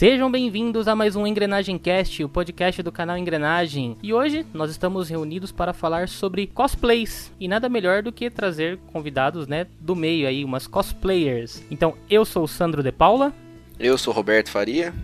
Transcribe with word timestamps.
Sejam 0.00 0.30
bem-vindos 0.30 0.88
a 0.88 0.96
mais 0.96 1.14
um 1.14 1.26
Engrenagem 1.26 1.76
Cast, 1.76 2.24
o 2.24 2.28
podcast 2.30 2.82
do 2.82 2.90
canal 2.90 3.18
Engrenagem. 3.18 3.98
E 4.02 4.14
hoje 4.14 4.46
nós 4.54 4.70
estamos 4.70 5.10
reunidos 5.10 5.52
para 5.52 5.74
falar 5.74 6.08
sobre 6.08 6.46
cosplays. 6.46 7.30
E 7.38 7.46
nada 7.46 7.68
melhor 7.68 8.02
do 8.02 8.10
que 8.10 8.30
trazer 8.30 8.78
convidados, 8.94 9.46
né, 9.46 9.66
do 9.78 9.94
meio 9.94 10.26
aí, 10.26 10.42
umas 10.42 10.66
cosplayers. 10.66 11.62
Então, 11.70 11.92
eu 12.08 12.24
sou 12.24 12.44
o 12.44 12.48
Sandro 12.48 12.82
de 12.82 12.90
Paula. 12.90 13.30
Eu 13.78 13.98
sou 13.98 14.14
Roberto 14.14 14.50
Faria. 14.50 14.94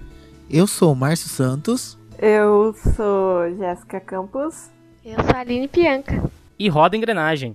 Eu 0.49 0.67
sou 0.67 0.95
o 0.95 0.97
Márcio 0.97 1.29
Santos. 1.29 1.99
Eu 2.19 2.75
sou 2.97 3.55
Jéssica 3.55 4.01
Campos. 4.01 4.71
Eu 5.05 5.23
sou 5.23 5.37
a 5.37 5.41
Aline 5.41 5.69
Pianca. 5.69 6.25
E 6.59 6.71
roda 6.71 6.97
engrenagem. 6.97 7.55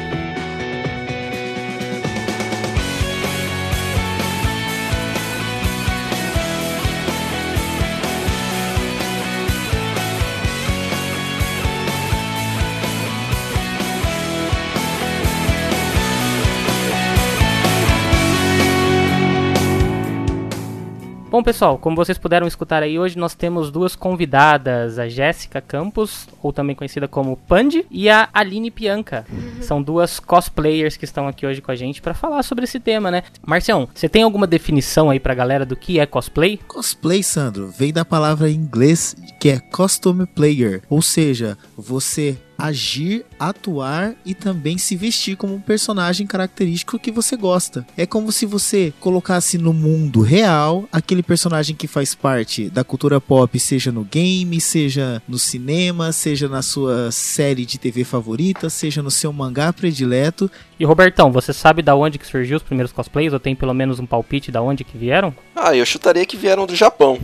Bom, 21.31 21.41
pessoal, 21.41 21.77
como 21.77 21.95
vocês 21.95 22.17
puderam 22.17 22.45
escutar 22.45 22.83
aí, 22.83 22.99
hoje 22.99 23.17
nós 23.17 23.33
temos 23.33 23.71
duas 23.71 23.95
convidadas, 23.95 24.99
a 24.99 25.07
Jéssica 25.07 25.61
Campos, 25.61 26.27
ou 26.43 26.51
também 26.51 26.75
conhecida 26.75 27.07
como 27.07 27.37
Pandi, 27.37 27.85
e 27.89 28.09
a 28.09 28.27
Aline 28.33 28.69
Pianca. 28.69 29.25
São 29.61 29.81
duas 29.81 30.19
cosplayers 30.19 30.97
que 30.97 31.05
estão 31.05 31.29
aqui 31.29 31.45
hoje 31.45 31.61
com 31.61 31.71
a 31.71 31.75
gente 31.75 32.01
para 32.01 32.13
falar 32.13 32.43
sobre 32.43 32.65
esse 32.65 32.81
tema, 32.81 33.09
né? 33.09 33.23
Marcião, 33.47 33.87
você 33.95 34.09
tem 34.09 34.23
alguma 34.23 34.45
definição 34.45 35.09
aí 35.09 35.21
pra 35.21 35.33
galera 35.33 35.65
do 35.65 35.77
que 35.77 36.01
é 36.01 36.05
cosplay? 36.05 36.59
Cosplay, 36.67 37.23
Sandro, 37.23 37.69
vem 37.69 37.93
da 37.93 38.03
palavra 38.03 38.49
em 38.49 38.55
inglês 38.55 39.15
que 39.39 39.51
é 39.51 39.57
costume 39.57 40.25
player, 40.25 40.81
ou 40.89 41.01
seja, 41.01 41.57
você 41.77 42.37
agir, 42.61 43.25
atuar 43.39 44.13
e 44.25 44.35
também 44.35 44.77
se 44.77 44.95
vestir 44.95 45.35
como 45.35 45.55
um 45.55 45.59
personagem 45.59 46.27
característico 46.27 46.99
que 46.99 47.11
você 47.11 47.35
gosta. 47.35 47.85
É 47.97 48.05
como 48.05 48.31
se 48.31 48.45
você 48.45 48.93
colocasse 48.99 49.57
no 49.57 49.73
mundo 49.73 50.21
real 50.21 50.87
aquele 50.91 51.23
personagem 51.23 51.75
que 51.75 51.87
faz 51.87 52.13
parte 52.13 52.69
da 52.69 52.83
cultura 52.83 53.19
pop, 53.19 53.59
seja 53.59 53.91
no 53.91 54.03
game, 54.03 54.61
seja 54.61 55.21
no 55.27 55.39
cinema, 55.39 56.11
seja 56.11 56.47
na 56.47 56.61
sua 56.61 57.11
série 57.11 57.65
de 57.65 57.79
TV 57.79 58.03
favorita, 58.03 58.69
seja 58.69 59.01
no 59.01 59.09
seu 59.09 59.33
mangá 59.33 59.73
predileto. 59.73 60.49
E 60.79 60.85
Robertão, 60.85 61.31
você 61.31 61.53
sabe 61.53 61.81
da 61.81 61.95
onde 61.95 62.17
que 62.17 62.27
surgiu 62.27 62.57
os 62.57 62.63
primeiros 62.63 62.91
cosplays 62.91 63.33
ou 63.33 63.39
tem 63.39 63.55
pelo 63.55 63.73
menos 63.73 63.99
um 63.99 64.05
palpite 64.05 64.51
da 64.51 64.61
onde 64.61 64.83
que 64.83 64.97
vieram? 64.97 65.33
Ah, 65.55 65.75
eu 65.75 65.85
chutaria 65.85 66.25
que 66.25 66.37
vieram 66.37 66.65
do 66.65 66.75
Japão. 66.75 67.17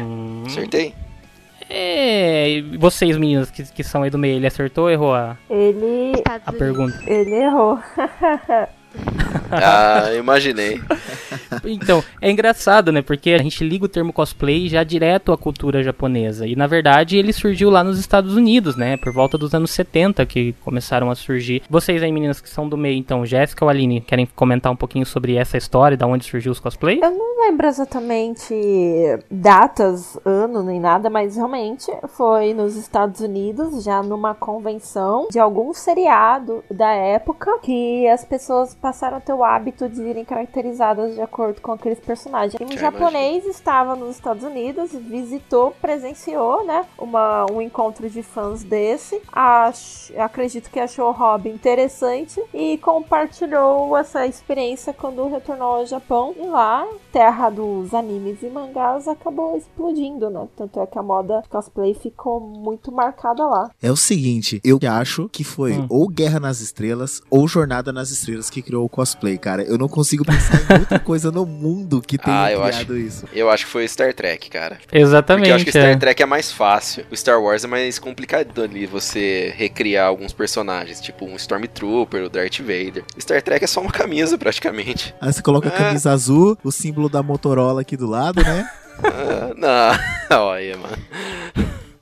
Hum, 0.00 0.44
Acertei? 0.46 0.94
É, 1.68 2.62
vocês 2.78 3.16
meninas 3.16 3.50
que, 3.50 3.62
que 3.64 3.84
são 3.84 4.02
aí 4.02 4.10
do 4.10 4.18
meio, 4.18 4.36
ele 4.36 4.46
acertou 4.46 4.84
ou 4.84 4.90
errou 4.90 5.14
a, 5.14 5.36
Ele. 5.48 6.12
A 6.44 6.52
pergunta? 6.52 6.98
Ele 7.06 7.34
errou. 7.34 7.78
Ah, 9.50 10.14
imaginei. 10.14 10.80
Então, 11.64 12.02
é 12.20 12.30
engraçado, 12.30 12.92
né? 12.92 13.02
Porque 13.02 13.30
a 13.30 13.38
gente 13.38 13.64
liga 13.64 13.84
o 13.84 13.88
termo 13.88 14.12
cosplay 14.12 14.68
já 14.68 14.84
direto 14.84 15.32
à 15.32 15.38
cultura 15.38 15.82
japonesa. 15.82 16.46
E 16.46 16.54
na 16.54 16.66
verdade 16.66 17.16
ele 17.16 17.32
surgiu 17.32 17.70
lá 17.70 17.82
nos 17.82 17.98
Estados 17.98 18.34
Unidos, 18.34 18.76
né? 18.76 18.96
Por 18.96 19.12
volta 19.12 19.36
dos 19.36 19.54
anos 19.54 19.70
70 19.70 20.24
que 20.26 20.54
começaram 20.64 21.10
a 21.10 21.14
surgir. 21.14 21.62
Vocês 21.68 22.02
aí, 22.02 22.12
meninas 22.12 22.40
que 22.40 22.48
são 22.48 22.68
do 22.68 22.76
meio, 22.76 22.96
então, 22.96 23.26
Jéssica 23.26 23.64
ou 23.64 23.68
Aline, 23.68 24.00
querem 24.00 24.26
comentar 24.26 24.72
um 24.72 24.76
pouquinho 24.76 25.06
sobre 25.06 25.36
essa 25.36 25.56
história, 25.56 25.96
da 25.96 26.06
onde 26.06 26.24
surgiu 26.24 26.52
os 26.52 26.60
cosplays? 26.60 27.00
Eu 27.02 27.10
não 27.10 27.33
lembro 27.44 27.66
exatamente 27.66 28.54
datas, 29.30 30.18
ano 30.24 30.62
nem 30.62 30.80
nada, 30.80 31.10
mas 31.10 31.36
realmente 31.36 31.92
foi 32.08 32.54
nos 32.54 32.76
Estados 32.76 33.20
Unidos, 33.20 33.82
já 33.82 34.02
numa 34.02 34.34
convenção 34.34 35.28
de 35.30 35.38
algum 35.38 35.72
seriado 35.74 36.64
da 36.70 36.90
época, 36.92 37.58
que 37.62 38.06
as 38.08 38.24
pessoas 38.24 38.74
passaram 38.74 39.18
a 39.18 39.20
ter 39.20 39.32
o 39.32 39.44
hábito 39.44 39.88
de 39.88 40.02
irem 40.02 40.24
caracterizadas 40.24 41.14
de 41.14 41.20
acordo 41.20 41.60
com 41.60 41.72
aqueles 41.72 42.00
personagens. 42.00 42.54
Um 42.60 42.72
Já 42.72 42.90
japonês 42.90 43.44
estava 43.46 43.94
nos 43.96 44.10
Estados 44.16 44.44
Unidos, 44.44 44.92
visitou, 44.92 45.72
presenciou, 45.82 46.64
né, 46.64 46.84
uma, 46.98 47.46
um 47.52 47.60
encontro 47.60 48.08
de 48.08 48.22
fãs 48.22 48.62
desse. 48.62 49.20
Ach- 49.32 50.10
acredito 50.18 50.70
que 50.70 50.80
achou 50.80 51.08
o 51.08 51.12
hobby 51.12 51.50
interessante 51.50 52.42
e 52.52 52.78
compartilhou 52.78 53.96
essa 53.96 54.26
experiência 54.26 54.92
quando 54.92 55.28
retornou 55.28 55.76
ao 55.76 55.86
Japão. 55.86 56.34
E 56.38 56.46
lá, 56.46 56.86
terra 57.12 57.33
dos 57.50 57.92
animes 57.94 58.42
e 58.42 58.46
mangás, 58.46 59.06
acabou 59.08 59.56
explodindo, 59.56 60.30
né? 60.30 60.46
Tanto 60.56 60.80
é 60.80 60.86
que 60.86 60.98
a 60.98 61.02
moda 61.02 61.42
cosplay 61.48 61.94
ficou 61.94 62.40
muito 62.40 62.90
marcada 62.92 63.44
lá. 63.46 63.70
É 63.82 63.90
o 63.90 63.96
seguinte, 63.96 64.60
eu 64.64 64.78
acho 64.90 65.28
que 65.30 65.42
foi 65.44 65.72
Hum. 65.74 65.86
ou 65.88 66.08
Guerra 66.08 66.38
nas 66.40 66.60
Estrelas 66.60 67.20
ou 67.30 67.46
Jornada 67.48 67.92
nas 67.92 68.10
Estrelas 68.10 68.48
que 68.50 68.62
criou 68.62 68.84
o 68.84 68.88
cosplay, 68.88 69.36
cara. 69.38 69.62
Eu 69.62 69.76
não 69.78 69.88
consigo 69.88 70.24
pensar 70.24 70.58
em 70.76 70.80
outra 70.80 70.98
coisa 71.00 71.30
no 71.30 71.44
mundo 71.46 72.00
que 72.00 72.16
tenha 72.18 72.44
Ah, 72.44 72.52
eu 72.52 72.60
criado 72.62 72.96
isso. 72.98 73.26
Eu 73.32 73.50
acho 73.50 73.64
que 73.66 73.70
foi 73.72 73.86
Star 73.88 74.12
Trek, 74.14 74.48
cara. 74.50 74.78
Exatamente. 74.92 75.42
Porque 75.44 75.50
eu 75.50 75.56
acho 75.56 75.64
que 75.64 75.70
é. 75.78 75.80
Star 75.80 75.98
Trek 75.98 76.22
é 76.22 76.26
mais 76.26 76.52
fácil. 76.52 77.04
O 77.10 77.16
Star 77.16 77.40
Wars 77.42 77.64
é 77.64 77.66
mais 77.66 77.98
complicado 77.98 78.62
ali 78.62 78.86
você 78.86 79.52
recriar 79.56 80.06
alguns 80.06 80.32
personagens, 80.32 81.00
tipo 81.00 81.24
um 81.24 81.36
Stormtrooper, 81.36 82.24
o 82.24 82.28
Darth 82.28 82.58
Vader. 82.60 83.04
Star 83.18 83.42
Trek 83.42 83.64
é 83.64 83.66
só 83.66 83.80
uma 83.80 83.90
camisa, 83.92 84.36
praticamente. 84.38 85.14
Aí 85.20 85.32
você 85.32 85.42
coloca 85.42 85.68
a 85.68 85.72
É. 85.72 85.76
camisa 85.76 86.12
azul, 86.12 86.56
o 86.62 86.70
símbolo 86.70 87.08
da 87.08 87.22
Motorola 87.24 87.80
aqui 87.80 87.96
do 87.96 88.06
lado, 88.06 88.42
né? 88.42 88.68
Ah, 89.02 89.98
não, 90.30 90.42
olha, 90.44 90.76
mano. 90.76 90.96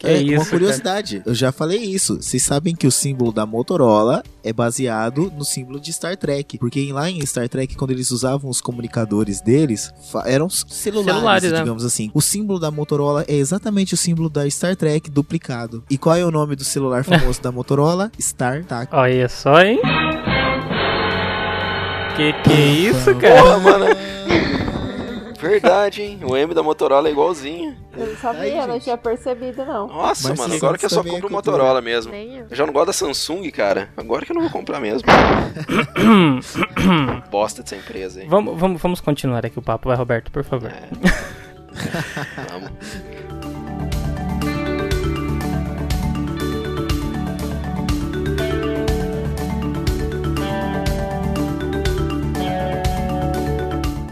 Que 0.03 0.09
é, 0.09 0.21
isso, 0.21 0.35
uma 0.35 0.45
curiosidade, 0.47 1.23
eu 1.25 1.33
já 1.33 1.53
falei 1.53 1.79
isso. 1.79 2.21
Vocês 2.21 2.43
sabem 2.43 2.75
que 2.75 2.89
o 2.89 2.91
símbolo 2.91 3.31
da 3.31 3.47
Motorola 3.47 4.25
é 4.43 4.53
baseado 4.53 5.33
no 5.39 5.45
símbolo 5.45 5.79
de 5.79 5.93
Star 5.93 6.17
Trek. 6.17 6.59
Porque 6.59 6.93
lá 6.93 7.09
em 7.09 7.25
Star 7.25 7.49
Trek, 7.49 7.77
quando 7.77 7.93
eles 7.93 8.11
usavam 8.11 8.51
os 8.51 8.61
comunicadores 8.61 9.41
deles, 9.41 9.93
eram 10.27 10.51
celulares, 10.51 11.15
Celulares, 11.15 11.53
né? 11.53 11.59
digamos 11.61 11.85
assim. 11.85 12.11
O 12.13 12.21
símbolo 12.21 12.59
da 12.59 12.69
Motorola 12.69 13.25
é 13.29 13.35
exatamente 13.37 13.95
o 13.95 13.97
símbolo 13.97 14.29
da 14.29 14.49
Star 14.51 14.75
Trek 14.75 15.09
duplicado. 15.09 15.85
E 15.89 15.97
qual 15.97 16.17
é 16.17 16.25
o 16.25 16.33
nome 16.33 16.57
do 16.57 16.65
celular 16.65 17.05
famoso 17.05 17.41
da 17.41 17.53
Motorola? 17.53 18.11
StarTAC. 18.19 18.93
Olha 18.93 19.29
só, 19.29 19.63
hein? 19.63 19.81
Que 22.17 22.33
que 22.43 22.53
é 22.53 22.67
isso, 22.67 23.15
cara? 23.15 23.41
Porra, 23.41 23.59
mano. 23.61 23.85
Verdade, 25.43 26.03
hein? 26.03 26.21
O 26.23 26.37
M 26.37 26.55
da 26.55 26.63
Motorola 26.63 27.09
é 27.09 27.11
igualzinho. 27.11 27.77
Eu 27.97 28.07
não 28.07 28.17
sabia, 28.17 28.63
eu 28.63 28.69
não 28.69 28.79
tinha 28.79 28.97
percebido, 28.97 29.65
não. 29.65 29.89
Nossa, 29.89 30.29
Mas 30.29 30.39
mano, 30.39 30.55
agora 30.55 30.79
que 30.79 30.85
eu 30.85 30.91
só 30.91 31.01
é 31.01 31.03
compro 31.03 31.29
cultura. 31.29 31.35
Motorola 31.35 31.83
mesmo. 31.83 32.15
Eu 32.15 32.55
já 32.55 32.65
não 32.65 32.73
gosto 32.73 32.87
da 32.87 32.93
Samsung, 32.93 33.51
cara. 33.51 33.89
Agora 33.97 34.25
que 34.25 34.31
eu 34.31 34.35
não 34.35 34.43
vou 34.43 34.51
comprar 34.51 34.81
mesmo. 34.81 35.07
Bosta 37.31 37.63
dessa 37.63 37.77
empresa, 37.77 38.23
hein? 38.23 38.29
vamos, 38.29 38.59
vamos, 38.59 38.81
vamos 38.81 39.01
continuar 39.01 39.45
aqui 39.45 39.59
o 39.59 39.63
papo, 39.63 39.89
vai, 39.89 39.97
Roberto, 39.97 40.31
por 40.31 40.45
favor. 40.45 40.71
É. 40.71 40.89
Vamos. 42.51 42.71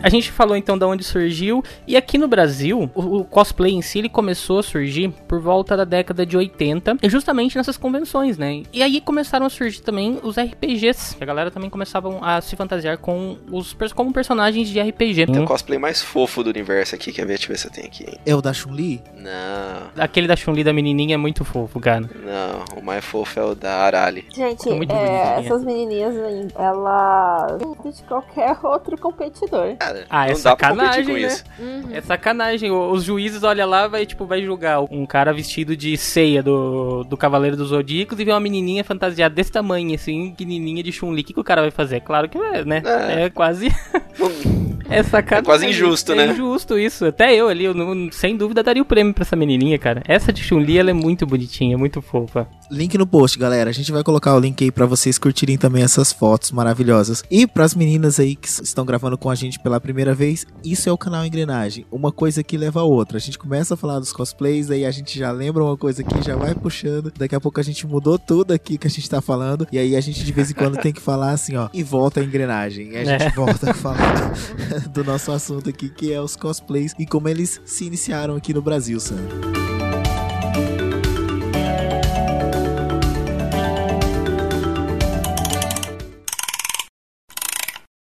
A 0.03 0.09
gente 0.09 0.31
falou 0.31 0.57
então 0.57 0.79
de 0.79 0.85
onde 0.85 1.05
surgiu 1.05 1.63
e 1.87 1.97
aqui 1.97 2.17
no 2.17 2.27
Brasil 2.27 2.91
o, 2.95 3.19
o 3.19 3.25
cosplay 3.25 3.73
em 3.73 3.83
si 3.83 3.99
ele 3.99 4.09
começou 4.09 4.59
a 4.59 4.63
surgir 4.63 5.11
por 5.29 5.41
volta 5.41 5.77
da 5.77 5.85
década 5.85 6.25
de 6.25 6.37
80 6.37 6.97
e 7.03 7.09
justamente 7.09 7.57
nessas 7.57 7.77
convenções, 7.77 8.39
né? 8.39 8.63
E 8.73 8.83
aí 8.83 9.01
começaram 9.01 9.47
a 9.47 9.51
surgir 9.51 9.81
também 9.81 10.19
os 10.23 10.39
RPGs, 10.39 11.17
que 11.17 11.23
a 11.23 11.27
galera 11.27 11.51
também 11.51 11.69
começava 11.69 12.19
a 12.23 12.41
se 12.41 12.57
fantasiar 12.57 12.99
com 12.99 13.37
os 13.51 13.77
como 13.95 14.13
personagens 14.13 14.69
de 14.69 14.81
RPG. 14.81 15.27
Tem 15.27 15.43
o 15.43 15.47
cosplay 15.47 15.79
mais 15.79 16.03
fofo 16.03 16.43
do 16.43 16.51
universo 16.51 16.95
aqui. 16.95 17.13
Quer 17.13 17.27
ver? 17.27 17.39
Deixa 17.39 17.45
eu 17.45 17.49
ver 17.49 17.59
se 17.59 17.67
eu 17.67 17.71
tenho 17.71 17.87
aqui. 17.87 18.07
É 18.25 18.35
o 18.35 18.41
da 18.43 18.53
Chun-Li? 18.53 19.03
Não, 19.17 20.03
Aquele 20.03 20.27
da 20.27 20.37
Chun-Li 20.37 20.63
da 20.65 20.73
menininha 20.73 21.15
é 21.15 21.19
muito 21.19 21.45
fofo, 21.45 21.81
cara. 21.81 22.09
não. 22.25 22.81
O 22.81 22.85
mais 22.85 23.05
fofo 23.05 23.39
é 23.39 23.45
o 23.45 23.55
da 23.55 23.73
Arali. 23.79 24.25
Gente, 24.33 24.69
é, 24.69 25.41
essas 25.41 25.65
menininhas, 25.65 26.15
elas. 26.55 27.59
de 27.97 28.03
qualquer 28.05 28.57
outro 28.65 28.97
competidor. 28.99 29.77
Ah, 29.81 29.90
cara. 29.93 30.07
Ah, 30.11 30.27
é 30.29 30.33
não 30.33 30.41
dá 30.43 30.57
pra 30.57 30.69
competir 30.71 31.07
com 31.07 31.13
né? 31.13 31.21
isso. 31.21 31.45
Uhum. 31.59 31.83
É 31.93 32.01
sacanagem. 32.01 32.71
Os 32.71 33.05
juízes 33.05 33.43
olham 33.43 33.69
lá 33.69 33.89
vai 33.89 34.07
tipo 34.07 34.25
vai 34.27 34.43
julgar 34.43 34.81
um 34.91 35.05
cara 35.07 35.33
vestido 35.33 35.77
de 35.77 35.97
ceia 35.97 36.43
do, 36.43 37.05
do 37.05 37.17
Cavaleiro 37.17 37.57
dos 37.57 37.69
Zodíacos 37.69 38.19
e 38.19 38.25
vê 38.25 38.31
uma 38.33 38.41
menininha 38.41 38.85
fantasiada 38.85 39.35
desse 39.35 39.53
tamanho, 39.53 39.95
assim, 39.95 40.31
pequenininha 40.31 40.83
de 40.83 40.93
Chun-Li. 40.93 41.23
O 41.23 41.25
que, 41.25 41.33
que 41.35 41.41
o 41.41 41.45
cara 41.45 41.63
vai 41.63 41.71
fazer? 41.71 42.01
Claro 42.01 42.29
que 42.29 42.39
é, 42.39 42.65
né? 42.65 42.83
É. 42.85 43.25
É, 43.25 43.31
quase. 43.31 43.69
Não- 44.19 44.31
É 44.91 45.05
sacanagem. 45.05 45.39
É 45.39 45.45
quase 45.45 45.67
injusto, 45.67 46.13
é 46.13 46.17
né? 46.17 46.27
injusto 46.33 46.77
isso. 46.77 47.07
Até 47.07 47.33
eu 47.33 47.47
ali, 47.47 47.65
eu 47.65 47.73
não- 47.73 48.11
sem 48.11 48.37
dúvida, 48.37 48.61
daria 48.61 48.83
o 48.83 48.85
prêmio 48.85 49.15
pra 49.15 49.23
essa 49.23 49.37
menininha, 49.37 49.79
cara. 49.79 50.03
Essa 50.05 50.33
de 50.33 50.43
Chun-Li, 50.43 50.79
ela 50.79 50.91
é 50.91 50.93
muito 50.93 51.25
bonitinha, 51.25 51.79
muito 51.79 52.03
fofa. 52.03 52.49
Link 52.71 52.97
no 52.97 53.05
post, 53.07 53.37
galera. 53.37 53.69
A 53.69 53.73
gente 53.73 53.91
vai 53.91 54.05
colocar 54.05 54.35
o 54.35 54.39
link 54.39 54.63
aí 54.63 54.71
pra 54.71 54.87
vocês 54.87 55.19
curtirem 55.19 55.59
também 55.59 55.83
essas 55.83 56.13
fotos 56.13 56.53
maravilhosas. 56.53 57.25
E 57.29 57.45
pras 57.47 57.75
meninas 57.75 58.21
aí 58.21 58.37
que 58.37 58.49
estão 58.49 58.85
gravando 58.85 59.19
com 59.19 59.29
a 59.29 59.35
gente 59.35 59.59
pela 59.59 59.81
primeira 59.81 60.15
vez, 60.15 60.47
isso 60.65 60.89
é 60.89 60.93
o 60.93 60.97
canal 60.97 61.27
Engrenagem. 61.27 61.85
Uma 61.91 62.13
coisa 62.13 62.45
que 62.45 62.57
leva 62.57 62.81
a 62.81 62.85
outra. 62.85 63.17
A 63.17 63.21
gente 63.21 63.37
começa 63.39 63.75
a 63.75 63.77
falar 63.77 63.99
dos 63.99 64.13
cosplays, 64.13 64.71
aí 64.71 64.85
a 64.87 64.91
gente 64.93 65.19
já 65.19 65.33
lembra 65.33 65.65
uma 65.65 65.77
coisa 65.77 66.03
aqui, 66.03 66.23
já 66.25 66.37
vai 66.37 66.55
puxando. 66.55 67.13
Daqui 67.19 67.35
a 67.35 67.41
pouco 67.41 67.59
a 67.59 67.63
gente 67.63 67.85
mudou 67.89 68.17
tudo 68.19 68.53
aqui 68.53 68.79
que 68.79 68.87
a 68.87 68.91
gente 68.91 69.11
tá 69.11 69.21
falando. 69.21 69.67
E 69.73 69.79
aí 69.79 69.97
a 69.97 70.01
gente 70.01 70.23
de 70.25 70.33
vez 70.33 70.53
em 70.53 70.55
quando 70.55 70.77
tem 70.77 70.93
que 70.93 71.01
falar 71.01 71.33
assim, 71.33 71.57
ó, 71.57 71.69
e 71.75 71.83
volta 71.83 72.21
a 72.21 72.25
engrenagem. 72.25 72.91
E 72.93 72.97
a 72.99 73.05
gente 73.05 73.25
É. 73.25 73.31
volta 73.31 73.73
a 73.73 73.75
falar 73.75 74.33
do 74.93 75.03
nosso 75.03 75.33
assunto 75.33 75.69
aqui, 75.69 75.89
que 75.89 76.13
é 76.13 76.21
os 76.21 76.37
cosplays 76.37 76.95
e 76.99 77.05
como 77.05 77.29
eles 77.29 77.61
se 77.65 77.85
iniciaram 77.85 78.37
aqui 78.37 78.55
no 78.55 78.63
Brasil, 78.63 79.01
Sam. 79.01 79.17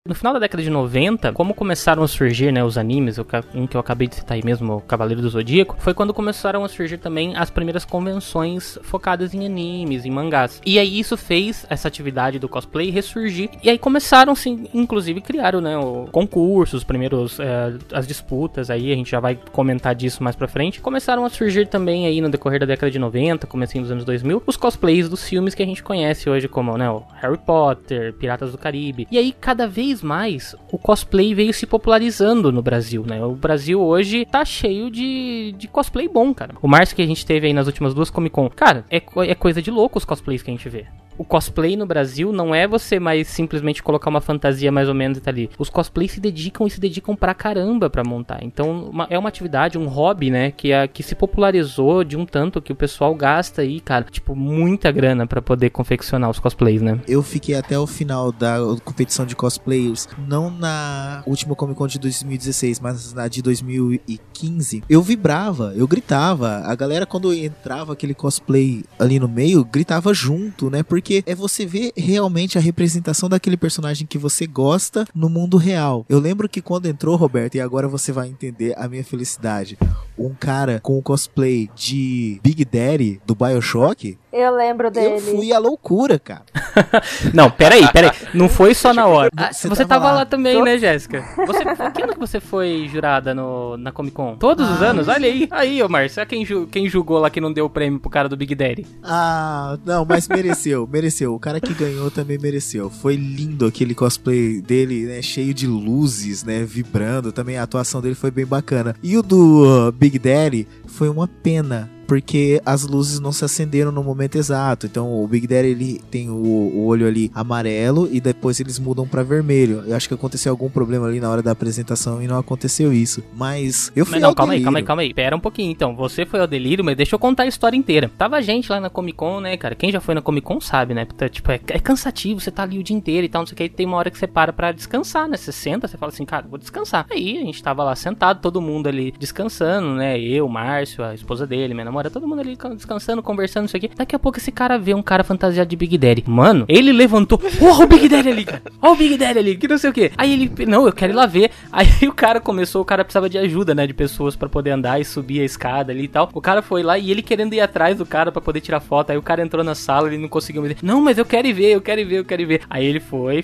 No 0.07 0.15
final 0.15 0.31
da 0.31 0.39
década 0.39 0.63
de 0.63 0.69
90, 0.69 1.33
como 1.33 1.54
começaram 1.54 2.01
a 2.01 2.07
surgir 2.07 2.50
né, 2.50 2.63
os 2.63 2.77
animes, 2.77 3.18
um 3.54 3.68
que 3.68 3.75
eu 3.75 3.81
acabei 3.81 4.07
de 4.07 4.15
citar 4.15 4.36
aí 4.36 4.42
mesmo, 4.44 4.77
o 4.77 4.81
Cavaleiro 4.81 5.21
do 5.21 5.30
Zodíaco, 5.30 5.75
foi 5.80 5.94
quando 5.94 6.13
começaram 6.13 6.63
a 6.63 6.69
surgir 6.69 6.98
também 6.98 7.36
as 7.36 7.50
primeiras 7.50 7.83
convenções 7.83 8.80
focadas 8.83 9.33
em 9.33 9.45
animes, 9.45 10.06
em 10.06 10.09
mangás. 10.09 10.62
E 10.65 10.80
aí 10.80 10.98
isso 10.98 11.18
fez 11.18 11.65
essa 11.69 11.89
atividade 11.89 12.39
do 12.39 12.48
cosplay 12.48 12.89
ressurgir. 12.89 13.50
E 13.62 13.69
aí 13.69 13.77
começaram, 13.77 14.33
sim, 14.33 14.69
inclusive 14.74 15.19
criaram 15.19 15.59
né, 15.59 15.74
concursos, 16.09 16.75
os 16.75 16.83
primeiros, 16.86 17.38
eh, 17.42 17.74
as 17.92 18.07
disputas 18.07 18.69
aí, 18.69 18.94
a 18.94 18.95
gente 18.95 19.12
já 19.12 19.19
vai 19.19 19.38
comentar 19.51 19.94
disso 19.94 20.24
mais 20.24 20.38
pra 20.38 20.48
frente. 20.48 20.80
Começaram 20.80 21.25
a 21.25 21.30
surgir 21.30 21.68
também 21.68 22.06
aí 22.06 22.21
no 22.21 22.30
decorrer 22.30 22.62
da 22.62 22.65
década 22.65 22.89
de 22.89 22.98
90, 22.98 23.45
comecinho 23.45 23.83
dos 23.83 23.92
anos 23.92 24.06
2000, 24.06 24.42
os 24.48 24.56
cosplays 24.56 25.09
dos 25.09 25.27
filmes 25.27 25.54
que 25.54 25.63
a 25.63 25.65
gente 25.65 25.83
conhece 25.83 26.30
hoje 26.30 26.48
como 26.48 26.77
né, 26.77 26.88
Harry 27.21 27.38
Potter, 27.38 28.13
Piratas 28.13 28.54
do 28.54 28.57
Caribe. 28.57 29.06
E 29.12 29.18
aí 29.18 29.33
cada 29.33 29.68
vez 29.68 29.96
mais 30.01 30.55
o 30.71 30.77
cosplay 30.77 31.33
veio 31.33 31.53
se 31.53 31.65
popularizando 31.65 32.51
no 32.51 32.61
Brasil, 32.61 33.03
né? 33.05 33.23
O 33.23 33.33
Brasil 33.33 33.81
hoje 33.81 34.25
tá 34.25 34.44
cheio 34.45 34.89
de, 34.89 35.53
de 35.57 35.67
cosplay 35.67 36.07
bom, 36.07 36.33
cara. 36.33 36.53
O 36.61 36.67
Márcio 36.67 36.95
que 36.95 37.01
a 37.01 37.07
gente 37.07 37.25
teve 37.25 37.47
aí 37.47 37.53
nas 37.53 37.67
últimas 37.67 37.94
duas 37.94 38.09
Comic 38.09 38.33
Con, 38.33 38.49
cara, 38.49 38.85
é, 38.89 39.01
é 39.29 39.35
coisa 39.35 39.61
de 39.61 39.71
louco 39.71 39.97
os 39.97 40.05
cosplays 40.05 40.41
que 40.41 40.49
a 40.49 40.53
gente 40.53 40.69
vê. 40.69 40.85
O 41.17 41.23
cosplay 41.25 41.75
no 41.75 41.85
Brasil 41.85 42.31
não 42.31 42.53
é 42.53 42.67
você 42.67 42.99
mais 42.99 43.27
simplesmente 43.27 43.81
colocar 43.81 44.09
uma 44.09 44.21
fantasia 44.21 44.71
mais 44.71 44.87
ou 44.87 44.93
menos 44.93 45.17
e 45.17 45.21
tá 45.21 45.31
ali. 45.31 45.49
Os 45.57 45.69
cosplays 45.69 46.11
se 46.11 46.19
dedicam 46.19 46.67
e 46.67 46.69
se 46.69 46.79
dedicam 46.79 47.15
pra 47.15 47.33
caramba 47.33 47.89
pra 47.89 48.03
montar. 48.03 48.39
Então 48.43 48.89
uma- 48.89 49.07
é 49.09 49.17
uma 49.17 49.29
atividade, 49.29 49.77
um 49.77 49.87
hobby, 49.87 50.29
né? 50.29 50.51
Que, 50.51 50.71
é, 50.71 50.87
que 50.87 51.01
se 51.03 51.15
popularizou 51.15 52.03
de 52.03 52.15
um 52.17 52.25
tanto 52.25 52.61
que 52.61 52.71
o 52.71 52.75
pessoal 52.75 53.13
gasta 53.15 53.61
aí, 53.61 53.79
cara, 53.79 54.05
tipo, 54.09 54.35
muita 54.35 54.91
grana 54.91 55.25
pra 55.25 55.41
poder 55.41 55.69
confeccionar 55.71 56.29
os 56.29 56.39
cosplays, 56.39 56.81
né? 56.81 56.99
Eu 57.07 57.23
fiquei 57.23 57.55
até 57.55 57.77
o 57.79 57.87
final 57.87 58.31
da 58.31 58.57
competição 58.83 59.25
de 59.25 59.35
cosplayers, 59.35 60.07
não 60.27 60.49
na 60.51 61.23
última 61.25 61.55
Comic 61.55 61.77
Con 61.77 61.87
de 61.87 61.99
2016, 61.99 62.79
mas 62.79 63.13
na 63.13 63.27
de 63.27 63.41
2015. 63.41 64.83
Eu 64.89 65.01
vibrava, 65.01 65.73
eu 65.75 65.87
gritava. 65.87 66.61
A 66.65 66.75
galera, 66.75 67.05
quando 67.05 67.33
entrava 67.33 67.93
aquele 67.93 68.13
cosplay 68.13 68.83
ali 68.99 69.19
no 69.19 69.27
meio, 69.27 69.63
gritava 69.63 70.13
junto, 70.13 70.69
né? 70.69 70.83
Porque 70.83 71.06
é 71.25 71.36
você 71.36 71.65
ver 71.65 71.92
realmente 71.95 72.57
a 72.57 72.62
representação 72.62 73.27
daquele 73.30 73.57
personagem 73.57 74.06
que 74.07 74.18
você 74.18 74.45
gosta 74.45 75.06
no 75.13 75.30
mundo 75.30 75.57
real. 75.57 76.06
Eu 76.09 76.19
lembro 76.19 76.48
que 76.50 76.62
quando 76.62 76.86
entrou, 76.88 77.15
Roberto, 77.15 77.56
e 77.56 77.62
agora 77.62 77.88
você 77.88 78.12
vai 78.12 78.27
entender 78.27 78.74
a 78.77 78.88
minha 78.88 79.04
felicidade. 79.04 79.77
Um 80.18 80.33
cara 80.33 80.80
com 80.81 80.98
o 80.98 81.01
cosplay 81.01 81.69
de 81.75 82.39
Big 82.44 82.65
Daddy 82.65 83.21
do 83.25 83.36
Bioshock, 83.36 84.18
Eu 84.33 84.56
lembro 84.56 84.89
dele. 84.89 85.15
eu 85.15 85.19
fui 85.19 85.54
à 85.54 85.59
loucura, 85.59 86.18
cara. 86.19 86.44
Não, 87.33 87.50
peraí, 87.51 87.88
peraí. 87.92 88.12
Não 88.33 88.50
foi 88.50 88.74
só 88.74 88.94
na 88.94 89.06
hora. 89.06 89.30
Ah, 89.36 89.51
Você 89.54 89.68
Você, 89.68 89.86
tava 89.86 89.88
tava, 90.01 90.06
lá. 90.13 90.18
lá, 90.19 90.25
também, 90.25 90.62
né, 90.63 90.77
Jéssica? 90.77 91.24
Você, 91.45 91.63
que 91.94 92.01
ano 92.04 92.13
que 92.13 92.19
você 92.19 92.39
foi 92.39 92.89
jurada 92.92 93.33
no, 93.33 93.77
na 93.77 93.92
Comic 93.92 94.15
Con? 94.15 94.36
Todos 94.38 94.69
os 94.69 94.81
Ah, 94.81 94.88
anos? 94.88 95.07
Olha 95.07 95.27
aí. 95.27 95.48
Aí, 95.51 95.83
ô 95.83 95.89
Márcio, 95.89 96.25
quem, 96.25 96.44
ju- 96.45 96.68
quem 96.71 96.89
julgou 96.89 97.19
lá 97.19 97.30
que 97.30 97.39
não 97.42 97.54
deu 97.54 97.65
o 97.65 97.69
prêmio 97.69 98.00
pro 98.00 98.09
cara 98.09 98.27
do 98.27 98.36
Big 98.38 98.54
Daddy? 98.56 98.86
Ah, 99.04 99.77
não, 99.86 100.04
mas 100.06 100.27
mereceu, 100.27 100.88
mereceu. 100.97 101.33
O 101.33 101.39
cara 101.39 101.61
que 101.61 101.73
ganhou 101.73 102.09
também 102.09 102.38
mereceu. 102.38 102.89
Foi 102.89 103.15
lindo 103.15 103.65
aquele 103.65 103.94
cosplay 103.94 104.61
dele, 104.61 105.05
né? 105.05 105.21
Cheio 105.21 105.53
de 105.53 105.67
luzes, 105.67 106.44
né? 106.44 106.63
Vibrando. 106.63 107.31
Também 107.31 107.57
a 107.57 107.63
atuação 107.63 108.01
dele 108.01 108.15
foi 108.15 108.31
bem 108.31 108.45
bacana. 108.45 108.95
E 109.03 109.15
o 109.15 109.21
do 109.21 109.88
uh, 109.88 109.91
Big 109.91 110.17
Daddy 110.17 110.67
foi 110.88 111.09
uma 111.09 111.27
pena. 111.27 111.89
Porque 112.07 112.62
as 112.65 112.83
luzes 112.83 113.19
não 113.19 113.31
se 113.31 113.44
acenderam 113.44 113.92
no 113.92 114.04
momento 114.04 114.38
exato. 114.38 114.86
Então 114.86 115.21
o 115.21 115.27
Big 115.27 115.45
Daddy 115.48 115.68
ele 115.69 116.01
tem 116.09 116.30
o, 116.30 116.33
o 116.36 116.86
olho 116.86 117.06
ali 117.07 117.30
amarelo 117.36 118.07
e 118.12 118.19
depois 118.21 118.59
eles 118.59 118.80
mudam 118.80 119.07
pra 119.07 119.24
vermelho. 119.24 119.83
Eu 119.86 119.95
acho 119.95 120.07
que 120.07 120.13
aconteceu 120.13 120.51
algum 120.51 120.69
problema 120.69 121.07
ali 121.07 121.19
na 121.19 121.30
hora 121.30 121.42
da 121.44 121.51
apresentação 121.51 122.21
e 122.21 122.27
não 122.27 122.38
aconteceu 122.38 122.94
isso. 122.94 123.24
Mas 123.36 123.92
eu 123.95 124.06
fui 124.06 124.13
Mas 124.13 124.21
não, 124.21 124.30
ao 124.30 124.36
calma 124.36 124.54
aí, 124.54 124.59
delírio. 124.59 124.65
calma 124.65 124.80
aí, 124.80 124.83
calma 124.83 125.01
aí. 125.01 125.13
Pera 125.13 125.36
um 125.36 125.39
pouquinho, 125.39 125.71
então. 125.71 125.95
Você 125.95 126.25
foi 126.25 126.39
ao 126.39 126.48
delírio, 126.48 126.83
mas 126.83 126.95
deixa 126.95 127.15
eu 127.15 127.19
contar 127.19 127.44
a 127.44 127.48
história 127.48 127.75
inteira. 127.75 128.09
Tava 128.18 128.42
gente 128.42 128.71
lá 128.71 128.80
na 128.80 128.89
Comic 128.89 129.18
Con, 129.18 129.39
né, 129.42 129.57
cara? 129.57 129.75
Quem 129.75 129.92
já 129.92 130.00
foi 130.00 130.15
na 130.15 130.21
Comic 130.21 130.45
Con 130.45 130.59
sabe, 130.62 130.94
né? 130.94 131.06
Tá, 131.06 131.27
Tipo, 131.27 131.51
é, 131.51 131.59
é 131.68 131.80
cansativo, 131.80 132.39
você 132.39 132.50
tá 132.51 132.63
ali 132.63 132.80
o 132.80 132.83
dia 132.83 132.95
inteiro 132.95 133.25
e 133.25 133.30
tal, 133.30 133.42
não 133.42 133.48
sei 133.48 133.54
o 133.54 133.57
que. 133.57 133.63
E 133.65 133.69
tem 133.69 133.86
uma 133.86 133.98
hora 133.98 134.09
que 134.09 134.18
você 134.18 134.27
para 134.27 134.54
pra 134.54 134.71
descansar, 134.71 135.27
né? 135.27 135.36
Você 135.38 135.51
senta, 135.51 135.88
você 135.88 135.98
fala 135.98 136.12
assim, 136.12 136.25
cara, 136.25 136.48
vou 136.48 136.57
descansar. 136.57 137.06
Aí 137.12 137.38
a 137.38 137.42
gente 137.42 137.62
tava 137.62 137.83
lá 137.83 137.95
sentado, 137.95 138.39
todo 138.42 138.62
mundo 138.62 138.88
ali 138.88 139.13
descansando, 139.19 139.95
né? 139.95 140.19
Eu, 140.19 140.45
o 140.45 140.50
Márcio, 140.50 141.04
a 141.04 141.13
esposa 141.13 141.45
dele, 141.45 141.74
minha 141.74 141.86
namorada, 141.86 141.96
todo 142.09 142.27
mundo 142.27 142.39
ali 142.39 142.57
descansando, 142.75 143.21
conversando, 143.21 143.63
não 143.63 143.67
sei 143.67 143.79
o 143.79 143.81
que. 143.81 143.95
Daqui 143.95 144.15
a 144.15 144.19
pouco 144.19 144.38
esse 144.38 144.51
cara 144.51 144.77
vê 144.77 144.94
um 144.94 145.01
cara 145.01 145.23
fantasiado 145.23 145.69
de 145.69 145.75
Big 145.75 145.97
Daddy. 145.97 146.23
Mano, 146.27 146.65
ele 146.67 146.91
levantou. 146.91 147.38
Porra, 147.38 147.85
o 147.85 147.88
Big 147.88 148.07
Daddy 148.07 148.29
ali, 148.29 148.45
cara. 148.45 148.61
Ó 148.81 148.94
o 148.94 148.95
Big 148.95 149.17
Daddy 149.17 149.39
ali, 149.39 149.57
que 149.57 149.67
não 149.67 149.77
sei 149.77 149.89
o 149.89 149.94
que. 149.94 150.11
Aí 150.17 150.33
ele, 150.33 150.65
não, 150.65 150.85
eu 150.85 150.94
quero 150.94 151.13
ir 151.13 151.15
lá 151.15 151.25
ver. 151.25 151.51
Aí 151.71 151.88
o 152.07 152.13
cara 152.13 152.39
começou, 152.39 152.81
o 152.81 152.85
cara 152.85 153.03
precisava 153.03 153.29
de 153.29 153.38
ajuda, 153.38 153.73
né? 153.75 153.85
De 153.85 153.94
pessoas 153.94 154.35
pra 154.35 154.49
poder 154.49 154.71
andar 154.71 154.99
e 154.99 155.05
subir 155.05 155.41
a 155.41 155.45
escada 155.45 155.91
ali 155.91 156.03
e 156.03 156.07
tal. 156.07 156.29
O 156.33 156.41
cara 156.41 156.61
foi 156.61 156.83
lá 156.83 156.97
e 156.97 157.11
ele 157.11 157.21
querendo 157.21 157.53
ir 157.53 157.61
atrás 157.61 157.97
do 157.97 158.05
cara 158.05 158.31
pra 158.31 158.41
poder 158.41 158.61
tirar 158.61 158.79
foto. 158.79 159.11
Aí 159.11 159.17
o 159.17 159.21
cara 159.21 159.41
entrou 159.41 159.63
na 159.63 159.75
sala, 159.75 160.07
ele 160.07 160.17
não 160.17 160.29
conseguiu 160.29 160.61
me 160.61 160.75
Não, 160.81 161.01
mas 161.01 161.17
eu 161.17 161.25
quero 161.25 161.47
ir 161.47 161.53
ver, 161.53 161.71
eu 161.73 161.81
quero 161.81 162.01
ir 162.01 162.05
ver, 162.05 162.19
eu 162.19 162.25
quero 162.25 162.41
ir 162.41 162.45
ver. 162.45 162.61
Aí 162.69 162.85
ele 162.85 162.99
foi, 162.99 163.44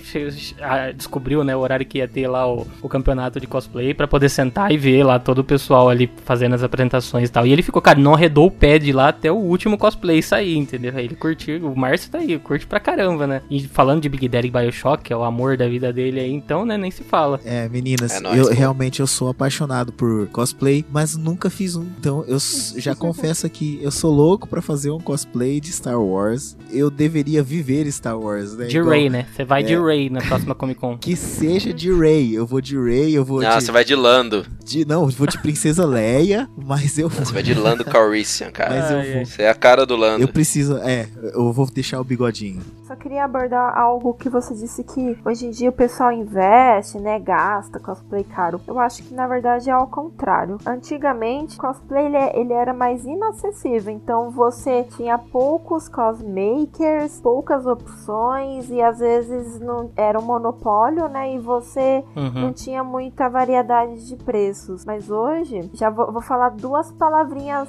descobriu, 0.96 1.44
né, 1.44 1.56
o 1.56 1.60
horário 1.60 1.86
que 1.86 1.98
ia 1.98 2.08
ter 2.08 2.28
lá 2.28 2.48
o, 2.48 2.68
o 2.82 2.90
campeonato 2.90 3.40
de 3.40 3.48
cosplay 3.48 3.94
pra 3.94 4.08
poder 4.08 4.30
sentar 4.30 4.72
e 4.72 4.78
ver 4.78 5.04
lá 5.04 5.20
todo 5.20 5.40
o 5.40 5.44
pessoal 5.44 5.90
ali 5.90 6.10
fazendo 6.26 6.54
as 6.56 6.64
apresentações 6.64 7.30
e 7.30 7.32
tal. 7.32 7.46
E 7.46 7.52
ele 7.52 7.62
ficou, 7.62 7.82
cara, 7.82 8.00
não 8.00 8.16
arredou 8.44 8.48
o 8.48 8.52
pé 8.52 8.78
de 8.80 8.92
lá 8.92 9.10
até 9.10 9.32
o 9.32 9.36
último 9.36 9.78
cosplay 9.78 10.22
sair, 10.22 10.58
entendeu? 10.58 10.94
Aí 10.96 11.06
ele 11.06 11.16
curtiu, 11.16 11.72
o 11.72 11.76
Márcio 11.78 12.12
tá 12.12 12.18
aí, 12.20 12.38
curte 12.40 12.66
pra 12.68 12.80
caramba, 12.80 13.26
né? 13.28 13.42
E 13.50 13.62
falando 13.68 14.02
de 14.02 14.10
Big 14.10 14.28
Daddy 14.28 14.50
Bioshock, 14.52 15.04
que 15.04 15.14
é 15.14 15.18
o 15.18 15.24
amor 15.24 15.58
da 15.58 15.68
vida 15.68 15.92
dele 15.94 16.20
aí, 16.20 16.32
então, 16.32 16.66
né, 16.66 16.78
nem 16.78 16.92
se 16.92 17.04
fala. 17.04 17.40
É, 17.46 17.68
meninas, 17.70 18.12
É 18.14 18.20
nóis, 18.20 18.38
eu 18.38 18.48
pô. 18.48 18.54
realmente 18.54 19.00
eu 19.00 19.08
sou 19.08 19.30
apaixonado 19.30 19.92
por 19.92 20.28
cosplay, 20.28 20.86
mas 20.92 21.16
nunca 21.16 21.50
fiz 21.50 21.76
um. 21.76 21.84
Então 22.00 22.24
eu 22.28 22.38
já 22.78 22.96
confesso 22.96 23.46
aqui, 23.46 23.80
eu 23.82 23.92
sou 23.92 24.12
louco 24.14 24.48
pra 24.48 24.62
fazer 24.62 24.92
um 24.92 25.00
cosplay 25.00 25.60
de 25.60 25.72
Star 25.72 26.00
Wars. 26.02 26.58
Eu 26.72 26.90
deveria 26.90 27.44
viver 27.44 27.90
Star 27.92 28.18
Wars, 28.20 28.56
né? 28.56 28.66
De 28.66 28.78
Igual- 28.78 28.92
Ray, 28.92 29.10
né? 29.10 29.26
Você 29.36 29.44
vai 29.46 29.64
de 29.64 29.74
É. 29.74 29.78
Ray 29.80 30.10
na 30.10 30.22
próxima 30.22 30.56
Comic 30.56 30.80
Con. 30.80 30.98
Que 31.04 31.16
seja 31.16 31.74
de 31.74 31.92
Ray. 31.92 32.34
Eu 32.34 32.46
vou 32.46 32.62
de 32.62 32.78
Ray, 32.78 33.14
eu 33.14 33.24
vou 33.26 33.42
Não, 33.42 33.58
de, 33.58 33.64
você 33.64 33.72
vai 33.72 33.84
de 33.86 33.96
Lando. 33.96 34.46
de- 34.64 34.86
Não, 34.86 35.04
eu 35.04 35.10
vou 35.10 35.28
de 35.28 35.38
Princesa 35.40 35.86
Leia, 35.86 36.48
mas 36.66 36.98
eu 36.98 37.10
vou. 37.10 37.24
Você 37.26 37.34
vai 37.34 37.44
de 37.44 37.54
Lando 37.54 37.84
Calrissian, 37.86 38.24
cara. 38.52 38.70
Mas 38.76 38.92
eu 38.92 39.14
vou. 39.14 39.26
Você 39.26 39.44
é 39.44 39.50
a 39.50 39.56
cara 39.56 39.86
do 39.86 39.96
Lando. 39.96 40.24
Eu 40.24 40.28
preciso. 40.28 40.78
É, 40.78 41.08
eu 41.34 41.52
vou 41.52 41.66
deixar 41.66 42.00
o 42.00 42.04
bigodinho. 42.04 42.62
Só 42.88 42.96
queria 42.96 43.24
abordar 43.24 43.78
algo 43.78 44.14
que 44.14 44.30
você 44.30 44.54
disse 44.54 44.84
que 44.84 45.18
hoje 45.26 45.48
em 45.48 45.50
dia 45.52 45.70
o 45.70 45.74
pessoal 45.74 46.12
investe, 46.12 47.00
né? 47.00 47.18
Gasta 47.20 47.80
cosplay 47.80 48.24
caro. 48.24 48.60
Eu 48.68 48.80
acho 48.80 49.04
que 49.04 49.14
na 49.14 49.28
verdade 49.28 49.70
é 49.70 49.74
ao 49.74 49.88
contrário. 49.88 50.58
Antigamente, 50.66 51.58
cosplay 51.58 52.06
ele, 52.06 52.18
ele 52.34 52.54
era 52.54 52.74
mais 52.74 53.06
inacessível. 53.06 53.94
Então 53.94 54.30
você 54.32 54.84
tinha 54.96 55.18
poucos 55.18 55.88
cosmakers, 55.88 57.20
poucas 57.22 57.66
opções 57.66 58.70
e 58.70 58.82
às 58.82 59.00
vezes 59.00 59.60
não 59.60 59.92
era 59.96 60.20
um 60.20 60.24
monopólio, 60.24 61.08
né? 61.08 61.34
E 61.36 61.40
você 61.40 62.04
Uhum. 62.16 62.42
não 62.42 62.54
tinha 62.54 62.84
muita 62.84 63.30
variedade 63.30 64.08
de 64.08 64.16
preço. 64.18 64.44
começos. 64.64 64.86
Mas 64.86 65.10
hoje, 65.10 65.70
já 65.74 65.90
vou, 65.90 66.12
vou 66.12 66.22
falar 66.22 66.50
duas 66.50 66.92
palavrinhas 66.92 67.68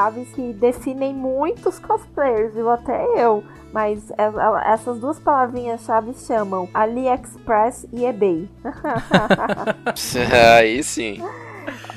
chaves 0.00 0.32
que 0.32 0.52
definem 0.54 1.12
muitos 1.14 1.78
cosplayers, 1.78 2.54
viu? 2.54 2.70
Até 2.70 3.04
eu. 3.22 3.44
Mas 3.72 4.10
é- 4.12 4.72
essas 4.72 4.98
duas 4.98 5.18
palavrinhas 5.18 5.82
chaves 5.84 6.26
chamam 6.26 6.68
AliExpress 6.72 7.86
e 7.92 8.04
eBay. 8.06 8.48
Aí 10.58 10.82
sim. 10.82 11.22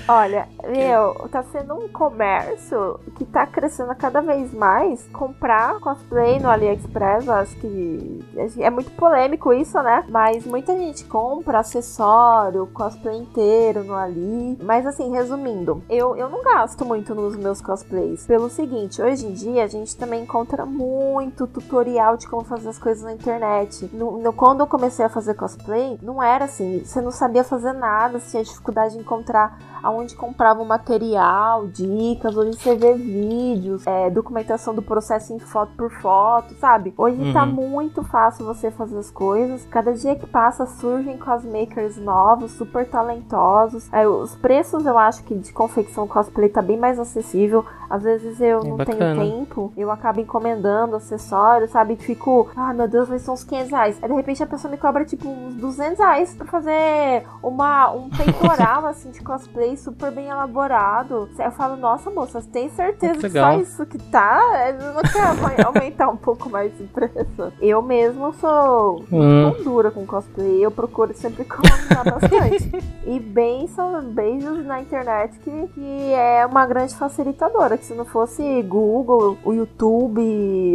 Olha, 0.08 0.48
meu, 0.68 1.14
tá 1.30 1.44
sendo 1.44 1.76
um 1.76 1.88
comércio 1.88 3.00
que 3.16 3.24
tá 3.26 3.48
crescendo 3.48 3.96
cada 3.96 4.22
vez 4.22 4.54
mais. 4.54 5.08
Comprar 5.14 5.80
cosplay 5.80 6.40
no 6.40 6.50
AliExpress, 6.50 7.26
eu 7.26 7.34
acho 7.34 7.56
que 7.56 8.20
é 8.60 8.70
muito 8.70 8.92
polêmico 8.92 9.54
isso, 9.54 9.82
né? 9.82 10.04
Mas 10.10 10.46
muita 10.46 10.74
gente 10.78 11.06
compra 11.06 11.60
acessório, 11.60 12.68
cosplay 12.74 13.18
inteiro 13.18 13.84
no 13.86 13.96
Ali. 13.96 14.58
Mas 14.62 14.86
assim, 14.86 15.10
resumindo, 15.12 15.82
eu, 15.90 16.16
eu 16.18 16.30
não 16.30 16.44
gasto 16.44 16.84
muito 16.84 17.16
nos 17.16 17.36
meus 17.38 17.62
cosplays. 17.62 18.26
Pelo 18.28 18.50
seguinte, 18.50 19.02
hoje 19.02 19.26
em 19.26 19.32
dia 19.34 19.64
a 19.64 19.68
gente 19.68 19.96
também 19.96 20.24
encontra 20.24 20.66
muito 20.66 21.48
tutorial 21.48 22.18
de 22.18 22.28
como 22.28 22.44
fazer 22.44 22.70
as 22.70 22.78
coisas 22.78 23.04
na 23.04 23.14
internet. 23.14 23.90
No, 23.94 24.18
no- 24.18 24.34
quando 24.34 24.60
eu 24.62 24.68
comecei 24.68 25.06
a 25.06 25.10
fazer 25.10 25.34
cosplay, 25.36 25.98
não 26.02 26.22
era 26.22 26.46
assim. 26.46 26.84
Você 26.84 27.00
não 27.00 27.12
sabia 27.12 27.44
fazer 27.44 27.72
nada, 27.74 28.20
você 28.20 28.32
tinha 28.32 28.44
dificuldade 28.44 28.96
de 28.96 29.00
encontrar 29.00 29.58
aonde 29.84 30.16
comprava 30.16 30.64
material, 30.64 31.68
dicas, 31.68 32.36
hoje 32.38 32.54
você 32.58 32.76
vê 32.76 32.94
vídeos, 32.94 33.86
é, 33.86 34.10
documentação 34.10 34.74
do 34.74 34.82
processo 34.82 35.34
em 35.34 35.40
foto 35.40 35.74
por 35.78 35.92
foto, 35.92 36.54
sabe? 36.56 36.94
Hoje 36.98 37.34
tá 37.34 37.44
Uhum. 37.44 37.52
muito 37.52 38.02
fácil 38.04 38.46
você 38.46 38.72
fazer 38.72 38.98
as 38.98 39.12
coisas. 39.12 39.66
Cada 39.66 39.94
dia 39.94 40.16
que 40.16 40.26
passa 40.26 40.66
surgem 40.66 41.18
cosmakers 41.18 41.98
novos, 41.98 42.52
super 42.54 42.90
talentosos. 42.90 43.92
É, 43.92 44.08
os 44.08 44.36
preços 44.36 44.86
eu 44.86 44.98
acho 44.98 45.24
que 45.24 45.36
de 45.36 45.52
confecção 45.52 46.08
cosplay 46.08 46.50
tá 46.50 46.62
bem 46.62 46.78
mais 46.78 46.98
acessível. 47.00 47.66
Às 47.94 48.02
vezes 48.02 48.42
eu 48.42 48.60
É 48.62 48.64
não 48.68 48.76
bacana. 48.78 48.98
tenho 49.22 49.38
tempo, 49.40 49.72
eu 49.78 49.92
acabo 49.92 50.20
encomendando 50.20 50.96
acessórios, 50.96 51.70
sabe? 51.70 51.96
Fico, 51.96 52.50
ah 52.56 52.74
meu 52.74 52.88
Deus, 52.88 53.08
vai 53.08 53.20
ser 53.20 53.30
uns 53.30 53.44
500 53.44 53.70
reais. 53.72 54.00
Aí 54.02 54.10
de 54.10 54.16
repente 54.16 54.42
a 54.42 54.48
pessoa 54.48 54.72
me 54.72 54.78
cobra 54.78 55.06
tipo 55.06 55.30
uns 55.30 55.54
200 55.56 56.00
reais 56.00 56.34
pra 56.34 56.48
fazer 56.48 57.24
uma, 57.44 57.92
um 57.92 58.10
peitoral 58.10 58.86
assim 58.90 59.12
de 59.12 59.22
cosplay 59.22 59.78
super 59.78 60.12
bem 60.12 60.28
elaborado. 60.28 61.30
Eu 61.38 61.52
falo, 61.52 61.76
nossa 61.76 62.10
moça, 62.10 62.42
você 62.42 62.50
tem 62.50 62.68
certeza 62.70 63.14
Que 63.14 63.20
que 63.20 63.28
legal. 63.28 63.54
só 63.54 63.60
isso 63.60 63.86
que 63.86 64.00
tá? 64.10 64.42
Eu 64.70 64.94
não 64.94 65.02
quero 65.04 65.62
aumentar 65.68 66.10
um 66.10 66.18
pouco 66.18 66.50
mais 66.50 66.72
o 66.80 66.86
preço. 66.86 67.54
Eu 67.62 67.82
mesmo 67.84 68.34
sou 68.34 69.04
Hum. 69.12 69.52
tão 69.54 69.64
dura 69.64 69.92
com 69.92 70.04
cosplay, 70.06 70.66
eu 70.66 70.72
procuro 70.72 71.14
sempre 71.14 71.44
economizar 71.44 72.04
bastante. 72.06 72.72
e 73.06 73.20
bem, 73.20 73.68
são 73.68 74.02
beijos 74.04 74.66
na 74.66 74.82
internet 74.82 75.38
que, 75.40 75.68
que 75.76 76.14
é 76.14 76.44
uma 76.46 76.66
grande 76.66 76.96
facilitadora. 76.96 77.78
Que 77.84 77.88
se 77.88 77.94
não 77.96 78.06
fosse 78.06 78.42
Google, 78.64 79.38
o 79.44 79.52
YouTube, 79.52 80.22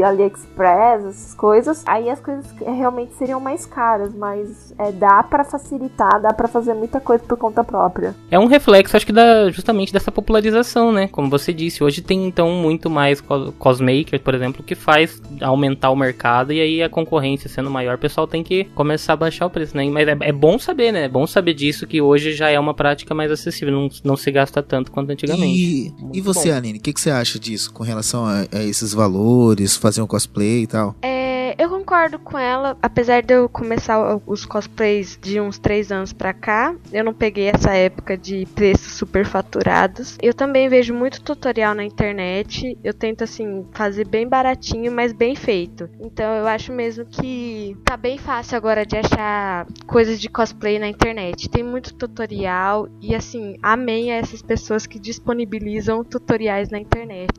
AliExpress, 0.03 1.07
essas 1.07 1.35
coisas, 1.35 1.83
aí 1.87 2.11
as 2.11 2.21
coisas 2.21 2.45
realmente 2.61 3.15
seriam 3.15 3.41
mais 3.41 3.65
caras. 3.65 4.15
Mas 4.15 4.75
é, 4.79 4.93
dá 4.93 5.23
pra 5.23 5.43
facilitar, 5.43 6.21
dá 6.21 6.35
pra 6.35 6.47
fazer 6.47 6.75
muita 6.75 7.01
coisa 7.01 7.25
por 7.25 7.39
conta 7.39 7.65
própria. 7.65 8.15
É 8.31 8.39
um 8.39 8.45
reflexo, 8.45 8.95
acho 8.95 9.07
que 9.07 9.13
da, 9.13 9.51
justamente 9.51 9.91
dessa 9.91 10.13
popularização, 10.13 10.93
né? 10.93 11.09
Como 11.09 11.31
você 11.31 11.51
disse, 11.51 11.83
hoje 11.83 12.03
tem 12.03 12.27
então 12.27 12.51
muito 12.51 12.91
mais 12.91 13.23
cos- 13.23 13.55
cosmaker, 13.59 14.21
por 14.21 14.35
exemplo, 14.35 14.63
que 14.63 14.75
faz 14.75 15.23
aumentar 15.41 15.91
o 15.91 15.97
mercado 15.97 16.53
e 16.53 16.61
aí 16.61 16.83
a 16.83 16.91
concorrência 16.91 17.49
sendo 17.49 17.71
maior, 17.71 17.95
o 17.95 17.99
pessoal 17.99 18.27
tem 18.27 18.43
que 18.45 18.65
começar 18.75 19.15
a 19.15 19.17
baixar 19.17 19.47
o 19.47 19.51
preço, 19.51 19.75
né? 19.75 19.89
Mas 19.89 20.07
é, 20.07 20.17
é 20.21 20.33
bom 20.33 20.59
saber, 20.59 20.93
né? 20.93 21.05
É 21.05 21.09
bom 21.09 21.27
saber 21.27 21.55
disso 21.55 21.87
que 21.87 22.03
hoje 22.03 22.33
já 22.35 22.51
é 22.51 22.61
uma 22.61 22.75
prática 22.75 23.15
mais 23.15 23.31
acessível, 23.33 23.73
não, 23.73 23.89
não 24.05 24.17
se 24.17 24.31
gasta 24.31 24.63
tanto 24.63 24.93
quanto 24.93 25.11
antigamente. 25.11 25.59
E, 25.59 25.95
e 26.13 26.21
você, 26.21 26.51
bom. 26.51 26.57
Aline, 26.59 26.79
o 26.79 26.83
que, 26.83 26.98
que 26.99 27.03
você 27.03 27.11
acha 27.11 27.39
disso 27.39 27.73
com 27.73 27.85
relação 27.85 28.27
a, 28.27 28.41
a 28.51 28.65
esses 28.65 28.93
valores, 28.93 29.77
fazer 29.77 30.03
um 30.03 30.07
cosplay 30.07 30.63
e 30.63 30.67
tal? 30.67 30.97
É, 31.01 31.28
eu 31.59 31.69
concordo 31.69 32.21
com 32.21 32.39
ela, 32.39 32.77
apesar 32.81 33.21
de 33.21 33.35
eu 33.35 33.49
começar 33.49 34.21
os 34.25 34.47
cosplays 34.47 35.19
de 35.21 35.41
uns 35.41 35.59
três 35.59 35.91
anos 35.91 36.13
pra 36.13 36.33
cá, 36.33 36.75
eu 36.93 37.03
não 37.03 37.13
peguei 37.13 37.49
essa 37.49 37.75
época 37.75 38.17
de 38.17 38.47
preços 38.55 38.93
superfaturados. 38.93 40.17
Eu 40.23 40.33
também 40.33 40.69
vejo 40.69 40.95
muito 40.95 41.21
tutorial 41.21 41.75
na 41.75 41.85
internet, 41.85 42.79
eu 42.85 42.95
tento 42.95 43.25
assim 43.25 43.67
fazer 43.73 44.07
bem 44.07 44.29
baratinho, 44.29 44.93
mas 44.93 45.13
bem 45.13 45.35
feito. 45.35 45.91
Então 46.01 46.33
eu 46.37 46.47
acho 46.47 46.73
mesmo 46.73 47.05
que 47.05 47.77
tá 47.85 47.97
bem 47.97 48.17
fácil 48.19 48.57
agora 48.57 48.87
de 48.87 48.97
achar 48.97 49.67
coisas 49.87 50.21
de 50.21 50.29
cosplay 50.29 50.79
na 50.79 50.87
internet. 50.87 51.49
Tem 51.49 51.65
muito 51.65 51.93
tutorial 51.95 52.89
e 53.03 53.17
assim, 53.17 53.57
amém 53.61 54.13
a 54.13 54.17
essas 54.17 54.41
pessoas 54.43 54.87
que 54.87 54.99
disponibilizam 54.99 56.05
tutoriais 56.05 56.71
na 56.71 56.79
internet. 56.79 57.29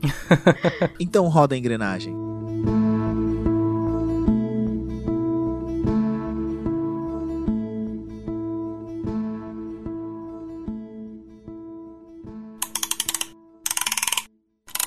Então 0.98 1.28
roda 1.28 1.54
a 1.54 1.58
engrenagem. 1.58 2.29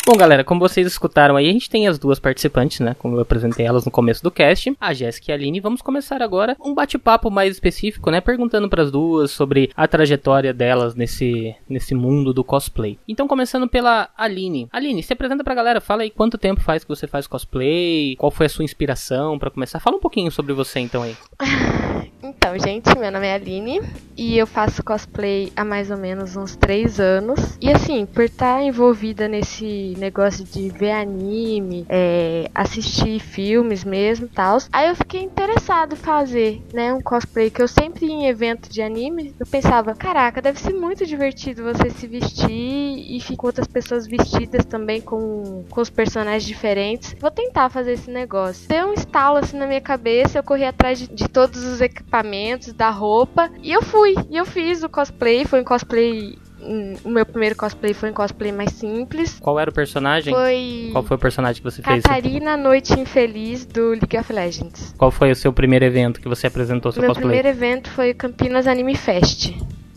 Bom, 0.05 0.17
galera, 0.17 0.43
como 0.43 0.59
vocês 0.59 0.85
escutaram 0.85 1.37
aí, 1.37 1.49
a 1.49 1.53
gente 1.53 1.69
tem 1.69 1.87
as 1.87 1.97
duas 1.97 2.19
participantes, 2.19 2.81
né? 2.81 2.93
Como 2.99 3.15
eu 3.15 3.21
apresentei 3.21 3.65
elas 3.65 3.85
no 3.85 3.91
começo 3.91 4.21
do 4.21 4.29
cast, 4.29 4.75
a 4.79 4.93
Jéssica 4.93 5.31
e 5.31 5.33
a 5.33 5.35
Aline. 5.35 5.61
Vamos 5.61 5.81
começar 5.81 6.21
agora 6.21 6.57
um 6.59 6.73
bate-papo 6.73 7.31
mais 7.31 7.53
específico, 7.53 8.11
né? 8.11 8.19
Perguntando 8.19 8.67
pras 8.67 8.91
duas 8.91 9.31
sobre 9.31 9.71
a 9.73 9.87
trajetória 9.87 10.53
delas 10.53 10.93
nesse, 10.93 11.55
nesse 11.69 11.95
mundo 11.95 12.33
do 12.33 12.43
cosplay. 12.43 12.99
Então, 13.07 13.29
começando 13.29 13.65
pela 13.65 14.09
Aline. 14.17 14.67
Aline, 14.73 15.01
se 15.01 15.13
apresenta 15.13 15.41
pra 15.41 15.55
galera, 15.55 15.79
fala 15.79 16.03
aí 16.03 16.09
quanto 16.09 16.37
tempo 16.37 16.59
faz 16.59 16.83
que 16.83 16.89
você 16.89 17.07
faz 17.07 17.25
cosplay, 17.25 18.17
qual 18.17 18.29
foi 18.29 18.47
a 18.47 18.49
sua 18.49 18.65
inspiração 18.65 19.39
pra 19.39 19.49
começar. 19.49 19.79
Fala 19.79 19.95
um 19.95 20.01
pouquinho 20.01 20.29
sobre 20.31 20.51
você 20.51 20.81
então 20.81 21.01
aí. 21.03 21.15
Então, 22.23 22.57
gente, 22.57 22.97
meu 22.97 23.11
nome 23.11 23.27
é 23.27 23.33
Aline 23.33 23.81
e 24.17 24.37
eu 24.37 24.47
faço 24.47 24.81
cosplay 24.81 25.51
há 25.57 25.65
mais 25.65 25.91
ou 25.91 25.97
menos 25.97 26.37
uns 26.37 26.55
3 26.55 26.97
anos. 26.97 27.57
E 27.59 27.69
assim, 27.69 28.05
por 28.05 28.23
estar 28.23 28.61
envolvida 28.63 29.27
nesse 29.27 29.93
negócio 29.97 30.45
de 30.45 30.69
ver 30.69 30.91
anime, 30.91 31.85
é, 31.89 32.49
assistir 32.55 33.19
filmes 33.19 33.83
mesmo 33.83 34.29
tal, 34.29 34.57
aí 34.71 34.87
eu 34.87 34.95
fiquei 34.95 35.21
interessado 35.21 35.93
em 35.93 35.97
fazer, 35.97 36.61
né, 36.73 36.93
um 36.93 37.01
cosplay 37.01 37.49
que 37.49 37.61
eu 37.61 37.67
sempre 37.67 38.05
em 38.05 38.27
evento 38.27 38.69
de 38.69 38.81
anime, 38.81 39.35
eu 39.37 39.45
pensava, 39.45 39.93
caraca, 39.93 40.41
deve 40.41 40.59
ser 40.59 40.73
muito 40.73 41.05
divertido 41.05 41.63
você 41.63 41.89
se 41.89 42.07
vestir 42.07 42.49
e 42.49 43.19
ficar 43.19 43.47
outras 43.47 43.67
pessoas 43.67 44.07
vestidas 44.07 44.63
também 44.65 45.01
com, 45.01 45.65
com 45.69 45.81
os 45.81 45.89
personagens 45.89 46.45
diferentes. 46.45 47.15
Vou 47.19 47.31
tentar 47.31 47.69
fazer 47.69 47.93
esse 47.93 48.09
negócio. 48.09 48.67
Deu 48.69 48.87
um 48.87 48.93
estalo 48.93 49.37
assim 49.37 49.57
na 49.57 49.67
minha 49.67 49.81
cabeça, 49.81 50.37
eu 50.37 50.43
corri 50.43 50.63
atrás 50.63 50.99
de, 50.99 51.07
de 51.07 51.27
todos 51.27 51.63
os 51.63 51.81
equipamentos, 51.81 52.12
da 52.75 52.89
roupa, 52.89 53.49
e 53.61 53.71
eu 53.71 53.81
fui. 53.81 54.13
E 54.29 54.37
eu 54.37 54.45
fiz 54.45 54.83
o 54.83 54.89
cosplay, 54.89 55.45
foi 55.45 55.61
um 55.61 55.63
cosplay. 55.63 56.37
hum, 56.61 56.93
O 57.03 57.09
meu 57.09 57.25
primeiro 57.25 57.55
cosplay 57.55 57.93
foi 57.93 58.11
um 58.11 58.13
cosplay 58.13 58.51
mais 58.51 58.71
simples. 58.73 59.39
Qual 59.39 59.59
era 59.59 59.69
o 59.69 59.73
personagem? 59.73 60.33
Foi. 60.33 60.89
Qual 60.91 61.03
foi 61.03 61.17
o 61.17 61.19
personagem 61.19 61.61
que 61.61 61.69
você 61.71 61.81
fez? 61.81 62.03
Catarina 62.03 62.55
Noite 62.55 62.93
Infeliz 62.99 63.65
do 63.65 63.89
League 63.89 64.17
of 64.17 64.31
Legends. 64.31 64.93
Qual 64.97 65.09
foi 65.11 65.31
o 65.31 65.35
seu 65.35 65.51
primeiro 65.51 65.85
evento 65.85 66.21
que 66.21 66.29
você 66.29 66.47
apresentou 66.47 66.91
seu 66.91 67.01
meu 67.01 67.09
cosplay? 67.09 67.29
primeiro 67.41 67.47
evento 67.47 67.89
foi 67.89 68.13
Campinas 68.13 68.67
Anime 68.67 68.95
Fest 68.95 69.51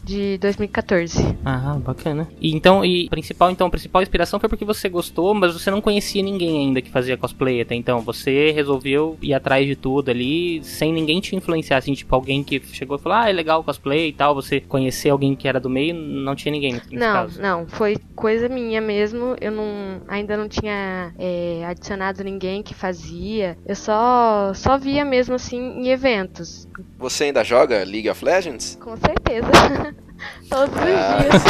de 0.07 0.39
2014. 0.39 1.37
Ah, 1.45 1.77
bacana. 1.85 2.29
E 2.41 2.55
então, 2.55 2.85
e 2.85 3.09
principal, 3.09 3.51
então, 3.51 3.67
a 3.67 3.71
principal 3.71 4.01
inspiração 4.03 4.39
foi 4.39 4.49
porque 4.49 4.65
você 4.65 4.89
gostou, 4.89 5.35
mas 5.35 5.53
você 5.53 5.69
não 5.71 5.81
conhecia 5.81 6.23
ninguém 6.23 6.59
ainda 6.69 6.81
que 6.81 6.89
fazia 6.91 7.17
cosplay 7.17 7.61
até 7.61 7.75
então. 7.75 8.01
Você 8.03 8.53
resolveu 8.53 9.19
ir 9.21 9.35
atrás 9.35 9.67
de 9.67 9.75
tudo 9.75 10.09
ali, 10.11 10.63
sem 10.63 10.93
ninguém 10.93 11.21
te 11.21 11.35
influenciar, 11.35 11.79
assim, 11.79 11.93
tipo, 11.93 12.15
alguém 12.15 12.45
que 12.45 12.61
chegou 12.73 12.97
e 12.97 13.01
falou, 13.01 13.19
ah, 13.19 13.29
é 13.29 13.33
legal 13.33 13.61
o 13.61 13.65
cosplay 13.65 14.09
e 14.09 14.13
tal, 14.13 14.33
você 14.35 14.61
conhecer 14.61 15.11
alguém 15.11 15.35
que 15.35 15.49
era 15.49 15.59
do 15.59 15.69
meio, 15.69 15.93
não 15.95 16.37
tinha 16.37 16.53
ninguém 16.53 16.75
nesse 16.75 16.95
Não, 16.95 17.13
caso. 17.13 17.43
não, 17.43 17.67
foi 17.67 17.97
coisa 18.15 18.49
minha 18.49 18.81
mesmo. 18.81 19.35
Eu 19.41 19.51
não, 19.51 20.01
ainda 20.07 20.37
não 20.37 20.49
tinha 20.49 21.13
é, 21.19 21.65
adicionado 21.67 22.23
ninguém 22.23 22.63
que 22.63 22.75
fazia. 22.75 23.59
Eu 23.67 23.75
só, 23.75 24.53
só 24.55 24.79
via 24.79 25.05
mesmo 25.05 25.35
assim 25.35 25.59
em 25.59 25.89
eventos, 25.89 26.69
Você 26.99 27.25
ainda 27.25 27.43
joga 27.43 27.83
League 27.85 28.09
of 28.09 28.25
Legends? 28.25 28.79
com 28.81 28.97
certeza. 28.97 29.49
Todos 30.49 30.75
os 30.75 30.81
Ah. 30.81 31.19
dias. 31.23 31.43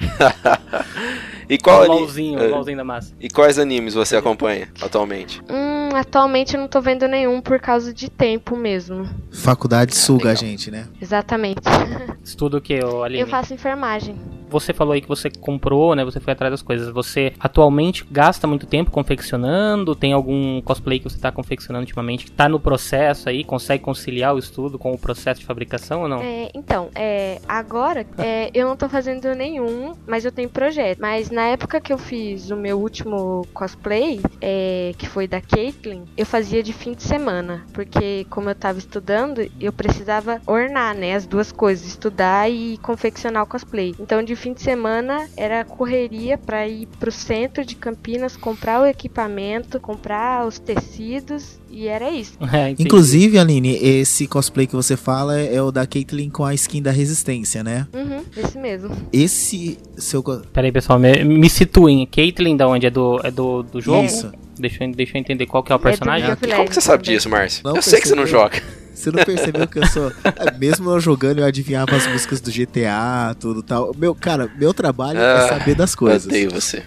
E 1.48 1.56
qual 1.58 1.84
o 1.84 1.86
LOLzinho, 1.86 2.40
é. 2.40 2.48
o 2.48 2.50
LOLzinho 2.50 2.76
da 2.76 2.82
massa. 2.82 3.14
E 3.20 3.28
quais 3.30 3.56
animes 3.56 3.94
você 3.94 4.16
acompanha 4.16 4.66
atualmente? 4.82 5.40
Hum, 5.48 5.90
atualmente 5.94 6.54
eu 6.56 6.60
não 6.60 6.66
tô 6.66 6.80
vendo 6.80 7.06
nenhum 7.06 7.40
por 7.40 7.60
causa 7.60 7.94
de 7.94 8.10
tempo 8.10 8.56
mesmo. 8.56 9.08
Faculdade 9.30 9.94
suga 9.94 10.32
a 10.32 10.34
gente, 10.34 10.72
né? 10.72 10.88
Exatamente. 11.00 11.60
Estudo 12.24 12.56
o 12.56 12.60
que, 12.60 12.74
Aline? 12.74 13.20
Eu 13.20 13.28
faço 13.28 13.54
enfermagem. 13.54 14.16
você 14.50 14.72
falou 14.72 14.92
aí 14.92 15.00
que 15.00 15.06
você 15.06 15.30
comprou, 15.30 15.94
né? 15.94 16.04
Você 16.04 16.18
foi 16.18 16.32
atrás 16.32 16.50
das 16.50 16.62
coisas. 16.62 16.88
Você 16.88 17.32
atualmente 17.38 18.04
gasta 18.10 18.44
muito 18.48 18.66
tempo 18.66 18.90
confeccionando? 18.90 19.94
Tem 19.94 20.12
algum 20.12 20.60
cosplay 20.62 20.98
que 20.98 21.04
você 21.08 21.18
tá 21.18 21.30
confeccionando 21.30 21.84
ultimamente 21.84 22.24
que 22.24 22.32
tá 22.32 22.48
no 22.48 22.58
processo 22.58 23.28
aí? 23.28 23.44
Consegue 23.44 23.84
conciliar 23.84 24.34
o 24.34 24.38
estudo 24.38 24.80
com 24.80 24.92
o 24.92 24.98
processo 24.98 25.38
de 25.40 25.46
fabricação 25.46 26.02
ou 26.02 26.08
não? 26.08 26.20
É, 26.22 26.50
então, 26.54 26.88
é, 26.92 27.40
agora 27.46 27.75
é, 28.18 28.50
eu 28.54 28.68
não 28.68 28.76
tô 28.76 28.88
fazendo 28.88 29.34
nenhum, 29.34 29.94
mas 30.06 30.24
eu 30.24 30.32
tenho 30.32 30.50
projeto. 30.50 30.98
Mas 31.00 31.30
na 31.30 31.42
época 31.48 31.80
que 31.80 31.92
eu 31.92 31.98
fiz 31.98 32.50
o 32.50 32.56
meu 32.56 32.78
último 32.78 33.46
cosplay, 33.52 34.20
é, 34.40 34.92
que 34.98 35.08
foi 35.08 35.26
da 35.26 35.40
Caitlyn, 35.40 36.04
eu 36.16 36.26
fazia 36.26 36.62
de 36.62 36.72
fim 36.72 36.92
de 36.92 37.02
semana. 37.02 37.64
Porque 37.72 38.24
como 38.30 38.50
eu 38.50 38.54
tava 38.54 38.78
estudando, 38.78 39.46
eu 39.60 39.72
precisava 39.72 40.40
ornar, 40.46 40.94
né? 40.94 41.14
As 41.14 41.26
duas 41.26 41.52
coisas, 41.52 41.86
estudar 41.86 42.50
e 42.50 42.78
confeccionar 42.78 43.42
o 43.42 43.46
cosplay. 43.46 43.94
Então 43.98 44.22
de 44.22 44.34
fim 44.36 44.52
de 44.52 44.62
semana 44.62 45.28
era 45.36 45.64
correria 45.64 46.38
para 46.38 46.66
ir 46.66 46.88
pro 46.98 47.12
centro 47.12 47.64
de 47.64 47.76
Campinas, 47.76 48.36
comprar 48.36 48.80
o 48.80 48.86
equipamento, 48.86 49.80
comprar 49.80 50.46
os 50.46 50.58
tecidos 50.58 51.60
e 51.70 51.86
era 51.88 52.10
isso. 52.10 52.32
É. 52.52 52.70
Inclusive, 52.78 53.38
Aline, 53.38 53.76
esse 53.76 54.26
cosplay 54.26 54.66
que 54.66 54.74
você 54.74 54.96
fala 54.96 55.38
é 55.38 55.60
o 55.60 55.70
da 55.70 55.86
Caitlyn 55.86 56.30
com 56.30 56.44
a 56.44 56.54
skin 56.54 56.80
da 56.80 56.90
Resistência, 56.90 57.62
né? 57.62 57.86
Uhum, 57.92 58.24
esse 58.36 58.56
mesmo. 58.56 58.90
Esse 59.12 59.78
seu. 59.96 60.22
Peraí, 60.52 60.72
pessoal, 60.72 60.98
me, 60.98 61.24
me 61.24 61.50
situem. 61.50 62.06
Caitlyn, 62.06 62.56
da 62.56 62.66
onde? 62.68 62.86
É 62.86 62.90
do, 62.90 63.20
é 63.22 63.30
do, 63.30 63.62
do 63.62 63.80
jogo? 63.80 64.06
Isso. 64.06 64.32
Deixa 64.58 64.84
eu, 64.84 64.92
deixa 64.92 65.16
eu 65.16 65.20
entender 65.20 65.46
qual 65.46 65.62
que 65.62 65.72
é 65.72 65.74
o 65.74 65.78
É 65.78 65.82
personagem. 65.82 66.32
Of 66.32 66.46
Como 66.48 66.68
que 66.68 66.74
você 66.74 66.80
sabe 66.80 67.02
disso, 67.02 67.28
Márcio? 67.28 67.62
Não 67.64 67.76
eu 67.76 67.82
sei 67.82 68.00
que 68.00 68.08
você 68.08 68.14
não 68.14 68.26
joga. 68.26 68.62
Você 68.96 69.10
não 69.10 69.22
percebeu 69.24 69.68
que 69.68 69.78
eu 69.78 69.86
sou. 69.86 70.12
É, 70.24 70.50
Mesmo 70.58 70.90
eu 70.90 70.98
jogando, 71.00 71.38
eu 71.38 71.44
adivinhava 71.44 71.94
as 71.96 72.06
músicas 72.06 72.40
do 72.40 72.50
GTA, 72.50 73.34
tudo 73.38 73.62
tal. 73.62 73.92
Meu, 73.96 74.14
cara, 74.14 74.50
meu 74.58 74.72
trabalho 74.74 75.18
é 75.18 75.44
Ah, 75.44 75.48
saber 75.48 75.74
das 75.74 75.94
coisas. 75.94 76.26
Odeio 76.26 76.50
você. 76.50 76.82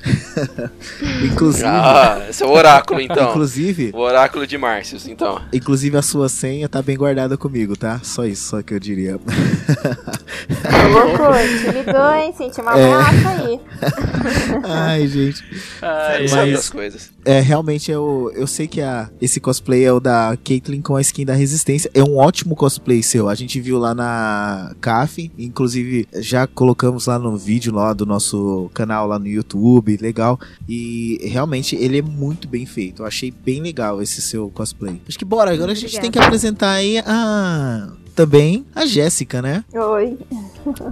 Inclusive. 1.24 1.66
Ah, 1.66 2.26
esse 2.30 2.44
é 2.44 2.46
o 2.46 2.50
oráculo, 2.52 3.00
então. 3.02 3.30
Inclusive, 3.30 3.92
O 3.94 4.00
oráculo 4.00 4.46
de 4.46 4.58
Márcios, 4.58 5.08
então. 5.08 5.42
inclusive 5.54 5.96
a 5.98 6.02
sua 6.02 6.28
senha 6.30 6.68
tá 6.68 6.82
bem 6.82 6.98
guardada 6.98 7.38
comigo, 7.38 7.76
tá? 7.78 8.00
Só 8.04 8.26
isso, 8.26 8.50
só 8.50 8.62
que 8.62 8.74
eu 8.74 8.80
diria. 8.80 9.18
Goku, 10.92 11.34
te 11.64 11.72
ligou, 11.72 12.14
hein? 12.14 12.34
Senti 12.38 12.62
uma 12.62 12.72
ameaça 12.72 13.30
aí. 13.30 13.60
Ai, 14.64 15.08
gente. 15.08 15.44
Ai, 15.82 16.22
Mas- 16.22 16.32
sabe 16.32 16.52
das 16.54 16.70
coisas. 16.70 17.10
É, 17.26 17.40
realmente 17.42 17.92
eu, 17.92 18.32
eu 18.36 18.48
sei 18.48 18.68
que 18.68 18.82
a, 18.82 19.10
esse 19.22 19.40
cosplay 19.40 19.84
é 19.84 19.92
o 19.92 20.00
da 20.00 20.36
Caitlyn 20.44 20.82
com 20.82 20.96
a 20.96 21.02
skin 21.02 21.26
da 21.26 21.34
Resistência. 21.34 21.92
É 22.00 22.04
um 22.04 22.18
ótimo 22.18 22.56
cosplay 22.56 23.04
seu. 23.04 23.28
A 23.28 23.36
gente 23.36 23.60
viu 23.60 23.78
lá 23.78 23.94
na 23.94 24.74
CAF, 24.80 25.32
inclusive 25.38 26.08
já 26.16 26.48
colocamos 26.48 27.08
lá 27.08 27.20
no 27.20 27.36
vídeo 27.36 27.74
lá 27.74 27.92
do 27.94 28.06
nosso 28.06 28.70
canal 28.74 29.06
lá 29.08 29.20
no 29.20 29.28
YouTube, 29.28 29.98
legal. 30.02 30.40
E 30.68 31.20
realmente 31.24 31.76
ele 31.76 32.00
é 32.00 32.02
muito 32.02 32.48
bem 32.48 32.66
feito. 32.66 33.02
Eu 33.02 33.06
achei 33.06 33.32
bem 33.32 33.62
legal 33.62 34.02
esse 34.02 34.22
seu 34.22 34.50
cosplay. 34.50 35.02
Acho 35.08 35.20
que 35.20 35.26
bora, 35.26 35.52
agora 35.52 35.72
a 35.72 35.76
gente 35.76 35.88
Obrigada. 35.96 36.02
tem 36.04 36.12
que 36.12 36.20
apresentar 36.20 36.72
aí 36.72 37.00
a 37.00 37.90
também 38.16 38.66
a 38.76 38.86
Jéssica, 38.86 39.42
né? 39.42 39.64
Oi. 39.74 40.18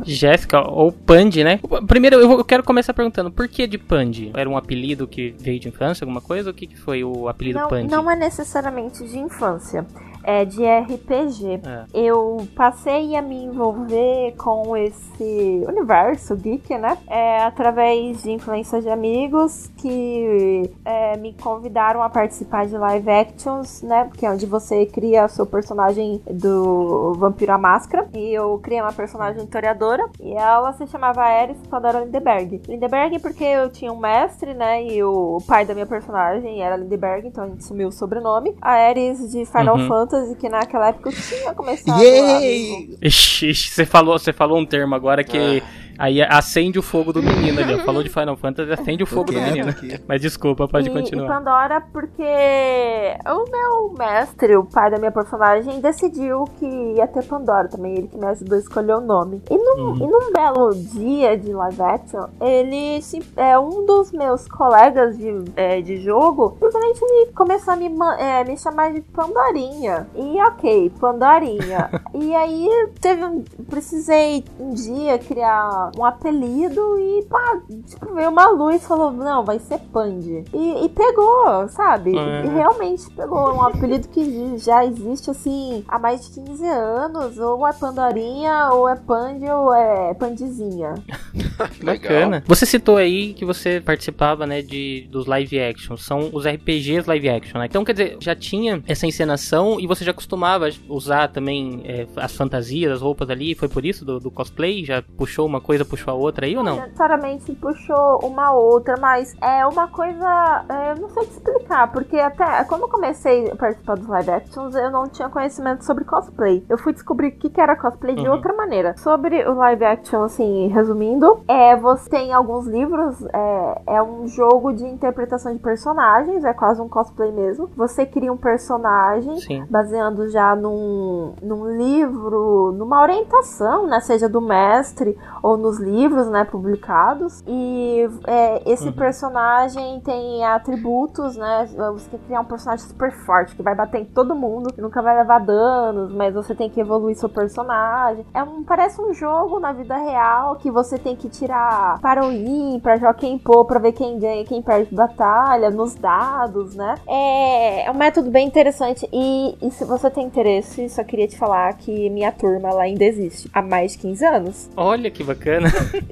Jéssica, 0.06 0.62
ou 0.62 0.92
Pandy, 0.94 1.44
né? 1.44 1.60
Primeiro, 1.88 2.16
eu 2.18 2.28
vou- 2.28 2.38
eu 2.40 2.46
quero 2.46 2.64
começar 2.64 2.94
perguntando, 2.94 3.30
por 3.32 3.48
que 3.50 3.68
de 3.68 3.78
Pandy? 3.78 4.32
Era 4.34 4.50
um 4.50 4.56
apelido 4.56 5.06
que 5.08 5.36
veio 5.38 5.60
de 5.60 5.68
infância, 5.68 6.06
alguma 6.06 6.22
coisa? 6.22 6.50
O 6.50 6.54
que, 6.54 6.66
que 6.68 6.78
foi 6.78 7.04
o 7.04 7.28
apelido 7.28 7.60
Não, 7.60 7.68
Pandy? 7.68 7.92
não 7.92 8.10
é 8.10 8.16
necessariamente 8.16 9.06
de 9.06 9.18
infância. 9.18 9.86
É 10.30 10.44
de 10.44 10.62
RPG. 10.66 11.62
É. 11.66 11.86
Eu 11.94 12.46
passei 12.54 13.16
a 13.16 13.22
me 13.22 13.46
envolver 13.46 14.36
com 14.38 14.76
esse 14.76 15.64
universo 15.66 16.36
geek, 16.36 16.78
né? 16.78 16.98
É, 17.08 17.44
através 17.44 18.24
de 18.24 18.32
influências 18.32 18.84
de 18.84 18.90
amigos 18.90 19.72
que 19.78 20.70
é, 20.84 21.16
me 21.16 21.32
convidaram 21.32 22.04
a 22.04 22.10
participar 22.10 22.68
de 22.68 22.78
live 22.78 23.10
actions, 23.10 23.82
né? 23.82 24.10
Que 24.18 24.26
é 24.26 24.30
onde 24.30 24.46
você 24.46 24.86
cria 24.86 25.30
seu 25.30 25.46
personagem 25.46 26.22
do 26.30 27.14
Vampiro 27.14 27.54
à 27.54 27.58
Máscara. 27.58 28.06
E 28.14 28.34
eu 28.34 28.60
criei 28.62 28.82
uma 28.82 28.92
personagem 28.92 29.42
historiadora. 29.46 30.10
E 30.20 30.34
ela 30.34 30.74
se 30.74 30.86
chamava 30.88 31.22
Ares 31.22 31.58
Pandora 31.70 32.04
Lindeberg. 32.04 32.62
Lindeberg 32.68 33.20
porque 33.20 33.46
eu 33.46 33.70
tinha 33.70 33.94
um 33.94 33.98
mestre, 33.98 34.54
né? 34.54 34.84
E 34.84 35.02
o 35.02 35.38
pai 35.48 35.66
da 35.66 35.74
minha 35.74 35.86
personagem 35.86 36.62
era 36.62 36.76
Lindeberg, 36.76 37.26
então 37.30 37.46
a 37.46 37.48
gente 37.48 37.64
sumiu 37.64 37.88
o 37.88 37.94
sobrenome. 37.94 38.58
A 38.62 38.72
Ares 38.72 39.32
de 39.32 39.46
Final 39.46 39.78
Uhum. 39.78 39.88
Fantasy, 39.88 40.17
que 40.40 40.50
naquela 40.50 40.90
época 40.90 41.10
eu 41.10 41.14
tinha 41.14 41.54
começado 41.54 42.02
Yay! 42.02 42.98
Ixi, 43.02 43.50
ixi, 43.50 43.70
você 43.74 43.86
falou, 43.86 44.18
você 44.18 44.34
falou 44.34 44.58
um 44.58 44.66
termo 44.66 44.96
agora 44.96 45.24
que 45.24 45.62
Ah. 45.64 45.87
Aí 45.98 46.22
acende 46.22 46.78
o 46.80 46.82
fogo 46.82 47.12
do 47.14 47.22
menino 47.22 47.60
ali. 47.62 47.80
Falou 47.80 48.04
de 48.04 48.10
Final 48.10 48.36
Fantasy, 48.36 48.72
acende 48.72 49.04
o 49.04 49.06
fogo 49.08 49.32
do 49.32 49.40
menino. 49.42 49.70
aqui. 49.70 50.00
Mas 50.08 50.22
desculpa, 50.22 50.68
pode 50.68 50.90
e, 50.90 50.92
continuar. 50.92 51.26
E 51.26 51.28
Pandora, 51.28 51.82
porque 51.82 52.24
o 52.24 53.52
meu 53.52 53.94
mestre, 53.98 54.56
o 54.56 54.66
pai 54.66 54.90
da 54.92 54.98
minha 54.98 55.12
personagem, 55.12 55.80
decidiu 55.80 56.46
que 56.60 56.66
ia 56.66 57.08
ter 57.08 57.24
Pandora 57.24 57.68
também. 57.68 57.96
Ele 57.98 58.08
que 58.08 58.18
me 58.18 58.26
ajudou 58.26 58.58
a 58.58 58.60
escolher 58.62 58.96
o 58.96 59.02
nome. 59.02 59.42
E 59.50 59.58
num, 59.58 59.78
Uhum. 59.78 59.96
e 59.96 60.08
num 60.08 60.32
belo 60.32 60.74
dia 60.74 61.38
de 61.38 61.54
live 61.54 61.82
action, 61.82 62.26
ele 62.42 63.02
se, 63.02 63.22
é 63.36 63.58
um 63.58 63.86
dos 63.86 64.12
meus 64.12 64.48
colegas 64.48 65.18
de, 65.18 65.44
é, 65.56 65.82
de 65.82 65.98
jogo, 65.98 66.58
simplesmente 66.60 67.02
me 67.02 67.26
começou 67.34 67.74
a 67.74 67.78
me, 67.78 67.90
é, 68.20 68.44
me 68.44 68.58
chamar 68.58 68.94
de 68.94 69.02
Pandorinha. 69.02 70.08
E 70.16 70.42
ok, 70.42 70.92
Pandorinha. 71.00 71.90
e 72.14 72.36
aí 72.36 72.70
teve 73.00 73.24
um. 73.24 73.44
Precisei 73.70 74.44
um 74.60 74.74
dia 74.74 75.20
criar 75.20 75.87
um 75.98 76.06
apelido 76.06 76.82
e 77.00 77.26
pá, 77.26 77.62
tipo, 77.86 78.14
veio 78.14 78.30
uma 78.30 78.50
luz 78.50 78.84
e 78.84 78.88
falou: 78.88 79.12
não, 79.12 79.44
vai 79.44 79.60
ser 79.60 79.80
Pandy. 79.92 80.44
E, 80.54 80.86
e 80.86 80.90
pegou, 80.90 81.68
sabe? 81.70 82.18
É. 82.18 82.46
E 82.46 82.50
realmente 82.50 83.10
pegou 83.12 83.54
um 83.54 83.64
apelido 83.64 84.08
que 84.08 84.58
já 84.58 84.86
existe 84.86 85.30
assim 85.30 85.84
há 85.88 86.00
mais 86.00 86.28
de 86.28 86.42
15 86.42 86.66
anos. 86.68 87.38
Ou 87.38 87.68
é 87.68 87.74
Pandorinha, 87.74 88.70
ou 88.72 88.88
é 88.88 88.96
Pandy, 88.96 89.50
ou 89.50 89.74
é 89.74 90.14
Pandizinha. 90.14 90.96
Bacana. 91.84 92.44
Você 92.46 92.66
citou 92.66 92.98
aí 92.98 93.34
que 93.34 93.46
você 93.46 93.82
participava, 93.82 94.46
né, 94.46 94.62
de 94.62 95.08
dos 95.12 95.26
live 95.26 95.60
action. 95.60 95.98
São 95.98 96.30
os 96.32 96.46
RPGs 96.46 97.08
live 97.08 97.30
action, 97.30 97.60
né? 97.60 97.66
Então, 97.66 97.84
quer 97.84 97.94
dizer, 97.94 98.18
já 98.20 98.36
tinha 98.36 98.82
essa 98.88 99.06
encenação 99.06 99.80
e 99.80 99.88
você 99.88 100.04
já 100.04 100.14
costumava 100.14 100.70
usar 100.88 101.28
também 101.30 101.82
é, 101.86 102.08
as 102.16 102.36
fantasias, 102.36 102.92
as 102.92 103.02
roupas 103.02 103.30
ali. 103.30 103.56
Foi 103.56 103.68
por 103.68 103.86
isso 103.86 104.06
do, 104.06 104.20
do 104.20 104.32
cosplay? 104.32 104.84
Já 104.84 105.02
puxou 105.02 105.46
uma 105.46 105.62
coisa, 105.62 105.77
puxou 105.86 106.14
a 106.14 106.18
outra 106.18 106.46
aí 106.46 106.58
ou 106.58 106.64
não? 106.64 106.76
necessariamente 106.78 107.54
puxou 107.56 108.20
uma 108.24 108.52
outra, 108.52 108.96
mas 109.00 109.36
é 109.42 109.66
uma 109.66 109.88
coisa. 109.88 110.66
é, 110.70 110.92
eu 110.92 110.96
não 110.98 111.10
sei 111.10 111.26
te 111.26 111.32
explicar, 111.32 111.92
porque 111.92 112.18
até 112.18 112.64
quando 112.66 112.82
eu 112.82 112.88
comecei 112.90 113.52
a 113.52 113.56
participar 113.56 113.96
dos 113.98 114.08
live 114.08 114.32
actions, 114.32 114.76
eu 114.76 114.92
não 114.92 115.08
tinha 115.08 115.30
conhecimento 115.30 115.84
sobre 115.86 116.04
cosplay. 116.04 116.66
Eu 116.70 116.78
fui 116.78 116.94
descobrir 116.94 117.28
o 117.30 117.32
que, 117.38 117.50
que 117.50 117.62
era 117.62 117.76
cosplay 117.76 118.16
de 118.16 118.28
Uhum. 118.28 118.34
outra 118.34 118.54
maneira. 118.54 118.96
Sobre 118.98 119.48
o 119.48 119.54
live 119.56 119.86
action, 119.86 120.24
assim, 120.24 120.68
resumindo, 120.68 121.40
é, 121.48 121.76
você 121.76 122.10
tem 122.10 122.34
alguns 122.34 122.68
livros, 122.68 123.24
é, 123.34 123.82
é 123.88 124.02
um 124.04 124.28
jogo 124.28 124.74
de 124.74 124.86
interpretação 124.86 125.54
de 125.54 125.60
personagens, 125.60 126.44
é 126.44 126.54
quase 126.54 126.82
um 126.82 126.90
cosplay 126.90 127.32
mesmo. 127.32 127.70
Você 127.76 128.06
cria 128.06 128.32
um 128.32 128.38
personagem 128.38 129.38
Sim. 129.40 129.66
baseando 129.70 130.30
já 130.30 130.56
num, 130.56 131.34
num 131.42 131.68
livro, 131.78 132.72
numa 132.74 133.02
orientação, 133.02 133.88
né? 133.88 134.00
Seja 134.00 134.28
do 134.30 134.42
mestre 134.42 135.18
ou 135.42 135.58
nos 135.68 135.80
livros, 135.80 136.28
né? 136.30 136.46
Publicados. 136.46 137.44
E 137.48 138.08
é, 138.26 138.62
esse 138.72 138.88
Uhum. 138.88 138.94
personagem 138.94 140.00
tem 140.02 140.46
atributos, 140.46 141.36
né? 141.36 141.68
Você 141.94 142.10
tem 142.10 142.20
que 142.20 142.26
criar 142.26 142.42
um 142.42 142.46
personagem 142.46 142.88
super 142.88 143.12
forte, 143.12 143.56
que 143.56 143.62
vai 143.62 143.76
bater 143.76 144.02
em 144.02 144.06
todo 144.06 144.36
mundo, 144.36 144.72
que 144.74 144.82
nunca 144.82 145.02
vai 145.02 145.18
levar 145.18 145.40
danos, 145.40 146.12
mas 146.14 146.34
você 146.34 146.56
tem 146.56 146.70
que 146.70 146.80
evoluir 146.80 147.16
seu 147.18 147.30
personagem. 147.30 148.26
É 148.34 148.42
um, 148.42 148.64
parece 148.64 149.02
um 149.02 149.14
jogo 149.14 149.60
na 149.60 149.74
vida 149.74 149.96
real 149.98 150.56
que 150.56 150.72
você 150.72 150.98
tem 150.98 151.16
que 151.16 151.28
tirar 151.30 152.00
para 152.00 152.26
o 152.26 152.32
ímpar, 152.32 152.98
jogar 152.98 153.14
quem 153.16 153.38
pôr 153.38 153.66
pra 153.66 153.80
ver 153.80 153.92
quem 153.92 154.18
ganha 154.20 154.42
e 154.42 154.46
quem 154.46 154.62
perde 154.62 154.94
batalha, 154.96 155.70
nos 155.70 155.96
dados, 155.96 156.76
né? 156.76 156.96
É, 157.08 157.86
é 157.88 157.92
um 157.92 157.96
método 157.98 158.30
bem 158.32 158.48
interessante. 158.48 159.08
E, 159.12 159.58
e 159.62 159.72
se 159.72 159.84
você 159.84 160.10
tem 160.10 160.26
interesse, 160.26 160.88
só 160.90 161.04
queria 161.04 161.28
te 161.28 161.38
falar 161.38 161.74
que 161.74 162.10
minha 162.10 162.32
turma 162.32 162.72
lá 162.74 162.84
ainda 162.84 163.04
existe 163.04 163.50
há 163.54 163.62
mais 163.62 163.94
de 163.94 163.98
15 164.00 164.26
anos. 164.26 164.70
Olha 164.78 165.10
que 165.12 165.24
bacana. 165.24 165.57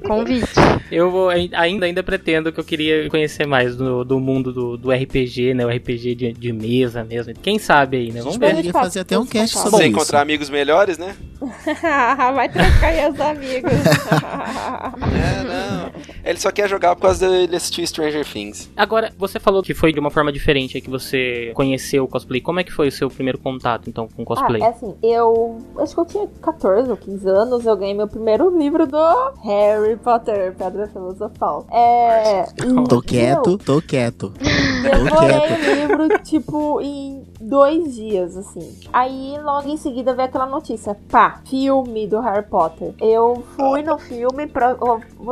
Convite. 0.06 0.46
Eu 0.90 1.10
vou, 1.10 1.28
ai- 1.30 1.50
ainda, 1.52 1.86
ainda 1.86 2.02
pretendo 2.02 2.52
que 2.52 2.60
eu 2.60 2.64
queria 2.64 3.08
conhecer 3.08 3.46
mais 3.46 3.76
do, 3.76 4.04
do 4.04 4.18
mundo 4.20 4.52
do, 4.52 4.76
do 4.76 4.90
RPG, 4.92 5.54
né? 5.54 5.64
O 5.66 5.68
RPG 5.68 6.14
de, 6.14 6.32
de 6.32 6.52
mesa 6.52 7.02
mesmo. 7.04 7.32
Quem 7.42 7.58
sabe 7.58 7.96
aí, 7.96 8.12
né? 8.12 8.20
A 8.20 8.22
Vamos 8.22 8.34
gente 8.34 8.40
ver. 8.40 8.50
poderia 8.50 8.72
fazer 8.72 9.00
até 9.00 9.18
um 9.18 9.26
cast 9.26 9.56
sobre 9.56 9.70
Você 9.70 9.82
isso. 9.84 9.92
encontrar 9.92 10.20
amigos 10.20 10.50
melhores, 10.50 10.98
né? 10.98 11.16
Vai 12.34 12.48
trocar 12.48 12.86
aí 12.88 13.10
os 13.10 13.20
amigos. 13.20 13.72
É, 15.16 15.42
não. 15.44 15.90
Ele 16.24 16.38
só 16.38 16.50
quer 16.50 16.68
jogar 16.68 16.94
por 16.96 17.02
causa 17.02 17.28
dele 17.28 17.56
assistir 17.56 17.86
Stranger 17.86 18.24
Things. 18.24 18.70
Agora, 18.76 19.12
você 19.16 19.38
falou 19.38 19.62
que 19.62 19.74
foi 19.74 19.92
de 19.92 20.00
uma 20.00 20.10
forma 20.10 20.32
diferente 20.32 20.76
aí 20.76 20.80
que 20.80 20.90
você 20.90 21.50
conheceu 21.54 22.04
o 22.04 22.08
cosplay. 22.08 22.40
Como 22.40 22.58
é 22.60 22.64
que 22.64 22.72
foi 22.72 22.88
o 22.88 22.92
seu 22.92 23.08
primeiro 23.08 23.38
contato, 23.38 23.88
então, 23.88 24.08
com 24.08 24.24
cosplay? 24.24 24.62
Ah, 24.62 24.66
é 24.66 24.68
assim, 24.70 24.94
eu 25.02 25.58
acho 25.78 25.94
que 25.94 26.00
eu 26.00 26.04
tinha 26.06 26.26
14 26.42 26.90
ou 26.90 26.96
15 26.96 27.28
anos, 27.28 27.66
eu 27.66 27.76
ganhei 27.76 27.94
meu 27.94 28.08
primeiro 28.08 28.56
livro 28.56 28.86
do 28.86 28.96
Harry 29.44 29.96
Potter, 29.96 30.54
Pedra 30.56 30.88
Filosofal. 30.88 31.66
É. 31.70 32.44
Tô 32.88 33.00
quieto, 33.00 33.58
tô 33.58 33.80
quieto. 33.80 34.32
Devorei 34.82 35.38
o 35.38 35.74
livro, 35.74 36.18
tipo, 36.22 36.80
em 36.80 37.15
dois 37.40 37.94
dias, 37.94 38.36
assim. 38.36 38.78
Aí, 38.92 39.38
logo 39.42 39.68
em 39.68 39.76
seguida, 39.76 40.14
veio 40.14 40.28
aquela 40.28 40.46
notícia. 40.46 40.96
Pá, 41.10 41.40
filme 41.46 42.06
do 42.06 42.20
Harry 42.20 42.46
Potter. 42.46 42.94
Eu 43.00 43.44
fui 43.56 43.82
no 43.82 43.98
filme, 43.98 44.46
pra, 44.46 44.76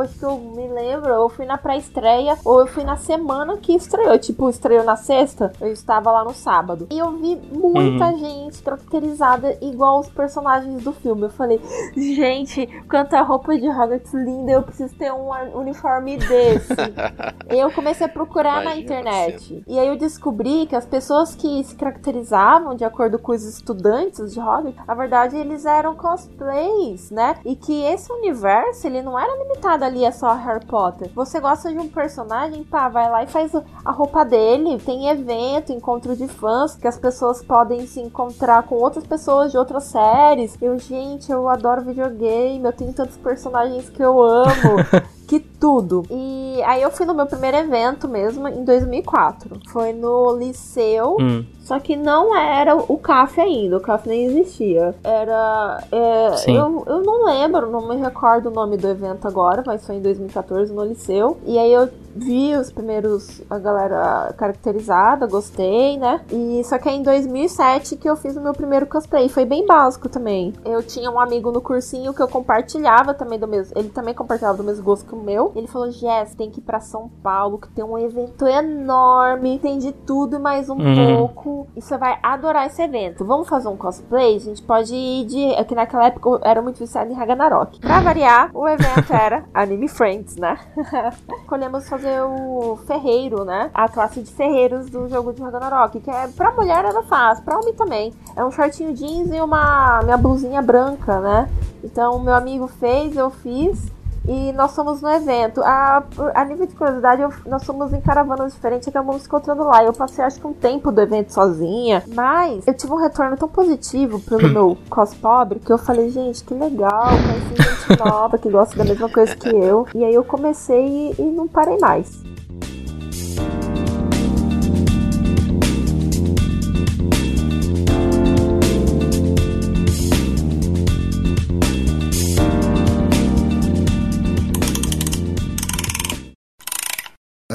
acho 0.01 0.19
que 0.19 0.25
eu 0.25 0.37
me 0.37 0.67
lembro, 0.67 1.11
eu 1.11 1.29
fui 1.29 1.45
na 1.45 1.57
pré-estreia, 1.57 2.37
ou 2.43 2.61
eu 2.61 2.67
fui 2.67 2.83
na 2.83 2.97
semana 2.97 3.57
que 3.57 3.73
estreou. 3.73 4.17
Tipo, 4.17 4.49
estreou 4.49 4.83
na 4.83 4.95
sexta, 4.95 5.51
eu 5.59 5.71
estava 5.71 6.11
lá 6.11 6.23
no 6.23 6.33
sábado. 6.33 6.87
E 6.91 6.97
eu 6.97 7.11
vi 7.11 7.35
muita 7.51 8.15
gente 8.17 8.61
caracterizada 8.61 9.57
igual 9.61 9.99
os 9.99 10.09
personagens 10.09 10.83
do 10.83 10.91
filme. 10.91 11.23
Eu 11.23 11.29
falei, 11.29 11.59
gente, 11.95 12.67
quanta 12.89 13.21
roupa 13.21 13.57
de 13.57 13.67
Hogwarts 13.67 14.13
linda, 14.13 14.51
eu 14.51 14.63
preciso 14.63 14.95
ter 14.95 15.11
um 15.11 15.29
uniforme 15.57 16.17
desse. 16.17 16.73
eu 17.49 17.71
comecei 17.71 18.05
a 18.05 18.09
procurar 18.09 18.63
na 18.63 18.75
Imagina 18.75 18.81
internet. 18.81 19.63
E 19.67 19.79
aí 19.79 19.87
eu 19.87 19.97
descobri 19.97 20.65
que 20.67 20.75
as 20.75 20.85
pessoas 20.85 21.35
que 21.35 21.63
se 21.63 21.75
caracterizavam 21.95 22.75
de 22.75 22.83
acordo 22.83 23.17
com 23.17 23.31
os 23.31 23.43
estudantes 23.43 24.33
de 24.33 24.39
Hogwarts, 24.39 24.85
na 24.85 24.93
verdade 24.93 25.37
eles 25.37 25.65
eram 25.65 25.95
cosplays, 25.95 27.09
né? 27.09 27.37
E 27.45 27.55
que 27.55 27.83
esse 27.83 28.11
universo, 28.11 28.85
ele 28.87 29.01
não 29.01 29.17
era 29.17 29.35
limitado 29.37 29.85
ali 29.85 30.05
a 30.05 30.11
só 30.11 30.33
Harry 30.33 30.65
Potter. 30.65 31.09
Você 31.15 31.39
gosta 31.39 31.71
de 31.71 31.79
um 31.79 31.87
personagem, 31.87 32.63
pá, 32.63 32.89
vai 32.89 33.09
lá 33.09 33.23
e 33.23 33.27
faz 33.27 33.51
a 33.83 33.91
roupa 33.91 34.23
dele. 34.25 34.79
Tem 34.79 35.07
evento, 35.09 35.71
encontro 35.71 36.15
de 36.15 36.27
fãs, 36.27 36.75
que 36.75 36.87
as 36.87 36.97
pessoas 36.97 37.41
podem 37.43 37.87
se 37.87 37.99
encontrar 37.99 38.63
com 38.63 38.75
outras 38.75 39.05
pessoas 39.05 39.51
de 39.51 39.57
outras 39.57 39.85
séries. 39.85 40.57
Eu, 40.61 40.77
gente, 40.77 41.31
eu 41.31 41.47
adoro 41.49 41.83
videogame, 41.83 42.63
eu 42.63 42.73
tenho 42.73 42.93
tantos 42.93 43.17
personagens 43.17 43.89
que 43.89 44.01
eu 44.01 44.21
amo. 44.21 44.75
que 45.25 45.39
tudo. 45.39 46.03
E 46.09 46.61
aí 46.65 46.81
eu 46.81 46.91
fui 46.91 47.05
no 47.05 47.13
meu 47.13 47.25
primeiro 47.25 47.57
evento 47.57 48.07
mesmo 48.07 48.47
em 48.47 48.63
2004. 48.63 49.59
Foi 49.69 49.91
no 49.91 50.37
Liceu. 50.37 51.17
Hum. 51.19 51.43
Só 51.65 51.79
que 51.79 51.95
não 51.97 52.33
era 52.37 52.75
o 52.77 52.97
CAF 52.97 53.41
ainda, 53.41 53.77
o 53.77 53.81
CAF 53.81 54.07
nem 54.07 54.25
existia. 54.25 54.95
Era. 55.03 55.83
é, 55.91 56.51
eu, 56.51 56.83
eu 56.87 57.01
não 57.03 57.25
lembro, 57.25 57.69
não 57.69 57.87
me 57.89 57.95
recordo 57.97 58.47
o 58.49 58.53
nome 58.53 58.77
do 58.77 58.87
evento 58.87 59.27
agora, 59.27 59.63
mas 59.65 59.85
foi 59.85 59.95
em 59.95 60.01
2014 60.01 60.71
no 60.71 60.83
Liceu. 60.85 61.37
E 61.43 61.57
aí 61.59 61.73
eu 61.73 61.89
vi 62.15 62.55
os 62.55 62.71
primeiros, 62.71 63.41
a 63.49 63.57
galera 63.59 64.33
caracterizada, 64.37 65.25
gostei, 65.27 65.97
né? 65.97 66.21
E 66.31 66.61
só 66.63 66.77
que 66.77 66.87
é 66.87 66.93
em 66.93 67.03
2007 67.03 67.97
que 67.97 68.07
eu 68.09 68.15
fiz 68.15 68.37
o 68.37 68.41
meu 68.41 68.53
primeiro 68.53 68.85
cosplay. 68.85 69.27
Foi 69.27 69.43
bem 69.43 69.65
básico 69.65 70.07
também. 70.07 70.53
Eu 70.63 70.81
tinha 70.83 71.09
um 71.11 71.19
amigo 71.19 71.51
no 71.51 71.61
cursinho 71.61 72.13
que 72.13 72.21
eu 72.21 72.27
compartilhava 72.27 73.13
também 73.13 73.37
do 73.39 73.47
mesmo. 73.47 73.77
Ele 73.77 73.89
também 73.89 74.13
compartilhava 74.13 74.57
do 74.57 74.63
mesmo 74.63 74.83
gosto 74.83 75.05
que 75.05 75.15
o 75.15 75.19
meu. 75.19 75.51
Ele 75.55 75.67
falou: 75.67 75.89
Jess, 75.91 76.35
tem 76.35 76.49
que 76.51 76.59
ir 76.59 76.63
pra 76.63 76.79
São 76.79 77.09
Paulo, 77.23 77.57
que 77.57 77.69
tem 77.69 77.83
um 77.83 77.97
evento 77.97 78.45
enorme, 78.47 79.59
tem 79.59 79.77
de 79.77 79.91
tudo 79.91 80.35
e 80.35 80.39
mais 80.39 80.69
um 80.69 80.75
Uhum. 80.75 81.17
pouco. 81.17 81.54
E 81.75 81.81
você 81.81 81.97
vai 81.97 82.17
adorar 82.21 82.67
esse 82.67 82.81
evento. 82.81 83.23
Vamos 83.25 83.47
fazer 83.47 83.67
um 83.67 83.77
cosplay? 83.77 84.35
A 84.35 84.39
gente 84.39 84.61
pode 84.61 84.93
ir 84.93 85.25
de. 85.25 85.53
É 85.53 85.63
que 85.63 85.75
naquela 85.75 86.07
época 86.07 86.29
eu 86.29 86.39
era 86.43 86.61
muito 86.61 86.79
viciada 86.79 87.11
em 87.11 87.15
Ragnarok. 87.15 87.79
Pra 87.79 87.99
variar, 87.99 88.49
o 88.53 88.67
evento 88.67 89.11
era 89.13 89.45
Anime 89.53 89.87
Friends, 89.87 90.35
né? 90.35 90.57
Escolhemos 91.41 91.87
fazer 91.87 92.21
o 92.21 92.77
ferreiro, 92.87 93.45
né? 93.45 93.69
A 93.73 93.87
classe 93.87 94.21
de 94.21 94.31
ferreiros 94.31 94.89
do 94.89 95.07
jogo 95.07 95.33
de 95.33 95.41
Ragnarok. 95.41 95.99
Que 95.99 96.09
é 96.09 96.27
pra 96.27 96.51
mulher 96.51 96.85
era 96.85 97.03
fácil, 97.03 97.43
pra 97.43 97.59
homem 97.59 97.73
também. 97.73 98.13
É 98.35 98.43
um 98.43 98.51
shortinho 98.51 98.93
jeans 98.93 99.31
e 99.31 99.39
uma 99.41 100.01
minha 100.03 100.17
blusinha 100.17 100.61
branca, 100.61 101.19
né? 101.19 101.49
Então 101.83 102.19
meu 102.19 102.33
amigo 102.33 102.67
fez, 102.67 103.15
eu 103.15 103.29
fiz. 103.29 103.94
E 104.27 104.51
nós 104.53 104.71
somos 104.71 105.01
no 105.01 105.09
evento. 105.09 105.61
A, 105.63 106.03
a 106.33 106.45
nível 106.45 106.65
de 106.65 106.73
curiosidade, 106.75 107.21
eu- 107.21 107.33
nós 107.45 107.63
somos 107.63 107.93
em 107.93 108.01
caravanas 108.01 108.53
diferentes 108.53 108.87
e 108.87 108.89
acabamos 108.89 109.21
se 109.21 109.27
encontrando 109.27 109.63
lá. 109.63 109.83
Eu 109.83 109.93
passei 109.93 110.23
acho 110.25 110.39
que 110.39 110.47
um 110.47 110.53
tempo 110.53 110.91
do 110.91 111.01
evento 111.01 111.31
sozinha. 111.33 112.03
Mas 112.13 112.65
eu 112.67 112.73
tive 112.73 112.91
um 112.93 112.97
retorno 112.97 113.37
tão 113.37 113.47
positivo 113.47 114.19
pelo 114.21 114.47
meu 114.49 114.77
cos 114.89 115.13
pobre 115.13 115.59
que 115.59 115.71
eu 115.71 115.77
falei, 115.77 116.09
gente, 116.09 116.43
que 116.43 116.53
legal, 116.53 117.09
conheci 117.09 117.69
gente 117.89 117.99
nova 118.03 118.37
que 118.37 118.49
gosta 118.49 118.75
da 118.75 118.83
mesma 118.83 119.09
coisa 119.09 119.35
que 119.35 119.49
eu. 119.49 119.87
E 119.93 120.03
aí 120.03 120.13
eu 120.13 120.23
comecei 120.23 121.13
e, 121.17 121.21
e 121.21 121.23
não 121.31 121.47
parei 121.47 121.77
mais. 121.77 122.23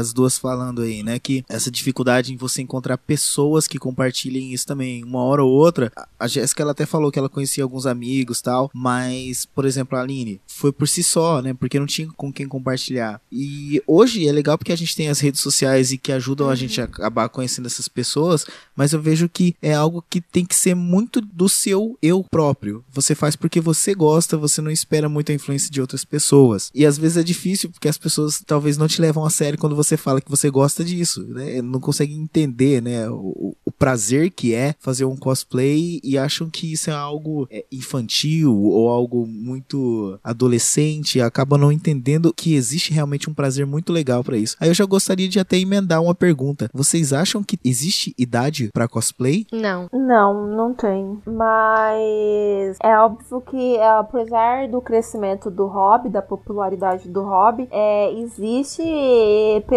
As 0.01 0.13
duas 0.13 0.39
falando 0.39 0.83
aí, 0.83 1.03
né? 1.03 1.19
Que 1.19 1.45
essa 1.49 1.71
dificuldade 1.71 2.33
em 2.33 2.37
você 2.37 2.63
encontrar 2.63 2.99
pessoas 2.99 3.67
que 3.69 3.79
compartilhem 3.79 4.53
isso 4.53 4.67
também, 4.67 5.05
uma 5.05 5.21
hora 5.23 5.43
ou 5.45 5.51
outra. 5.53 5.93
A- 6.19 6.27
Jéssica 6.29 6.63
ela 6.63 6.73
até 6.73 6.87
falou 6.87 7.11
que 7.11 7.19
ela 7.19 7.29
conhecia 7.29 7.65
alguns 7.65 7.87
amigos 7.87 8.41
tal, 8.41 8.71
mas, 8.75 9.45
por 9.47 9.65
exemplo, 9.65 9.99
a 9.99 10.03
Aline 10.03 10.41
foi 10.47 10.73
por 10.73 10.87
si 10.89 11.03
só, 11.03 11.43
né? 11.43 11.53
Porque 11.55 11.79
não 11.79 11.87
tinha 11.87 12.09
com 12.17 12.33
quem 12.33 12.47
compartilhar. 12.49 13.21
E 13.33 13.83
hoje 13.87 14.27
é 14.27 14.33
legal 14.33 14.57
porque 14.57 14.73
a 14.73 14.77
gente 14.77 14.95
tem 14.97 15.09
as 15.09 15.21
redes 15.21 15.41
sociais 15.41 15.93
e 15.93 15.99
que 15.99 16.13
ajudam 16.13 16.49
a 16.49 16.55
gente 16.55 16.81
a 16.81 16.85
acabar 16.85 17.29
conhecendo 17.29 17.67
essas 17.67 17.89
pessoas, 17.89 18.47
mas 18.77 18.93
eu 18.93 19.01
vejo 19.03 19.29
que 19.29 19.55
é 19.61 19.75
algo 19.75 20.05
que 20.09 20.21
tem 20.21 20.45
que 20.45 20.55
ser 20.55 20.75
muito 20.75 21.21
do 21.21 21.49
seu 21.49 21.99
eu 22.01 22.25
próprio. 22.31 22.85
Você 22.93 23.15
faz 23.15 23.35
porque 23.37 23.61
você 23.61 23.95
gosta, 23.95 24.37
você 24.37 24.61
não 24.61 24.71
espera 24.71 25.09
muito 25.09 25.33
a 25.33 25.35
influência 25.35 25.71
de 25.71 25.81
outras 25.81 26.05
pessoas. 26.05 26.71
E 26.75 26.87
às 26.87 26.97
vezes 26.97 27.17
é 27.17 27.23
difícil 27.23 27.71
porque 27.71 27.89
as 27.89 27.99
pessoas 27.99 28.43
talvez 28.47 28.77
não 28.77 28.87
te 28.89 29.01
levam 29.01 29.25
a 29.25 29.31
sério 29.31 29.59
quando 29.59 29.77
você 29.77 29.90
fala 29.97 30.21
que 30.21 30.31
você 30.31 30.51
gosta 30.51 30.85
disso, 30.85 31.27
né? 31.29 31.61
Não 31.63 31.81
conseguem 31.81 32.19
entender, 32.19 32.83
né? 32.83 33.09
O, 33.09 33.57
o 33.65 33.73
prazer 33.73 34.31
que 34.31 34.55
é 34.55 34.75
fazer 34.79 35.05
um 35.05 35.17
cosplay 35.17 36.01
e 36.03 36.19
acham 36.19 36.51
que 36.51 36.73
isso 36.73 36.91
é 36.91 36.93
algo 36.93 37.47
é, 37.51 37.65
infantil 37.73 38.55
ou 38.55 38.89
algo 38.89 39.27
muito 39.27 40.19
adolescente, 40.23 41.19
e 41.19 41.23
acabam 41.23 41.59
não 41.59 41.73
entendendo 41.73 42.33
que 42.35 42.55
existe 42.55 42.93
realmente 42.93 43.29
um 43.29 43.35
prazer 43.35 43.67
muito 43.67 43.93
legal 43.93 44.23
pra 44.23 44.37
isso. 44.37 44.57
Aí 44.61 44.69
eu 44.69 44.75
já 44.75 44.85
gostaria 44.85 45.29
de 45.29 45.39
até 45.39 45.57
emendar 45.57 46.03
uma 46.03 46.15
pergunta. 46.15 46.69
Vocês 46.73 47.13
acham 47.13 47.43
que 47.43 47.59
existe 47.65 48.15
idade 48.19 48.71
pra 48.73 48.89
cosplay? 48.89 49.47
Não. 49.53 49.89
Não, 49.93 50.47
não 50.47 50.75
tem. 50.75 51.19
Mas 51.27 52.77
é 52.83 52.97
óbvio 52.99 53.41
que, 53.41 53.77
é, 53.77 53.91
apesar 53.99 54.69
do 54.69 54.81
crescimento 54.81 55.51
do 55.51 55.67
hobby, 55.67 56.09
da 56.09 56.23
popularidade 56.23 57.09
do 57.09 57.23
hobby, 57.23 57.69
é, 57.71 58.13
existe 58.15 58.83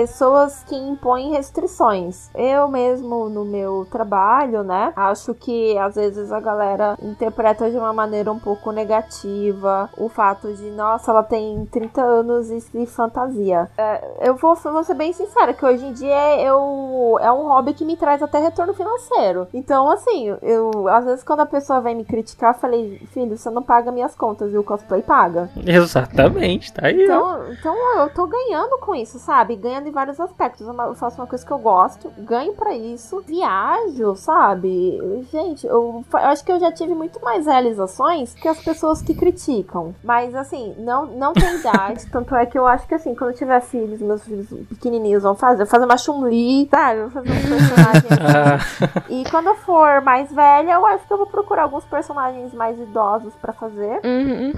pessoas 0.04 0.66
que 0.68 0.76
impõem 0.76 1.32
restrições. 1.32 2.30
Eu 2.36 2.68
mesmo, 2.68 3.30
no 3.30 3.46
meu 3.46 3.88
trabalho, 3.89 4.62
né, 4.62 4.92
acho 4.98 5.34
que 5.34 5.78
às 5.78 5.96
vezes 5.96 6.30
a 6.30 6.42
galera 6.42 6.98
interpreta 7.02 7.72
de 7.72 7.78
uma 7.78 7.94
maneira 7.94 8.30
um 8.30 8.38
pouco 8.38 8.70
negativa 8.74 9.89
o 9.98 10.10
fato 10.10 10.54
de, 10.54 10.70
nossa, 10.72 11.10
ela 11.10 11.24
tem 11.24 11.66
30 11.72 12.02
anos 12.02 12.50
e 12.50 12.60
se 12.60 12.86
fantasia. 12.86 13.70
É, 13.78 14.28
eu 14.28 14.36
vou, 14.36 14.56
vou 14.56 14.84
ser 14.84 14.94
bem 14.94 15.13
sincera, 15.13 15.54
que 15.54 15.66
hoje 15.66 15.86
em 15.86 15.94
dia 15.94 16.42
eu, 16.42 17.18
é 17.22 17.32
um 17.32 17.48
hobby 17.48 17.74
que 17.74 17.86
me 17.86 17.96
traz 17.96 18.22
até 18.22 18.39
retorno 18.39 18.74
financeiro. 18.74 19.48
Então, 19.54 19.89
assim, 19.89 20.36
eu 20.42 20.89
às 20.89 21.06
vezes 21.06 21.24
quando 21.24 21.39
a 21.39 21.46
pessoa 21.46 21.80
vem 21.80 21.96
me 21.96 22.04
criticar, 22.04 22.54
eu 22.54 22.60
falei, 22.60 23.00
filho, 23.13 23.38
você 23.38 23.50
não 23.50 23.63
paga 23.63 23.89
minhas 23.89 24.16
contas 24.16 24.52
e 24.52 24.58
o 24.58 24.63
cosplay 24.66 25.02
paga. 25.02 25.50
Exatamente, 25.66 26.74
tá 26.74 26.88
aí. 26.88 27.04
Então, 27.04 27.54
então 27.54 28.00
eu 28.00 28.10
tô 28.10 28.28
ganhando 28.28 28.78
com 28.80 28.94
isso, 28.94 29.18
sabe? 29.18 29.56
Ganhando 29.56 29.93
vários 29.94 30.20
aspectos. 30.20 30.68
Eu 30.68 30.96
faço 30.96 31.22
uma 31.22 31.28
coisa 31.28 31.46
que 31.46 31.52
eu 31.52 31.60
gosto, 31.60 32.12
ganho 32.18 32.54
pra 32.54 32.76
isso, 32.76 33.22
viajo, 33.26 34.16
sabe? 34.16 35.00
Gente, 35.32 35.66
eu, 35.66 36.04
eu 36.12 36.20
acho 36.20 36.44
que 36.44 36.52
eu 36.52 36.60
já 36.60 36.72
tive 36.72 36.94
muito 36.94 37.20
mais 37.24 37.46
realizações 37.46 38.34
que 38.34 38.48
as 38.48 38.60
pessoas 38.60 39.02
que 39.02 39.14
criticam. 39.14 39.94
Mas 40.04 40.36
assim, 40.36 40.74
não, 40.80 41.06
não 41.06 41.34
tem 41.34 41.56
idade. 41.60 42.06
tanto 42.12 42.36
é 42.36 42.46
que 42.46 42.58
eu 42.58 42.66
acho 42.68 42.88
que 42.88 42.96
assim, 42.96 43.16
quando 43.16 43.32
eu 43.32 43.36
tiver 43.38 43.62
filhos, 43.62 44.02
meus 44.02 44.24
filhos 44.24 44.48
pequenininhos 44.70 45.24
vão 45.24 45.36
fazer, 45.36 45.62
eu 45.62 45.66
vou 45.66 45.72
fazer 45.72 45.86
uma 45.86 45.98
Chun-Li, 45.98 46.68
sabe? 46.70 47.00
Eu 47.00 47.10
vou 47.10 47.24
fazer 47.24 47.30
um 47.32 47.58
personagem 47.58 48.02
assim. 48.10 49.04
E 49.14 49.24
quando 49.30 49.48
eu 49.48 49.56
for 49.56 50.02
mais 50.02 50.32
velha, 50.32 50.74
eu 50.74 50.86
acho 50.86 51.06
que 51.06 51.14
eu 51.14 51.18
vou 51.18 51.28
procurar 51.28 51.64
alguns 51.64 51.84
personagens 51.86 52.54
mais 52.54 52.80
idosos 52.80 53.34
pra 53.42 53.54
fazer. 53.54 54.00
Uhum. 54.04 54.52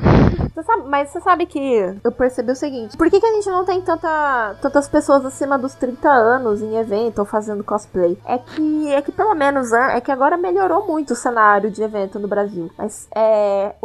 Você 0.53 0.63
sabe- 0.63 0.83
mas 0.87 1.09
você 1.09 1.19
sabe 1.21 1.45
que 1.45 1.95
eu 2.03 2.11
percebi 2.11 2.51
o 2.51 2.55
seguinte: 2.55 2.95
por 2.95 3.09
que, 3.09 3.19
que 3.19 3.25
a 3.25 3.33
gente 3.33 3.49
não 3.49 3.65
tem 3.65 3.81
tanta, 3.81 4.55
tantas 4.61 4.87
pessoas 4.87 5.14
acima 5.23 5.57
dos 5.57 5.75
30 5.75 6.09
anos 6.09 6.61
em 6.61 6.75
evento 6.75 7.19
ou 7.19 7.25
fazendo 7.25 7.63
cosplay? 7.63 8.17
É 8.25 8.37
que, 8.39 8.91
é 8.91 9.01
que 9.01 9.11
pelo 9.11 9.35
menos 9.35 9.71
an- 9.71 9.91
é 9.91 10.01
que 10.01 10.11
agora 10.11 10.35
melhorou 10.35 10.87
muito 10.87 11.11
o 11.13 11.15
cenário 11.15 11.69
de 11.69 11.83
evento 11.83 12.17
no 12.19 12.27
Brasil. 12.27 12.71
Mas 12.77 13.07
é. 13.15 13.75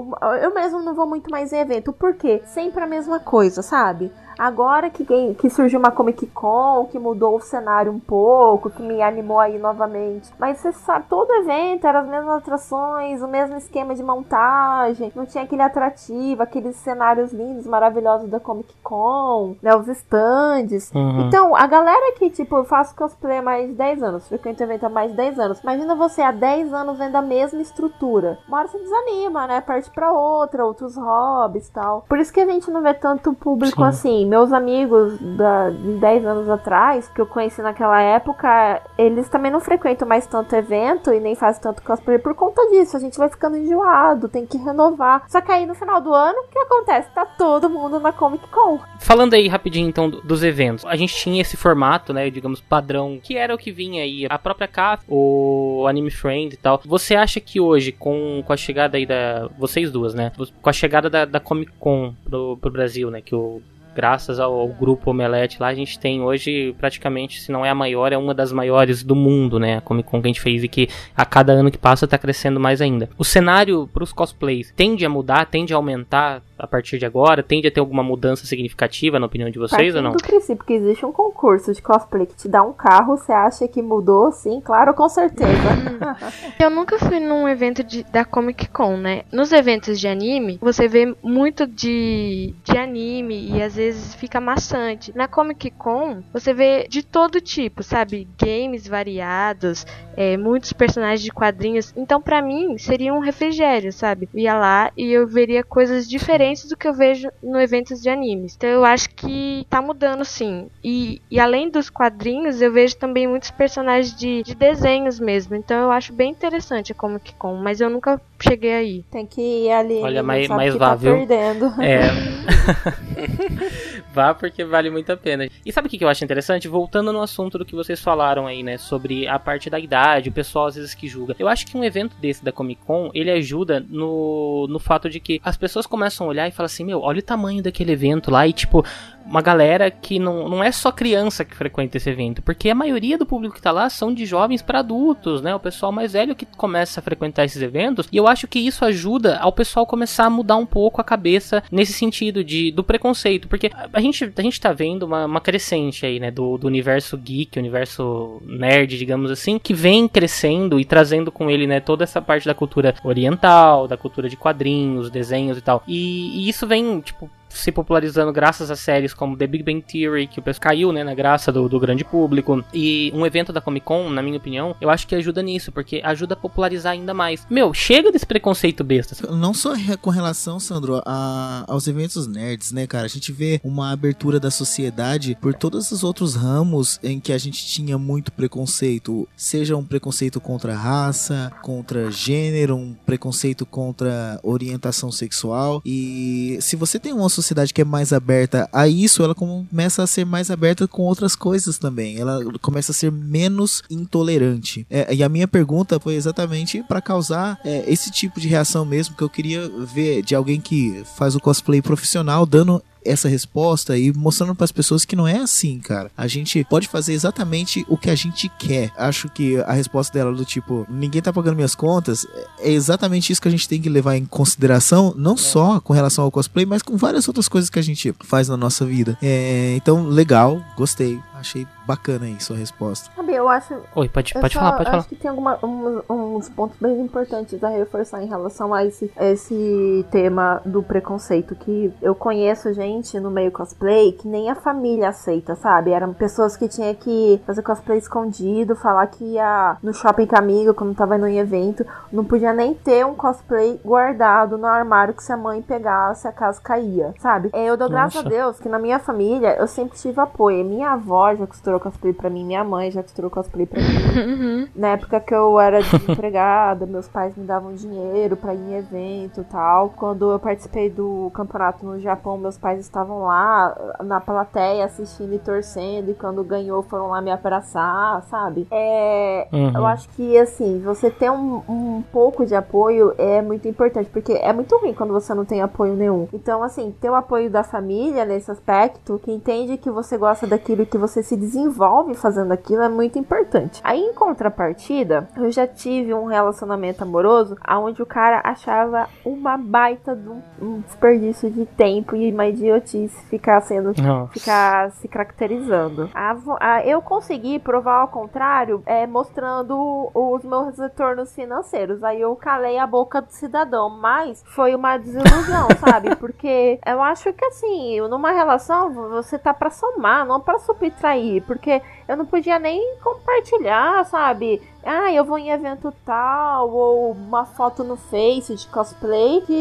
Eu 0.42 0.54
mesmo 0.54 0.80
não 0.80 0.94
vou 0.94 1.06
muito 1.06 1.30
mais 1.30 1.52
em 1.52 1.58
evento. 1.60 1.92
Por 1.92 2.14
quê? 2.14 2.42
Sempre 2.46 2.82
a 2.82 2.86
mesma 2.86 3.20
coisa, 3.20 3.60
sabe? 3.62 4.10
Agora 4.40 4.88
que, 4.88 5.04
que 5.34 5.50
surgiu 5.50 5.78
uma 5.78 5.90
Comic 5.90 6.26
Con, 6.28 6.88
que 6.90 6.98
mudou 6.98 7.36
o 7.36 7.40
cenário 7.42 7.92
um 7.92 8.00
pouco, 8.00 8.70
que 8.70 8.82
me 8.82 9.02
animou 9.02 9.38
aí 9.38 9.58
novamente. 9.58 10.32
Mas 10.38 10.56
você 10.56 10.72
sabe, 10.72 11.04
todo 11.10 11.30
evento 11.34 11.86
era 11.86 12.00
as 12.00 12.08
mesmas 12.08 12.38
atrações, 12.38 13.20
o 13.20 13.28
mesmo 13.28 13.58
esquema 13.58 13.94
de 13.94 14.02
montagem, 14.02 15.12
não 15.14 15.26
tinha 15.26 15.44
aquele 15.44 15.60
atrativo, 15.60 16.42
aqueles 16.42 16.74
cenários 16.76 17.34
lindos, 17.34 17.66
maravilhosos 17.66 18.30
da 18.30 18.40
Comic 18.40 18.74
Con, 18.82 19.56
né? 19.60 19.76
Os 19.76 19.86
stands. 19.88 20.90
Uhum. 20.94 21.26
Então, 21.26 21.54
a 21.54 21.66
galera 21.66 22.14
que, 22.16 22.30
tipo, 22.30 22.56
eu 22.56 22.64
faço 22.64 22.96
cosplay 22.96 23.40
há 23.40 23.42
mais 23.42 23.68
de 23.68 23.74
10 23.74 24.02
anos, 24.02 24.26
frequento 24.26 24.62
evento 24.62 24.86
há 24.86 24.88
mais 24.88 25.10
de 25.10 25.18
10 25.18 25.38
anos. 25.38 25.60
Imagina 25.60 25.94
você 25.94 26.22
há 26.22 26.32
10 26.32 26.72
anos 26.72 26.96
vendo 26.96 27.16
a 27.16 27.20
mesma 27.20 27.60
estrutura. 27.60 28.38
Uma 28.48 28.60
hora 28.60 28.68
você 28.68 28.78
desanima, 28.78 29.46
né? 29.46 29.60
Parte 29.60 29.90
pra 29.90 30.10
outra, 30.10 30.64
outros 30.64 30.96
hobbies 30.96 31.68
e 31.68 31.72
tal. 31.72 32.06
Por 32.08 32.18
isso 32.18 32.32
que 32.32 32.40
a 32.40 32.46
gente 32.46 32.70
não 32.70 32.80
vê 32.80 32.94
tanto 32.94 33.34
público 33.34 33.82
Sim. 33.82 33.88
assim. 33.88 34.29
Meus 34.30 34.52
amigos 34.52 35.18
da, 35.20 35.70
de 35.70 35.94
10 35.98 36.24
anos 36.24 36.48
atrás, 36.48 37.08
que 37.12 37.20
eu 37.20 37.26
conheci 37.26 37.60
naquela 37.60 38.00
época, 38.00 38.80
eles 38.96 39.28
também 39.28 39.50
não 39.50 39.58
frequentam 39.58 40.06
mais 40.06 40.24
tanto 40.24 40.54
evento 40.54 41.12
e 41.12 41.18
nem 41.18 41.34
fazem 41.34 41.60
tanto 41.60 41.82
cosplay 41.82 42.16
por 42.16 42.32
conta 42.36 42.62
disso. 42.70 42.96
A 42.96 43.00
gente 43.00 43.18
vai 43.18 43.28
ficando 43.28 43.56
enjoado, 43.56 44.28
tem 44.28 44.46
que 44.46 44.56
renovar. 44.56 45.24
Só 45.28 45.40
que 45.40 45.50
aí 45.50 45.66
no 45.66 45.74
final 45.74 46.00
do 46.00 46.14
ano, 46.14 46.38
o 46.42 46.48
que 46.48 46.58
acontece? 46.60 47.10
Tá 47.12 47.26
todo 47.26 47.68
mundo 47.68 47.98
na 47.98 48.12
Comic 48.12 48.46
Con. 48.50 48.78
Falando 49.00 49.34
aí 49.34 49.48
rapidinho 49.48 49.88
então 49.88 50.08
do- 50.08 50.20
dos 50.20 50.44
eventos, 50.44 50.84
a 50.86 50.94
gente 50.94 51.12
tinha 51.16 51.40
esse 51.42 51.56
formato, 51.56 52.12
né, 52.12 52.30
digamos 52.30 52.60
padrão, 52.60 53.18
que 53.20 53.36
era 53.36 53.52
o 53.52 53.58
que 53.58 53.72
vinha 53.72 54.04
aí, 54.04 54.26
a 54.30 54.38
própria 54.38 54.68
CAF, 54.68 55.02
o 55.08 55.86
Anime 55.88 56.10
Friend 56.12 56.54
e 56.54 56.56
tal. 56.56 56.80
Você 56.86 57.16
acha 57.16 57.40
que 57.40 57.58
hoje, 57.60 57.90
com, 57.90 58.44
com 58.46 58.52
a 58.52 58.56
chegada 58.56 58.96
aí 58.96 59.04
da. 59.04 59.48
Vocês 59.58 59.90
duas, 59.90 60.14
né? 60.14 60.30
Com 60.62 60.70
a 60.70 60.72
chegada 60.72 61.10
da, 61.10 61.24
da 61.24 61.40
Comic 61.40 61.72
Con 61.80 62.14
pro, 62.24 62.56
pro 62.60 62.70
Brasil, 62.70 63.10
né? 63.10 63.20
Que 63.20 63.34
o. 63.34 63.60
Graças 63.94 64.38
ao, 64.38 64.52
ao 64.52 64.68
grupo 64.68 65.10
Omelete 65.10 65.58
lá, 65.60 65.68
a 65.68 65.74
gente 65.74 65.98
tem 65.98 66.22
hoje 66.22 66.74
praticamente, 66.78 67.40
se 67.40 67.50
não 67.50 67.64
é 67.64 67.70
a 67.70 67.74
maior, 67.74 68.12
é 68.12 68.16
uma 68.16 68.34
das 68.34 68.52
maiores 68.52 69.02
do 69.02 69.14
mundo, 69.14 69.58
né? 69.58 69.78
A 69.78 69.80
Comic 69.80 70.08
Con 70.08 70.20
que 70.20 70.28
a 70.28 70.30
gente 70.30 70.40
fez 70.40 70.62
e 70.62 70.68
que 70.68 70.88
a 71.16 71.24
cada 71.24 71.52
ano 71.52 71.70
que 71.70 71.78
passa 71.78 72.06
tá 72.06 72.16
crescendo 72.16 72.60
mais 72.60 72.80
ainda. 72.80 73.08
O 73.18 73.24
cenário 73.24 73.88
pros 73.92 74.12
cosplays 74.12 74.72
tende 74.76 75.04
a 75.04 75.08
mudar, 75.08 75.46
tende 75.46 75.72
a 75.72 75.76
aumentar 75.76 76.42
a 76.62 76.66
partir 76.66 76.98
de 76.98 77.06
agora? 77.06 77.42
Tende 77.42 77.66
a 77.66 77.70
ter 77.70 77.80
alguma 77.80 78.02
mudança 78.02 78.46
significativa, 78.46 79.18
na 79.18 79.26
opinião 79.26 79.50
de 79.50 79.58
vocês 79.58 79.94
ou 79.94 80.02
Partindo 80.02 80.02
não? 80.02 80.12
do 80.12 80.22
princípio 80.22 80.64
que 80.64 80.72
existe 80.74 81.04
um 81.06 81.12
concurso 81.12 81.72
de 81.72 81.80
cosplay 81.82 82.26
que 82.26 82.34
te 82.36 82.48
dá 82.48 82.62
um 82.62 82.72
carro, 82.72 83.16
você 83.16 83.32
acha 83.32 83.66
que 83.68 83.82
mudou? 83.82 84.30
Sim, 84.32 84.60
claro, 84.60 84.94
com 84.94 85.08
certeza. 85.08 85.50
Eu 86.58 86.70
nunca 86.70 86.98
fui 86.98 87.18
num 87.20 87.48
evento 87.48 87.82
de- 87.82 88.04
da 88.04 88.24
Comic 88.24 88.68
Con, 88.68 88.96
né? 88.96 89.22
Nos 89.32 89.52
eventos 89.52 89.98
de 89.98 90.06
anime, 90.08 90.58
você 90.60 90.86
vê 90.88 91.14
muito 91.22 91.66
de, 91.66 92.54
de 92.64 92.76
anime 92.76 93.50
e 93.56 93.62
às 93.62 93.76
vezes 93.76 94.14
fica 94.14 94.40
maçante. 94.40 95.12
Na 95.16 95.26
Comic 95.28 95.70
Con, 95.72 96.22
você 96.32 96.52
vê 96.52 96.86
de 96.88 97.02
todo 97.02 97.40
tipo, 97.40 97.82
sabe? 97.82 98.28
Games 98.40 98.86
variados, 98.86 99.86
é, 100.16 100.36
muitos 100.36 100.72
personagens 100.72 101.22
de 101.22 101.30
quadrinhos. 101.30 101.92
Então, 101.96 102.20
pra 102.20 102.42
mim, 102.42 102.76
seria 102.78 103.12
um 103.14 103.20
refrigério, 103.20 103.92
sabe? 103.92 104.28
Eu 104.34 104.40
ia 104.40 104.54
lá 104.54 104.90
e 104.96 105.10
eu 105.12 105.26
veria 105.26 105.62
coisas 105.62 106.08
diferentes 106.08 106.49
do 106.68 106.76
que 106.76 106.86
eu 106.88 106.94
vejo 106.94 107.30
no 107.42 107.60
eventos 107.60 108.00
de 108.00 108.08
animes. 108.08 108.54
Então, 108.56 108.68
eu 108.68 108.84
acho 108.84 109.08
que 109.10 109.66
tá 109.68 109.80
mudando, 109.80 110.24
sim. 110.24 110.70
E, 110.82 111.20
e 111.30 111.38
além 111.38 111.70
dos 111.70 111.88
quadrinhos, 111.90 112.60
eu 112.60 112.72
vejo 112.72 112.96
também 112.96 113.26
muitos 113.26 113.50
personagens 113.50 114.14
de, 114.14 114.42
de 114.42 114.54
desenhos 114.54 115.18
mesmo. 115.20 115.54
Então, 115.54 115.82
eu 115.84 115.90
acho 115.92 116.12
bem 116.12 116.30
interessante 116.30 116.92
a 116.92 116.94
Comic 116.94 117.34
Con, 117.36 117.56
mas 117.56 117.80
eu 117.80 117.88
nunca 117.90 118.20
cheguei 118.42 118.72
aí. 118.72 119.02
Tem 119.10 119.26
que 119.26 119.40
ir 119.40 119.70
ali. 119.70 120.00
Olha, 120.02 120.22
mais 120.22 120.46
que 120.46 120.78
vá, 120.78 120.90
tá 120.90 120.94
viu? 120.94 121.14
perdendo. 121.14 121.66
É. 121.80 122.00
Vá 124.12 124.34
porque 124.34 124.64
vale 124.64 124.90
muito 124.90 125.10
a 125.10 125.16
pena. 125.16 125.48
E 125.64 125.72
sabe 125.72 125.86
o 125.86 125.90
que 125.90 125.98
que 125.98 126.04
eu 126.04 126.08
acho 126.08 126.24
interessante? 126.24 126.68
Voltando 126.68 127.12
no 127.12 127.22
assunto 127.22 127.58
do 127.58 127.64
que 127.64 127.74
vocês 127.74 128.00
falaram 128.00 128.46
aí, 128.46 128.62
né? 128.62 128.76
Sobre 128.76 129.26
a 129.26 129.38
parte 129.38 129.70
da 129.70 129.78
idade, 129.78 130.28
o 130.28 130.32
pessoal 130.32 130.66
às 130.66 130.74
vezes 130.74 130.94
que 130.94 131.08
julga. 131.08 131.36
Eu 131.38 131.48
acho 131.48 131.66
que 131.66 131.76
um 131.76 131.84
evento 131.84 132.16
desse 132.20 132.44
da 132.44 132.52
Comic 132.52 132.82
Con, 132.84 133.10
ele 133.14 133.30
ajuda 133.30 133.84
no, 133.88 134.66
no 134.68 134.78
fato 134.78 135.08
de 135.08 135.20
que 135.20 135.40
as 135.44 135.56
pessoas 135.56 135.86
começam 135.86 136.26
a 136.26 136.30
olhar 136.30 136.48
e 136.48 136.52
falam 136.52 136.66
assim, 136.66 136.84
meu, 136.84 137.00
olha 137.00 137.20
o 137.20 137.22
tamanho 137.22 137.62
daquele 137.62 137.92
evento 137.92 138.30
lá 138.30 138.46
e 138.46 138.52
tipo, 138.52 138.84
uma 139.24 139.40
galera 139.40 139.90
que 139.90 140.18
não, 140.18 140.48
não 140.48 140.62
é 140.62 140.72
só 140.72 140.90
criança 140.90 141.44
que 141.44 141.54
frequenta 141.54 141.96
esse 141.96 142.10
evento, 142.10 142.42
porque 142.42 142.68
a 142.68 142.74
maioria 142.74 143.16
do 143.16 143.26
público 143.26 143.54
que 143.54 143.62
tá 143.62 143.70
lá 143.70 143.88
são 143.88 144.12
de 144.12 144.26
jovens 144.26 144.62
para 144.62 144.80
adultos, 144.80 145.40
né? 145.40 145.54
O 145.54 145.60
pessoal 145.60 145.92
mais 145.92 146.12
velho 146.12 146.34
que 146.34 146.44
começa 146.44 147.00
a 147.00 147.02
frequentar 147.02 147.44
esses 147.44 147.62
eventos, 147.62 148.08
e 148.10 148.16
eu 148.16 148.26
acho 148.30 148.46
que 148.48 148.58
isso 148.58 148.84
ajuda 148.84 149.38
ao 149.38 149.52
pessoal 149.52 149.84
começar 149.86 150.24
a 150.26 150.30
mudar 150.30 150.56
um 150.56 150.66
pouco 150.66 151.00
a 151.00 151.04
cabeça 151.04 151.62
nesse 151.70 151.92
sentido 151.92 152.42
de 152.42 152.70
do 152.72 152.82
preconceito, 152.84 153.48
porque 153.48 153.70
a- 153.92 154.00
gente, 154.00 154.32
a 154.36 154.42
gente 154.42 154.60
tá 154.60 154.72
vendo 154.72 155.02
uma, 155.04 155.26
uma 155.26 155.40
crescente 155.40 156.06
aí, 156.06 156.18
né, 156.20 156.30
do, 156.30 156.56
do 156.56 156.66
universo 156.66 157.16
geek, 157.18 157.58
universo 157.58 158.40
nerd, 158.46 158.96
digamos 158.96 159.30
assim, 159.30 159.58
que 159.58 159.74
vem 159.74 160.06
crescendo 160.08 160.78
e 160.80 160.84
trazendo 160.84 161.30
com 161.32 161.50
ele, 161.50 161.66
né, 161.66 161.80
toda 161.80 162.04
essa 162.04 162.22
parte 162.22 162.46
da 162.46 162.54
cultura 162.54 162.94
oriental, 163.04 163.86
da 163.88 163.96
cultura 163.96 164.28
de 164.28 164.36
quadrinhos, 164.36 165.10
desenhos 165.10 165.58
e 165.58 165.60
tal. 165.60 165.82
E, 165.86 166.44
e 166.44 166.48
isso 166.48 166.66
vem, 166.66 167.00
tipo, 167.00 167.28
se 167.50 167.70
popularizando 167.72 168.32
graças 168.32 168.70
a 168.70 168.76
séries 168.76 169.12
como 169.12 169.36
The 169.36 169.46
Big 169.46 169.64
Bang 169.64 169.82
Theory, 169.82 170.26
que 170.26 170.38
o 170.38 170.42
pessoal 170.42 170.60
caiu, 170.62 170.92
né, 170.92 171.02
na 171.04 171.14
graça 171.14 171.50
do, 171.52 171.68
do 171.68 171.78
grande 171.80 172.04
público. 172.04 172.64
E 172.72 173.10
um 173.14 173.26
evento 173.26 173.52
da 173.52 173.60
Comic 173.60 173.84
Con, 173.86 174.08
na 174.10 174.22
minha 174.22 174.36
opinião, 174.38 174.74
eu 174.80 174.88
acho 174.90 175.06
que 175.06 175.14
ajuda 175.14 175.42
nisso, 175.42 175.72
porque 175.72 176.00
ajuda 176.04 176.34
a 176.34 176.36
popularizar 176.36 176.92
ainda 176.92 177.12
mais. 177.12 177.46
Meu, 177.50 177.72
chega 177.74 178.12
desse 178.12 178.26
preconceito 178.26 178.84
besta. 178.84 179.30
Não 179.34 179.52
só 179.52 179.74
com 180.00 180.10
relação, 180.10 180.60
Sandro, 180.60 181.02
a- 181.04 181.64
aos 181.66 181.86
eventos 181.88 182.26
nerds, 182.26 182.72
né, 182.72 182.86
cara? 182.86 183.06
A 183.06 183.08
gente 183.08 183.32
vê 183.32 183.60
uma 183.64 183.90
abertura 183.92 184.38
da 184.38 184.50
sociedade 184.50 185.36
por 185.40 185.54
todos 185.54 185.90
os 185.90 186.04
outros 186.04 186.34
ramos 186.34 186.98
em 187.02 187.18
que 187.18 187.32
a 187.32 187.38
gente 187.38 187.66
tinha 187.66 187.98
muito 187.98 188.30
preconceito. 188.32 189.28
Seja 189.36 189.76
um 189.76 189.84
preconceito 189.84 190.40
contra 190.40 190.74
raça, 190.74 191.50
contra 191.62 192.10
gênero, 192.10 192.76
um 192.76 192.94
preconceito 193.06 193.64
contra 193.66 194.38
orientação 194.42 195.10
sexual. 195.10 195.82
E 195.84 196.58
se 196.60 196.76
você 196.76 196.98
tem 196.98 197.12
uma 197.12 197.28
sociedade 197.28 197.39
que 197.72 197.82
é 197.82 197.84
mais 197.84 198.12
aberta 198.12 198.68
a 198.72 198.88
isso, 198.88 199.22
ela 199.22 199.34
começa 199.34 200.02
a 200.02 200.06
ser 200.06 200.24
mais 200.24 200.50
aberta 200.50 200.86
com 200.86 201.02
outras 201.02 201.34
coisas 201.34 201.78
também. 201.78 202.18
Ela 202.18 202.40
começa 202.60 202.92
a 202.92 202.94
ser 202.94 203.10
menos 203.10 203.82
intolerante. 203.90 204.86
É, 204.90 205.14
e 205.14 205.22
a 205.22 205.28
minha 205.28 205.48
pergunta 205.48 205.98
foi 206.00 206.14
exatamente 206.14 206.82
para 206.82 207.00
causar 207.00 207.58
é, 207.64 207.84
esse 207.86 208.10
tipo 208.10 208.40
de 208.40 208.48
reação 208.48 208.84
mesmo 208.84 209.16
que 209.16 209.22
eu 209.22 209.28
queria 209.28 209.68
ver 209.92 210.22
de 210.22 210.34
alguém 210.34 210.60
que 210.60 211.02
faz 211.16 211.34
o 211.34 211.40
cosplay 211.40 211.82
profissional 211.82 212.46
dando 212.46 212.82
essa 213.04 213.28
resposta 213.28 213.96
e 213.96 214.12
mostrando 214.12 214.54
para 214.54 214.64
as 214.64 214.72
pessoas 214.72 215.04
que 215.04 215.16
não 215.16 215.26
é 215.26 215.38
assim, 215.38 215.78
cara. 215.78 216.10
A 216.16 216.26
gente 216.26 216.64
pode 216.64 216.88
fazer 216.88 217.12
exatamente 217.12 217.84
o 217.88 217.96
que 217.96 218.10
a 218.10 218.14
gente 218.14 218.48
quer. 218.58 218.92
Acho 218.96 219.28
que 219.28 219.58
a 219.58 219.72
resposta 219.72 220.12
dela 220.12 220.32
do 220.32 220.44
tipo, 220.44 220.86
ninguém 220.88 221.22
tá 221.22 221.32
pagando 221.32 221.56
minhas 221.56 221.74
contas, 221.74 222.26
é 222.58 222.70
exatamente 222.70 223.32
isso 223.32 223.40
que 223.40 223.48
a 223.48 223.50
gente 223.50 223.68
tem 223.68 223.80
que 223.80 223.88
levar 223.88 224.16
em 224.16 224.24
consideração, 224.24 225.14
não 225.16 225.36
só 225.36 225.80
com 225.80 225.92
relação 225.92 226.24
ao 226.24 226.30
cosplay, 226.30 226.66
mas 226.66 226.82
com 226.82 226.96
várias 226.96 227.26
outras 227.28 227.48
coisas 227.48 227.70
que 227.70 227.78
a 227.78 227.82
gente 227.82 228.14
faz 228.20 228.48
na 228.48 228.56
nossa 228.56 228.84
vida. 228.84 229.16
É, 229.22 229.74
então, 229.76 230.04
legal, 230.06 230.62
gostei. 230.76 231.20
Achei 231.40 231.66
bacana 231.86 232.26
aí 232.26 232.38
sua 232.40 232.56
resposta. 232.56 233.10
Sabe, 233.16 233.34
eu 233.34 233.48
acho. 233.48 233.74
Oi, 233.94 234.08
pode, 234.08 234.34
pode 234.34 234.52
só 234.52 234.60
falar, 234.60 234.72
pode 234.72 234.82
acho 234.82 234.90
falar. 234.90 235.04
que 235.04 235.16
tem 235.16 235.30
alguma, 235.30 235.58
uns, 235.64 236.02
uns 236.08 236.48
pontos 236.50 236.76
bem 236.78 237.00
importantes 237.00 237.62
a 237.64 237.68
reforçar 237.68 238.22
em 238.22 238.26
relação 238.26 238.74
a 238.74 238.84
esse, 238.84 239.10
esse 239.18 240.06
tema 240.10 240.60
do 240.66 240.82
preconceito. 240.82 241.54
Que 241.54 241.92
eu 242.02 242.14
conheço 242.14 242.72
gente 242.74 243.18
no 243.18 243.30
meio 243.30 243.50
cosplay 243.50 244.12
que 244.12 244.28
nem 244.28 244.50
a 244.50 244.54
família 244.54 245.08
aceita, 245.08 245.54
sabe? 245.56 245.92
Eram 245.92 246.12
pessoas 246.12 246.56
que 246.56 246.68
tinha 246.68 246.94
que 246.94 247.40
fazer 247.46 247.62
cosplay 247.62 247.98
escondido, 247.98 248.76
falar 248.76 249.06
que 249.06 249.24
ia 249.24 249.76
no 249.82 249.94
shopping 249.94 250.26
com 250.26 250.36
amigo 250.36 250.74
quando 250.74 250.94
tava 250.94 251.16
indo 251.16 251.26
em 251.26 251.38
evento. 251.38 251.86
Não 252.12 252.24
podia 252.24 252.52
nem 252.52 252.74
ter 252.74 253.06
um 253.06 253.14
cosplay 253.14 253.80
guardado 253.84 254.58
no 254.58 254.66
armário 254.66 255.14
que 255.14 255.22
se 255.24 255.32
a 255.32 255.36
mãe 255.36 255.62
pegasse, 255.62 256.28
a 256.28 256.32
casa 256.32 256.60
caía, 256.60 257.14
sabe? 257.18 257.48
É, 257.52 257.64
Eu 257.64 257.76
dou 257.76 257.88
graças 257.88 258.20
a 258.20 258.22
Nossa. 258.22 258.36
Deus 258.36 258.60
que 258.60 258.68
na 258.68 258.78
minha 258.78 258.98
família 258.98 259.56
eu 259.58 259.66
sempre 259.66 259.96
tive 259.98 260.20
apoio. 260.20 260.64
Minha 260.64 260.90
avó 260.92 261.29
já 261.34 261.46
costurou 261.46 261.80
cosplay 261.80 262.12
pra 262.12 262.30
mim, 262.30 262.44
minha 262.44 262.64
mãe 262.64 262.90
já 262.90 263.02
costurou 263.02 263.30
cosplay 263.30 263.66
pra 263.66 263.80
mim. 263.80 263.90
Uhum. 264.30 264.68
Na 264.74 264.88
época 264.88 265.20
que 265.20 265.34
eu 265.34 265.58
era 265.58 265.80
desempregada, 265.82 266.86
meus 266.86 267.08
pais 267.08 267.36
me 267.36 267.44
davam 267.44 267.74
dinheiro 267.74 268.36
pra 268.36 268.54
ir 268.54 268.58
em 268.58 268.74
evento 268.74 269.40
e 269.40 269.44
tal. 269.44 269.90
Quando 269.90 270.30
eu 270.30 270.38
participei 270.38 270.90
do 270.90 271.30
campeonato 271.34 271.84
no 271.84 271.98
Japão, 271.98 272.36
meus 272.36 272.58
pais 272.58 272.80
estavam 272.80 273.22
lá 273.22 273.76
na 274.04 274.20
plateia 274.20 274.84
assistindo 274.84 275.34
e 275.34 275.38
torcendo. 275.38 276.10
E 276.10 276.14
quando 276.14 276.44
ganhou, 276.44 276.82
foram 276.82 277.08
lá 277.08 277.20
me 277.20 277.30
abraçar, 277.30 278.22
sabe? 278.24 278.66
É. 278.70 279.48
Uhum. 279.52 279.72
Eu 279.74 279.86
acho 279.86 280.08
que, 280.10 280.36
assim, 280.38 280.80
você 280.80 281.10
ter 281.10 281.30
um, 281.30 281.62
um 281.68 282.02
pouco 282.12 282.44
de 282.44 282.54
apoio 282.54 283.14
é 283.18 283.40
muito 283.42 283.66
importante, 283.68 284.10
porque 284.10 284.32
é 284.32 284.52
muito 284.52 284.76
ruim 284.76 284.94
quando 284.94 285.12
você 285.12 285.34
não 285.34 285.44
tem 285.44 285.62
apoio 285.62 285.94
nenhum. 285.94 286.28
Então, 286.32 286.62
assim, 286.62 286.94
ter 287.00 287.10
o 287.10 287.14
apoio 287.14 287.50
da 287.50 287.62
família 287.62 288.24
nesse 288.24 288.50
aspecto, 288.50 289.20
que 289.22 289.32
entende 289.32 289.76
que 289.76 289.90
você 289.90 290.16
gosta 290.16 290.46
daquilo 290.46 290.86
que 290.86 290.98
você 290.98 291.19
você 291.22 291.22
se 291.22 291.36
desenvolve 291.36 292.14
fazendo 292.14 292.52
aquilo 292.52 292.82
é 292.82 292.88
muito 292.88 293.18
importante. 293.18 293.80
Aí, 293.84 294.00
em 294.00 294.14
contrapartida, 294.14 295.28
eu 295.36 295.50
já 295.50 295.66
tive 295.66 296.12
um 296.14 296.24
relacionamento 296.26 297.02
amoroso 297.02 297.56
onde 297.78 298.02
o 298.02 298.06
cara 298.06 298.40
achava 298.44 299.08
uma 299.24 299.56
baita 299.56 300.14
de 300.16 300.28
um, 300.28 300.80
desperdício 300.80 301.50
de 301.50 301.66
tempo 301.66 302.16
e 302.16 302.32
uma 302.32 302.46
idiotice 302.46 303.24
ficar 303.26 303.60
sendo. 303.60 303.90
Nossa. 304.02 304.32
ficar 304.32 304.90
se 304.92 305.08
caracterizando. 305.08 306.10
A 306.14 306.36
a- 306.60 306.84
eu 306.86 307.02
consegui 307.02 307.58
provar 307.58 308.00
ao 308.00 308.08
contrário 308.08 308.82
é, 308.86 309.06
mostrando 309.06 310.10
os 310.14 310.44
meus 310.44 310.78
retornos 310.78 311.34
financeiros. 311.34 312.02
Aí 312.02 312.20
eu 312.20 312.34
calei 312.36 312.78
a 312.78 312.86
boca 312.86 313.20
do 313.20 313.30
cidadão, 313.30 313.90
mas 313.90 314.42
foi 314.46 314.74
uma 314.74 314.96
desilusão, 314.96 315.68
sabe? 315.80 316.14
Porque 316.16 316.78
eu 316.86 317.02
acho 317.02 317.32
que 317.32 317.44
assim, 317.44 318.00
numa 318.08 318.30
relação 318.30 318.92
você 318.92 319.38
tá 319.38 319.52
pra 319.52 319.70
somar, 319.70 320.24
não 320.26 320.40
pra 320.40 320.58
subtrair, 320.58 321.09
porque 321.46 321.80
eu 322.08 322.16
não 322.16 322.26
podia 322.26 322.58
nem 322.58 322.96
compartilhar, 323.02 324.04
sabe? 324.06 324.60
Ah, 324.84 325.12
eu 325.12 325.24
vou 325.24 325.38
em 325.38 325.50
evento 325.50 325.92
tal, 326.06 326.70
ou 326.70 327.12
uma 327.12 327.44
foto 327.44 327.84
no 327.84 327.96
Face 327.96 328.54
de 328.54 328.66
cosplay, 328.68 329.42
que 329.46 329.52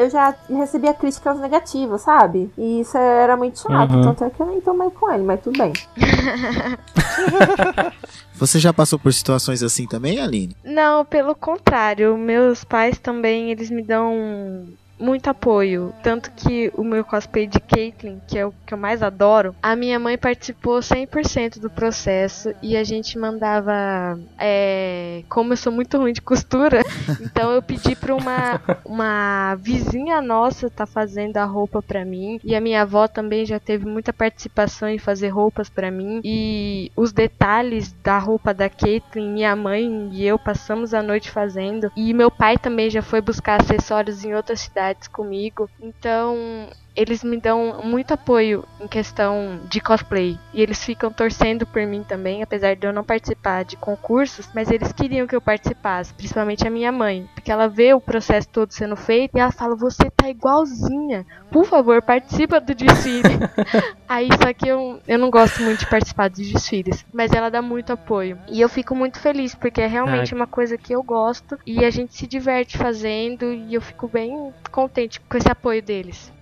eu 0.00 0.10
já 0.10 0.34
recebia 0.48 0.92
críticas 0.92 1.38
negativas, 1.38 2.02
sabe? 2.02 2.50
E 2.58 2.80
isso 2.80 2.96
era 2.98 3.36
muito 3.36 3.60
chato, 3.60 3.94
Uhum. 3.94 4.02
tanto 4.02 4.24
é 4.24 4.30
que 4.30 4.40
eu 4.40 4.46
nem 4.46 4.60
tomei 4.60 4.90
com 4.90 5.10
ele, 5.12 5.22
mas 5.22 5.40
tudo 5.40 5.58
bem. 5.58 5.72
Você 8.34 8.58
já 8.58 8.72
passou 8.72 8.98
por 8.98 9.12
situações 9.12 9.62
assim 9.62 9.86
também, 9.86 10.20
Aline? 10.20 10.56
Não, 10.64 11.04
pelo 11.04 11.34
contrário, 11.34 12.16
meus 12.18 12.64
pais 12.64 12.98
também, 12.98 13.50
eles 13.52 13.70
me 13.70 13.82
dão 13.82 14.66
muito 14.98 15.28
apoio. 15.28 15.92
Tanto 16.02 16.30
que 16.32 16.70
o 16.74 16.84
meu 16.84 17.04
cosplay 17.04 17.46
de 17.46 17.60
Caitlyn, 17.60 18.20
que 18.26 18.38
é 18.38 18.46
o 18.46 18.54
que 18.66 18.74
eu 18.74 18.78
mais 18.78 19.02
adoro, 19.02 19.54
a 19.62 19.74
minha 19.74 19.98
mãe 19.98 20.16
participou 20.16 20.78
100% 20.78 21.58
do 21.58 21.70
processo 21.70 22.54
e 22.62 22.76
a 22.76 22.84
gente 22.84 23.18
mandava. 23.18 24.18
é, 24.38 25.22
como 25.28 25.52
eu 25.52 25.56
sou 25.56 25.72
muito 25.72 25.98
ruim 25.98 26.12
de 26.12 26.22
costura, 26.22 26.82
então 27.20 27.52
eu 27.52 27.62
pedi 27.62 27.96
pra 27.96 28.14
uma, 28.14 28.60
uma 28.84 29.54
vizinha 29.56 30.20
nossa 30.20 30.70
tá 30.70 30.86
fazendo 30.86 31.36
a 31.36 31.44
roupa 31.44 31.82
pra 31.82 32.04
mim. 32.04 32.40
E 32.44 32.54
a 32.54 32.60
minha 32.60 32.82
avó 32.82 33.06
também 33.08 33.44
já 33.44 33.58
teve 33.58 33.86
muita 33.86 34.12
participação 34.12 34.88
em 34.88 34.98
fazer 34.98 35.28
roupas 35.28 35.68
pra 35.68 35.90
mim. 35.90 36.20
E 36.24 36.90
os 36.96 37.12
detalhes 37.12 37.92
da 38.02 38.18
roupa 38.18 38.52
da 38.54 38.68
Caitlyn, 38.68 39.30
minha 39.30 39.54
mãe 39.54 40.10
e 40.12 40.26
eu 40.26 40.38
passamos 40.38 40.94
a 40.94 41.02
noite 41.02 41.30
fazendo. 41.30 41.90
E 41.96 42.12
meu 42.12 42.30
pai 42.30 42.56
também 42.56 42.90
já 42.90 43.02
foi 43.02 43.20
buscar 43.20 43.60
acessórios 43.60 44.24
em 44.24 44.34
outras 44.34 44.60
cidades 44.60 44.83
comigo. 45.10 45.70
Então, 45.78 46.70
eles 46.96 47.24
me 47.24 47.36
dão 47.36 47.80
muito 47.82 48.12
apoio 48.14 48.64
em 48.80 48.86
questão 48.86 49.60
de 49.68 49.80
cosplay. 49.80 50.38
E 50.52 50.62
eles 50.62 50.82
ficam 50.84 51.12
torcendo 51.12 51.66
por 51.66 51.84
mim 51.86 52.02
também, 52.02 52.42
apesar 52.42 52.76
de 52.76 52.86
eu 52.86 52.92
não 52.92 53.04
participar 53.04 53.64
de 53.64 53.76
concursos, 53.76 54.48
mas 54.54 54.70
eles 54.70 54.92
queriam 54.92 55.26
que 55.26 55.34
eu 55.34 55.40
participasse, 55.40 56.14
principalmente 56.14 56.66
a 56.66 56.70
minha 56.70 56.92
mãe, 56.92 57.28
porque 57.34 57.50
ela 57.50 57.68
vê 57.68 57.92
o 57.94 58.00
processo 58.00 58.48
todo 58.48 58.72
sendo 58.72 58.96
feito 58.96 59.36
e 59.36 59.40
ela 59.40 59.52
fala: 59.52 59.76
"Você 59.76 60.10
tá 60.10 60.28
igualzinha. 60.28 61.26
Por 61.50 61.64
favor, 61.64 62.00
participa 62.02 62.60
do 62.60 62.74
desfile". 62.74 63.22
Aí 64.08 64.28
só 64.40 64.52
que 64.52 64.68
eu, 64.68 65.00
eu 65.08 65.18
não 65.18 65.30
gosto 65.30 65.62
muito 65.62 65.80
de 65.80 65.86
participar 65.86 66.28
dos 66.28 66.46
desfiles, 66.46 67.04
mas 67.12 67.32
ela 67.32 67.50
dá 67.50 67.60
muito 67.62 67.92
apoio. 67.92 68.38
E 68.48 68.60
eu 68.60 68.68
fico 68.68 68.94
muito 68.94 69.18
feliz 69.18 69.54
porque 69.54 69.80
é 69.80 69.86
realmente 69.86 70.34
uma 70.34 70.46
coisa 70.46 70.78
que 70.78 70.94
eu 70.94 71.02
gosto 71.02 71.58
e 71.66 71.84
a 71.84 71.90
gente 71.90 72.14
se 72.14 72.26
diverte 72.26 72.78
fazendo 72.78 73.52
e 73.52 73.74
eu 73.74 73.80
fico 73.80 74.08
bem 74.08 74.52
contente 74.70 75.20
com 75.20 75.36
esse 75.36 75.50
apoio 75.50 75.82
deles. 75.82 76.33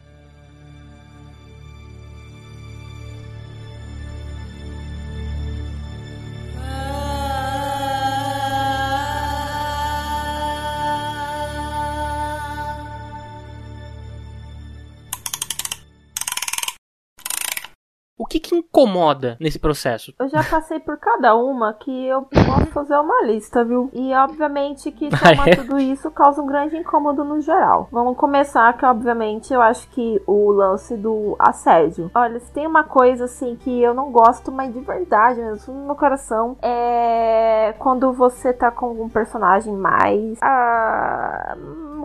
Que 18.33 18.41
que 18.41 18.57
incomoda 18.57 19.37
nesse 19.39 19.59
processo? 19.59 20.15
Eu 20.19 20.29
já 20.29 20.43
passei 20.43 20.81
por 20.81 20.97
cada 20.97 21.35
uma 21.35 21.75
que 21.75 22.07
eu 22.07 22.23
posso 22.23 22.67
fazer 22.67 22.97
uma 22.97 23.27
lista, 23.27 23.63
viu? 23.63 23.91
E 23.93 24.15
obviamente 24.15 24.91
que 24.91 25.09
Ah, 25.13 25.31
tomar 25.31 25.49
é? 25.49 25.57
tudo 25.57 25.79
isso 25.79 26.11
causa 26.11 26.41
um 26.41 26.47
grande 26.47 26.77
incômodo 26.77 27.23
no 27.25 27.41
geral. 27.41 27.89
Vamos 27.93 28.17
começar 28.17 28.73
que, 28.77 28.85
obviamente, 28.87 29.53
eu 29.53 29.61
acho 29.61 29.87
que 29.91 30.21
o 30.27 30.51
lance 30.51 30.97
do 30.97 31.37
assédio. 31.39 32.11
Olha, 32.15 32.41
se 32.41 32.51
tem 32.53 32.67
uma 32.67 32.85
coisa 32.85 33.27
assim 33.27 33.57
que 33.57 33.83
eu 33.83 33.93
não 33.95 34.11
gosto, 34.11 34.51
mas 34.51 34.73
de 34.73 34.81
verdade, 34.81 35.41
mesmo 35.41 35.75
no 35.75 35.87
meu 35.87 35.95
coração, 35.95 36.57
é 36.63 37.75
quando 37.79 38.13
você 38.13 38.53
tá 38.53 38.71
com 38.71 38.93
um 39.03 39.09
personagem 39.09 39.75
mais. 39.75 40.39
ah, 40.41 41.55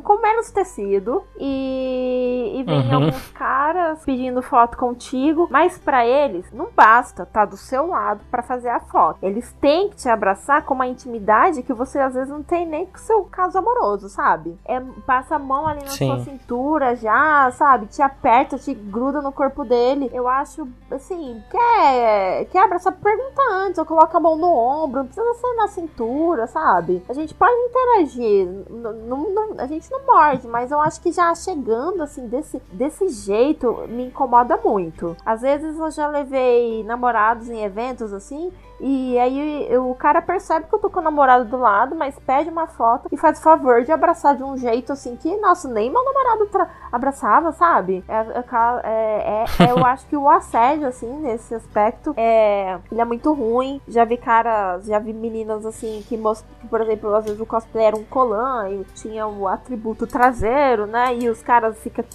com 0.02 0.22
menos 0.22 0.52
tecido 0.52 1.24
e, 1.38 2.54
e 2.60 2.64
vem 2.64 2.78
Uhum. 2.88 2.96
alguns 2.96 3.28
caras 3.32 4.04
pedindo 4.06 4.42
foto 4.42 4.78
contigo, 4.78 5.48
mas 5.50 5.78
pra 5.78 6.06
eles 6.06 6.46
não 6.52 6.68
basta 6.76 7.26
tá 7.26 7.44
do 7.46 7.58
seu 7.58 7.88
lado 7.88 8.22
pra 8.30 8.42
fazer 8.44 8.70
a 8.70 8.80
foto. 8.80 9.18
Eles 9.22 9.52
têm 9.60 9.90
que 9.90 9.96
te 9.98 10.10
abraçar 10.10 10.64
com 10.64 10.74
uma 10.74 10.88
intimidade 10.88 11.64
que 11.64 11.74
você 11.74 12.00
às 12.00 12.14
vezes 12.14 12.30
não 12.30 12.44
tem 12.44 12.66
nem 12.68 12.86
com 12.86 12.96
o 12.96 13.00
seu 13.00 13.24
caso 13.26 13.58
amoroso, 13.58 14.10
sabe? 14.10 14.58
É, 14.66 14.80
passa 15.06 15.36
a 15.36 15.40
mão 15.40 15.68
ali 15.68 15.82
na 15.82 15.88
Sim. 15.88 16.08
sua 16.08 16.20
cintura 16.20 16.96
já, 16.96 17.50
sabe? 17.52 17.88
Te 17.88 18.02
aperta, 18.02 18.58
te 18.58 18.74
gruda 18.74 19.22
no 19.22 19.32
corpo 19.32 19.64
dele. 19.66 20.10
Eu 20.14 20.28
acho, 20.28 20.68
assim, 20.92 21.42
quer, 21.50 22.46
quer 22.52 22.64
abraçar, 22.64 22.94
pergunta 22.94 23.42
antes, 23.52 23.78
ou 23.78 23.86
coloca 23.86 24.18
a 24.18 24.22
mão 24.22 24.36
no 24.38 24.48
ombro, 24.52 25.00
não 25.00 25.06
precisa 25.08 25.34
ser 25.34 25.54
na 25.56 25.68
cintura, 25.68 26.48
sabe? 26.48 27.04
A 27.10 27.14
gente 27.14 27.34
pode 27.34 27.54
interagir, 27.54 28.48
n- 28.48 28.66
n- 28.70 29.52
n- 29.54 29.62
a 29.62 29.68
gente 29.68 29.87
não 29.92 30.06
morde, 30.06 30.48
mas 30.48 30.72
eu 30.72 30.80
acho 30.80 31.02
que 31.02 31.12
já 31.12 31.34
chegando 31.36 32.02
assim 32.04 32.28
desse, 32.28 32.60
desse 32.72 33.10
jeito 33.10 33.86
me 33.88 34.06
incomoda 34.08 34.58
muito. 34.58 35.16
Às 35.26 35.42
vezes 35.42 35.78
eu 35.78 35.92
já 35.92 36.08
levei 36.08 36.84
namorados 36.84 37.50
em 37.50 37.64
eventos 37.64 38.14
assim, 38.14 38.52
e 38.80 39.18
aí 39.18 39.78
o 39.78 39.94
cara 39.96 40.22
percebe 40.22 40.68
que 40.68 40.76
eu 40.76 40.80
tô 40.80 40.90
com 40.90 41.00
o 41.00 41.04
namorado 41.04 41.46
do 41.46 41.58
lado, 41.58 41.96
mas 41.96 42.18
pede 42.20 42.50
uma 42.50 42.68
foto 42.68 43.08
e 43.12 43.18
faz 43.18 43.42
favor 43.42 43.84
de 43.84 43.92
abraçar 43.92 44.36
de 44.36 44.44
um 44.44 44.58
jeito 44.58 44.94
assim 44.94 45.16
que, 45.16 45.36
nossa, 45.38 45.68
nem 45.68 45.90
meu 45.92 46.04
namorado 46.04 46.50
abraçava, 46.92 47.52
sabe? 47.52 48.04
É, 48.08 48.14
é 48.40 48.44
é- 48.84 49.46
é- 49.64 49.72
eu 49.72 49.86
acho 49.86 50.06
que 50.08 50.16
o 50.16 50.30
assédio, 50.30 50.88
assim, 50.88 51.12
nesse 51.20 51.54
aspecto, 51.56 52.14
é, 52.18 52.78
ele 52.92 53.02
é 53.02 53.06
muito 53.06 53.34
ruim. 53.34 53.82
Já 53.88 54.06
vi 54.06 54.18
caras, 54.18 54.86
já 54.86 55.00
vi 55.00 55.14
meninas 55.14 55.66
assim 55.66 56.04
que, 56.08 56.18
que, 56.18 56.68
por 56.68 56.82
exemplo, 56.82 57.14
às 57.16 57.26
vezes 57.26 57.40
o 57.40 57.46
cosplay 57.46 57.86
era 57.86 57.96
um 57.96 58.04
colã 58.04 58.70
e 58.70 58.84
tinha 58.96 59.28
o 59.28 59.48
atributo 59.48 60.06
traseiro, 60.08 60.86
né? 60.86 61.16
E 61.16 61.30
os 61.30 61.42
caras 61.42 61.78
ficam 61.80 62.06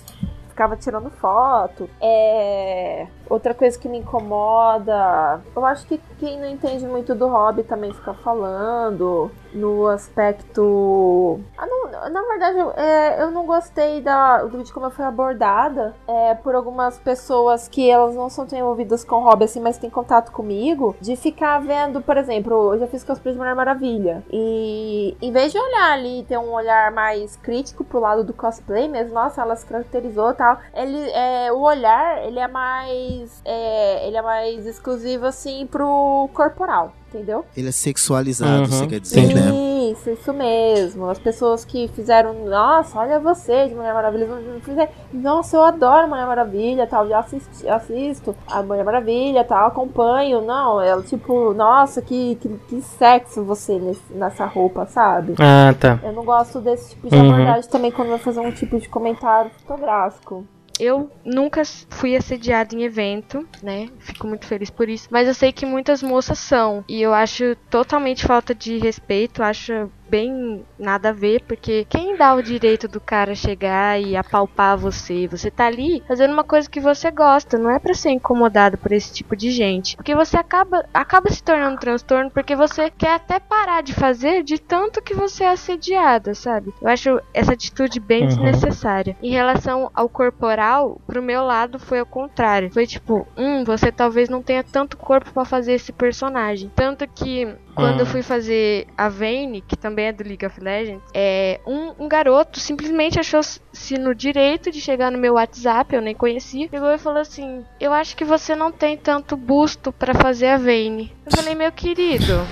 ficava 0.48 0.76
tirando 0.76 1.10
foto. 1.10 1.88
É... 2.00 3.06
Outra 3.32 3.54
coisa 3.54 3.78
que 3.78 3.88
me 3.88 3.96
incomoda. 3.96 5.40
Eu 5.56 5.64
acho 5.64 5.86
que 5.86 5.98
quem 6.18 6.38
não 6.38 6.46
entende 6.46 6.84
muito 6.84 7.14
do 7.14 7.28
hobby 7.28 7.62
também 7.62 7.90
fica 7.94 8.12
falando. 8.12 9.30
No 9.54 9.86
aspecto. 9.86 11.40
Ah, 11.56 11.66
não, 11.66 12.10
na 12.10 12.22
verdade, 12.22 12.58
eu, 12.58 12.70
é, 12.72 13.22
eu 13.22 13.30
não 13.30 13.44
gostei 13.44 14.00
da, 14.00 14.44
de 14.44 14.72
como 14.72 14.86
eu 14.86 14.90
fui 14.90 15.04
abordada 15.04 15.94
é, 16.08 16.34
por 16.34 16.54
algumas 16.54 16.98
pessoas 16.98 17.68
que 17.68 17.90
elas 17.90 18.14
não 18.14 18.30
são 18.30 18.46
tão 18.46 18.58
envolvidas 18.58 19.04
com 19.04 19.22
hobby 19.22 19.44
assim, 19.44 19.60
mas 19.60 19.78
têm 19.78 19.90
contato 19.90 20.32
comigo. 20.32 20.96
De 21.00 21.16
ficar 21.16 21.58
vendo, 21.60 22.00
por 22.00 22.16
exemplo, 22.16 22.74
eu 22.74 22.80
já 22.80 22.86
fiz 22.86 23.04
cosplay 23.04 23.34
de 23.34 23.38
Mulher 23.38 23.54
Maravilha. 23.54 24.22
E 24.30 25.16
em 25.20 25.32
vez 25.32 25.52
de 25.52 25.58
olhar 25.58 25.92
ali 25.92 26.24
ter 26.28 26.38
um 26.38 26.52
olhar 26.52 26.90
mais 26.92 27.36
crítico 27.36 27.84
pro 27.84 28.00
lado 28.00 28.24
do 28.24 28.32
cosplay 28.32 28.88
mesmo, 28.88 29.14
nossa, 29.14 29.42
ela 29.42 29.56
se 29.56 29.66
caracterizou 29.66 30.30
e 30.30 30.34
tal. 30.34 30.58
Ele, 30.74 31.10
é, 31.10 31.52
o 31.52 31.60
olhar, 31.60 32.24
ele 32.26 32.38
é 32.38 32.48
mais. 32.48 33.21
É, 33.44 34.06
ele 34.06 34.16
é 34.16 34.22
mais 34.22 34.66
exclusivo 34.66 35.26
assim 35.26 35.66
pro 35.66 36.28
corporal. 36.34 36.92
Entendeu? 37.14 37.44
Ele 37.54 37.68
é 37.68 37.72
sexualizado, 37.72 38.60
Uhum. 38.62 38.64
você 38.68 38.86
quer 38.86 38.98
dizer, 38.98 39.34
né? 39.34 39.50
Isso, 39.92 40.08
isso 40.08 40.32
mesmo. 40.32 41.10
As 41.10 41.18
pessoas 41.18 41.62
que 41.62 41.86
fizeram, 41.88 42.32
nossa, 42.46 42.98
olha 42.98 43.20
você 43.20 43.68
de 43.68 43.74
Mulher 43.74 43.92
Maravilha. 43.92 44.26
fizeram, 44.62 44.88
Nossa, 45.12 45.58
eu 45.58 45.62
adoro 45.62 46.08
Mulher 46.08 46.24
Maravilha, 46.26 46.86
tal. 46.86 47.06
Já 47.06 47.18
assisti, 47.18 47.68
assisto 47.68 48.34
a 48.46 48.62
Mulher 48.62 48.82
Maravilha, 48.82 49.44
tal, 49.44 49.66
acompanho. 49.68 50.40
Não, 50.40 50.80
ela 50.80 51.02
tipo, 51.02 51.52
nossa, 51.52 52.00
que, 52.00 52.36
que, 52.36 52.48
que 52.48 52.80
sexo 52.80 53.44
você 53.44 53.78
nesse- 53.78 54.14
nessa 54.14 54.46
roupa, 54.46 54.86
sabe? 54.86 55.34
Ah, 55.38 55.74
tá. 55.78 56.00
Eu 56.02 56.14
não 56.14 56.24
gosto 56.24 56.62
desse 56.62 56.90
tipo 56.94 57.10
de 57.10 57.14
Uhum. 57.16 57.30
abordagem 57.30 57.70
também 57.70 57.90
quando 57.92 58.08
vai 58.08 58.18
fazer 58.20 58.40
um 58.40 58.52
tipo 58.52 58.80
de 58.80 58.88
comentário 58.88 59.50
fotográfico. 59.66 60.46
Eu 60.82 61.12
nunca 61.24 61.62
fui 61.90 62.16
assediada 62.16 62.74
em 62.74 62.82
evento, 62.82 63.48
né? 63.62 63.88
Fico 64.00 64.26
muito 64.26 64.46
feliz 64.46 64.68
por 64.68 64.88
isso. 64.88 65.06
Mas 65.12 65.28
eu 65.28 65.34
sei 65.34 65.52
que 65.52 65.64
muitas 65.64 66.02
moças 66.02 66.40
são. 66.40 66.84
E 66.88 67.00
eu 67.00 67.14
acho 67.14 67.54
totalmente 67.70 68.26
falta 68.26 68.52
de 68.52 68.78
respeito. 68.78 69.44
Acho 69.44 69.88
bem 70.12 70.62
nada 70.78 71.08
a 71.08 71.12
ver, 71.12 71.42
porque 71.48 71.86
quem 71.88 72.18
dá 72.18 72.34
o 72.34 72.42
direito 72.42 72.86
do 72.86 73.00
cara 73.00 73.34
chegar 73.34 73.98
e 73.98 74.14
apalpar 74.14 74.76
você? 74.76 75.26
Você 75.26 75.50
tá 75.50 75.64
ali 75.64 76.02
fazendo 76.06 76.34
uma 76.34 76.44
coisa 76.44 76.68
que 76.68 76.80
você 76.80 77.10
gosta, 77.10 77.56
não 77.56 77.70
é 77.70 77.78
para 77.78 77.94
ser 77.94 78.10
incomodado 78.10 78.76
por 78.76 78.92
esse 78.92 79.10
tipo 79.10 79.34
de 79.34 79.50
gente. 79.50 79.96
Porque 79.96 80.14
você 80.14 80.36
acaba, 80.36 80.84
acaba 80.92 81.30
se 81.30 81.42
tornando 81.42 81.76
um 81.76 81.78
transtorno 81.78 82.30
porque 82.30 82.54
você 82.54 82.90
quer 82.90 83.14
até 83.14 83.40
parar 83.40 83.82
de 83.82 83.94
fazer 83.94 84.42
de 84.42 84.58
tanto 84.58 85.00
que 85.00 85.14
você 85.14 85.44
é 85.44 85.48
assediada, 85.48 86.34
sabe? 86.34 86.74
Eu 86.82 86.88
acho 86.88 87.18
essa 87.32 87.54
atitude 87.54 87.98
bem 87.98 88.24
uhum. 88.24 88.28
desnecessária. 88.28 89.16
Em 89.22 89.30
relação 89.30 89.90
ao 89.94 90.10
corporal, 90.10 91.00
pro 91.06 91.22
meu 91.22 91.42
lado 91.42 91.78
foi 91.78 92.00
ao 92.00 92.06
contrário. 92.06 92.70
Foi 92.70 92.86
tipo, 92.86 93.26
hum, 93.34 93.64
você 93.64 93.90
talvez 93.90 94.28
não 94.28 94.42
tenha 94.42 94.62
tanto 94.62 94.98
corpo 94.98 95.32
para 95.32 95.46
fazer 95.46 95.72
esse 95.72 95.90
personagem. 95.90 96.70
Tanto 96.76 97.08
que 97.08 97.48
quando 97.74 98.00
eu 98.00 98.06
hum. 98.06 98.08
fui 98.08 98.22
fazer 98.22 98.86
a 98.96 99.08
Vayne, 99.08 99.62
que 99.62 99.76
também 99.76 100.06
é 100.06 100.12
do 100.12 100.22
League 100.22 100.44
of 100.44 100.60
Legends, 100.60 101.02
é, 101.14 101.60
um, 101.66 102.04
um 102.04 102.08
garoto 102.08 102.60
simplesmente 102.60 103.18
achou-se 103.18 103.60
no 103.98 104.14
direito 104.14 104.70
de 104.70 104.80
chegar 104.80 105.10
no 105.10 105.18
meu 105.18 105.34
WhatsApp, 105.34 105.94
eu 105.94 106.02
nem 106.02 106.14
conhecia, 106.14 106.68
pegou 106.68 106.92
e 106.92 106.98
falou 106.98 107.20
assim: 107.20 107.64
Eu 107.80 107.92
acho 107.92 108.16
que 108.16 108.24
você 108.24 108.54
não 108.54 108.70
tem 108.70 108.96
tanto 108.96 109.36
busto 109.36 109.92
para 109.92 110.14
fazer 110.14 110.48
a 110.48 110.58
Vayne. 110.58 111.12
Eu 111.24 111.32
falei, 111.32 111.54
meu 111.54 111.72
querido, 111.72 112.46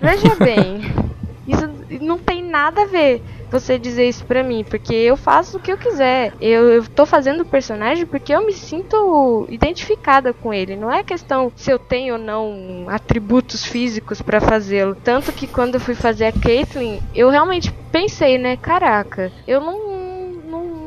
veja 0.00 0.34
bem, 0.36 0.80
isso 1.46 1.68
não 2.00 2.18
tem 2.18 2.42
nada 2.42 2.82
a 2.82 2.86
ver 2.86 3.22
você 3.50 3.78
dizer 3.78 4.08
isso 4.08 4.24
pra 4.24 4.42
mim, 4.42 4.64
porque 4.64 4.94
eu 4.94 5.16
faço 5.16 5.56
o 5.56 5.60
que 5.60 5.72
eu 5.72 5.78
quiser. 5.78 6.32
Eu, 6.40 6.68
eu 6.68 6.88
tô 6.88 7.06
fazendo 7.06 7.42
o 7.42 7.46
personagem 7.46 8.06
porque 8.06 8.32
eu 8.34 8.44
me 8.44 8.52
sinto 8.52 9.46
identificada 9.48 10.32
com 10.32 10.52
ele. 10.52 10.76
Não 10.76 10.92
é 10.92 11.02
questão 11.02 11.52
se 11.54 11.70
eu 11.70 11.78
tenho 11.78 12.14
ou 12.14 12.20
não 12.20 12.86
atributos 12.88 13.64
físicos 13.64 14.20
para 14.22 14.40
fazê-lo. 14.40 14.94
Tanto 14.94 15.32
que 15.32 15.46
quando 15.46 15.74
eu 15.74 15.80
fui 15.80 15.94
fazer 15.94 16.26
a 16.26 16.32
Caitlyn, 16.32 17.00
eu 17.14 17.30
realmente 17.30 17.72
pensei, 17.90 18.38
né? 18.38 18.56
Caraca, 18.56 19.32
eu 19.46 19.60
não 19.60 19.95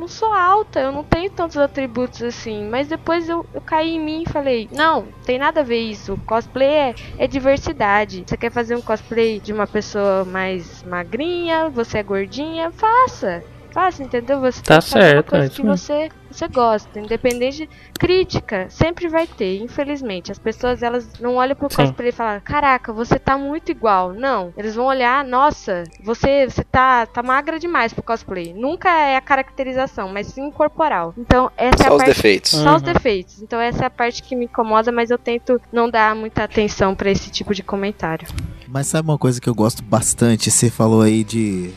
sou 0.08 0.34
alta, 0.34 0.80
eu 0.80 0.92
não 0.92 1.04
tenho 1.04 1.30
tantos 1.30 1.58
atributos 1.58 2.22
assim. 2.22 2.68
Mas 2.70 2.88
depois 2.88 3.28
eu, 3.28 3.46
eu 3.54 3.62
caí 3.62 3.96
em 3.96 4.00
mim 4.00 4.24
e 4.28 4.32
falei: 4.32 4.68
Não, 4.72 5.08
tem 5.26 5.38
nada 5.38 5.62
a 5.62 5.64
ver 5.64 5.80
isso. 5.80 6.18
Cosplay 6.26 6.68
é, 6.68 6.96
é 7.18 7.28
diversidade. 7.28 8.24
Você 8.28 8.38
quer 8.38 8.52
fazer 8.52 8.76
um 8.76 8.82
cosplay 8.82 9.40
de 9.40 9.54
uma 9.54 9.68
pessoa 9.68 10.26
mais 10.26 10.84
magrinha, 10.84 11.70
você 11.70 12.00
é 12.00 12.04
gordinha? 12.04 12.72
Faça 12.72 13.44
fácil, 13.72 14.06
entendeu? 14.06 14.40
Você 14.42 14.62
tá 14.62 14.82
certo, 14.82 15.34
uma 15.34 15.40
coisa 15.40 15.46
é 15.46 15.50
que 15.50 15.62
você, 15.62 16.10
você 16.30 16.48
gosta, 16.48 17.00
independente 17.00 17.58
de 17.58 17.70
crítica, 18.00 18.68
sempre 18.70 19.08
vai 19.08 19.28
ter, 19.28 19.62
infelizmente. 19.62 20.32
As 20.32 20.40
pessoas 20.40 20.84
elas 20.84 21.20
não 21.20 21.36
olham 21.36 21.56
pro 21.56 21.70
cosplay 21.70 22.10
e 22.10 22.12
falam: 22.12 22.42
"Caraca, 22.42 22.92
você 22.94 23.18
tá 23.18 23.38
muito 23.38 23.72
igual". 23.72 24.14
Não, 24.14 24.54
eles 24.58 24.76
vão 24.76 24.86
olhar: 24.86 25.24
"Nossa, 25.24 25.84
você 26.04 26.48
você 26.48 26.64
tá 26.64 27.06
tá 27.06 27.24
magra 27.24 27.60
demais 27.60 27.94
pro 27.94 28.04
cosplay". 28.04 28.54
Nunca 28.54 28.90
é 28.90 29.16
a 29.16 29.22
caracterização, 29.22 30.10
mas 30.12 30.28
sim 30.28 30.50
corporal. 30.52 31.14
Então, 31.18 31.52
essa 31.58 31.84
só 31.84 31.84
é 31.84 31.88
a 31.88 31.92
os 31.92 31.98
parte 31.98 32.16
defeitos. 32.16 32.52
Só 32.52 32.70
uhum. 32.70 32.76
os 32.76 32.82
defeitos. 32.82 33.42
Então, 33.42 33.60
essa 33.60 33.84
é 33.84 33.88
a 33.88 33.90
parte 33.90 34.24
que 34.24 34.36
me 34.36 34.46
incomoda, 34.46 34.92
mas 34.92 35.10
eu 35.10 35.18
tento 35.18 35.60
não 35.72 35.90
dar 35.90 36.16
muita 36.16 36.44
atenção 36.44 36.96
para 36.96 37.10
esse 37.10 37.30
tipo 37.30 37.54
de 37.54 37.64
comentário. 37.64 38.28
Mas 38.68 38.88
sabe 38.88 39.10
uma 39.10 39.18
coisa 39.18 39.42
que 39.42 39.50
eu 39.50 39.56
gosto 39.56 39.84
bastante? 39.84 40.52
Você 40.52 40.70
falou 40.70 41.02
aí 41.02 41.24
de 41.24 41.74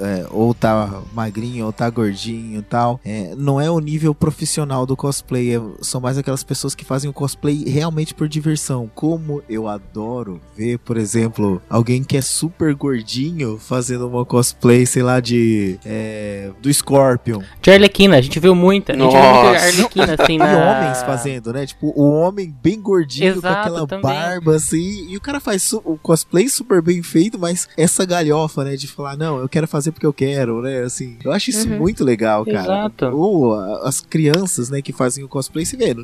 é, 0.00 0.26
ou 0.30 0.54
tá 0.54 1.02
magrinho 1.12 1.66
ou 1.66 1.72
tá 1.72 1.88
gordinho 1.90 2.60
e 2.60 2.62
tal. 2.62 3.00
É, 3.04 3.34
não 3.36 3.60
é 3.60 3.70
o 3.70 3.78
nível 3.78 4.14
profissional 4.14 4.86
do 4.86 4.96
cosplay, 4.96 5.56
é, 5.56 5.60
são 5.80 6.00
mais 6.00 6.18
aquelas 6.18 6.42
pessoas 6.42 6.74
que 6.74 6.84
fazem 6.84 7.08
o 7.10 7.12
cosplay 7.12 7.64
realmente 7.64 8.14
por 8.14 8.28
diversão. 8.28 8.90
Como 8.94 9.42
eu 9.48 9.68
adoro 9.68 10.40
ver, 10.56 10.78
por 10.78 10.96
exemplo, 10.96 11.60
alguém 11.68 12.02
que 12.02 12.16
é 12.16 12.20
super 12.20 12.74
gordinho 12.74 13.58
fazendo 13.58 14.08
uma 14.08 14.24
cosplay, 14.24 14.86
sei 14.86 15.02
lá, 15.02 15.20
de. 15.20 15.78
É, 15.84 16.50
do 16.60 16.72
Scorpion. 16.72 17.42
De 17.60 17.70
Arlequina, 17.70 18.16
a 18.16 18.20
gente 18.20 18.38
viu 18.38 18.54
muita. 18.54 18.92
A 18.92 18.96
gente 18.96 19.12
Nossa. 19.12 19.20
viu 19.20 19.42
muita 19.42 19.66
Arlequina 19.66 20.16
assim 20.18 20.38
na... 20.38 20.52
E 20.52 20.56
homens 20.56 21.02
fazendo, 21.02 21.52
né? 21.52 21.66
Tipo, 21.66 21.92
o 21.96 22.10
homem 22.10 22.54
bem 22.62 22.80
gordinho 22.80 23.32
Exato, 23.32 23.42
com 23.42 23.60
aquela 23.60 23.86
também. 23.86 24.02
barba 24.02 24.56
assim. 24.56 25.08
E 25.08 25.16
o 25.16 25.20
cara 25.20 25.40
faz 25.40 25.72
o 25.72 25.98
cosplay 26.02 26.48
super 26.48 26.80
bem 26.80 27.02
feito, 27.02 27.38
mas 27.38 27.68
essa 27.76 28.04
galhofa, 28.04 28.64
né? 28.64 28.76
De 28.76 28.86
falar, 28.86 29.16
não, 29.16 29.38
eu 29.38 29.48
quero 29.48 29.66
fazer 29.66 29.85
fazer 29.86 29.92
porque 29.92 30.06
eu 30.06 30.12
quero, 30.12 30.62
né? 30.62 30.82
Assim, 30.82 31.16
eu 31.24 31.32
acho 31.32 31.50
isso 31.50 31.68
uhum. 31.68 31.78
muito 31.78 32.04
legal, 32.04 32.44
cara. 32.44 32.62
Exato. 32.62 33.06
Ou 33.06 33.54
as 33.82 34.00
crianças, 34.00 34.70
né, 34.70 34.82
que 34.82 34.92
fazem 34.92 35.24
o 35.24 35.28
cosplay, 35.28 35.64
se 35.64 35.76
vê, 35.76 35.94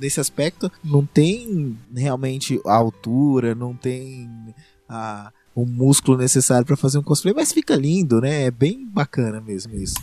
nesse 0.00 0.20
aspecto, 0.20 0.70
não 0.82 1.04
tem 1.04 1.76
realmente 1.94 2.60
a 2.66 2.74
altura, 2.74 3.54
não 3.54 3.74
tem 3.74 4.28
a 4.88 5.32
o 5.54 5.66
músculo 5.66 6.16
necessário 6.16 6.64
para 6.64 6.78
fazer 6.78 6.96
um 6.96 7.02
cosplay, 7.02 7.34
mas 7.34 7.52
fica 7.52 7.74
lindo, 7.76 8.22
né? 8.22 8.44
É 8.44 8.50
bem 8.50 8.86
bacana 8.86 9.38
mesmo 9.38 9.74
isso. 9.76 9.96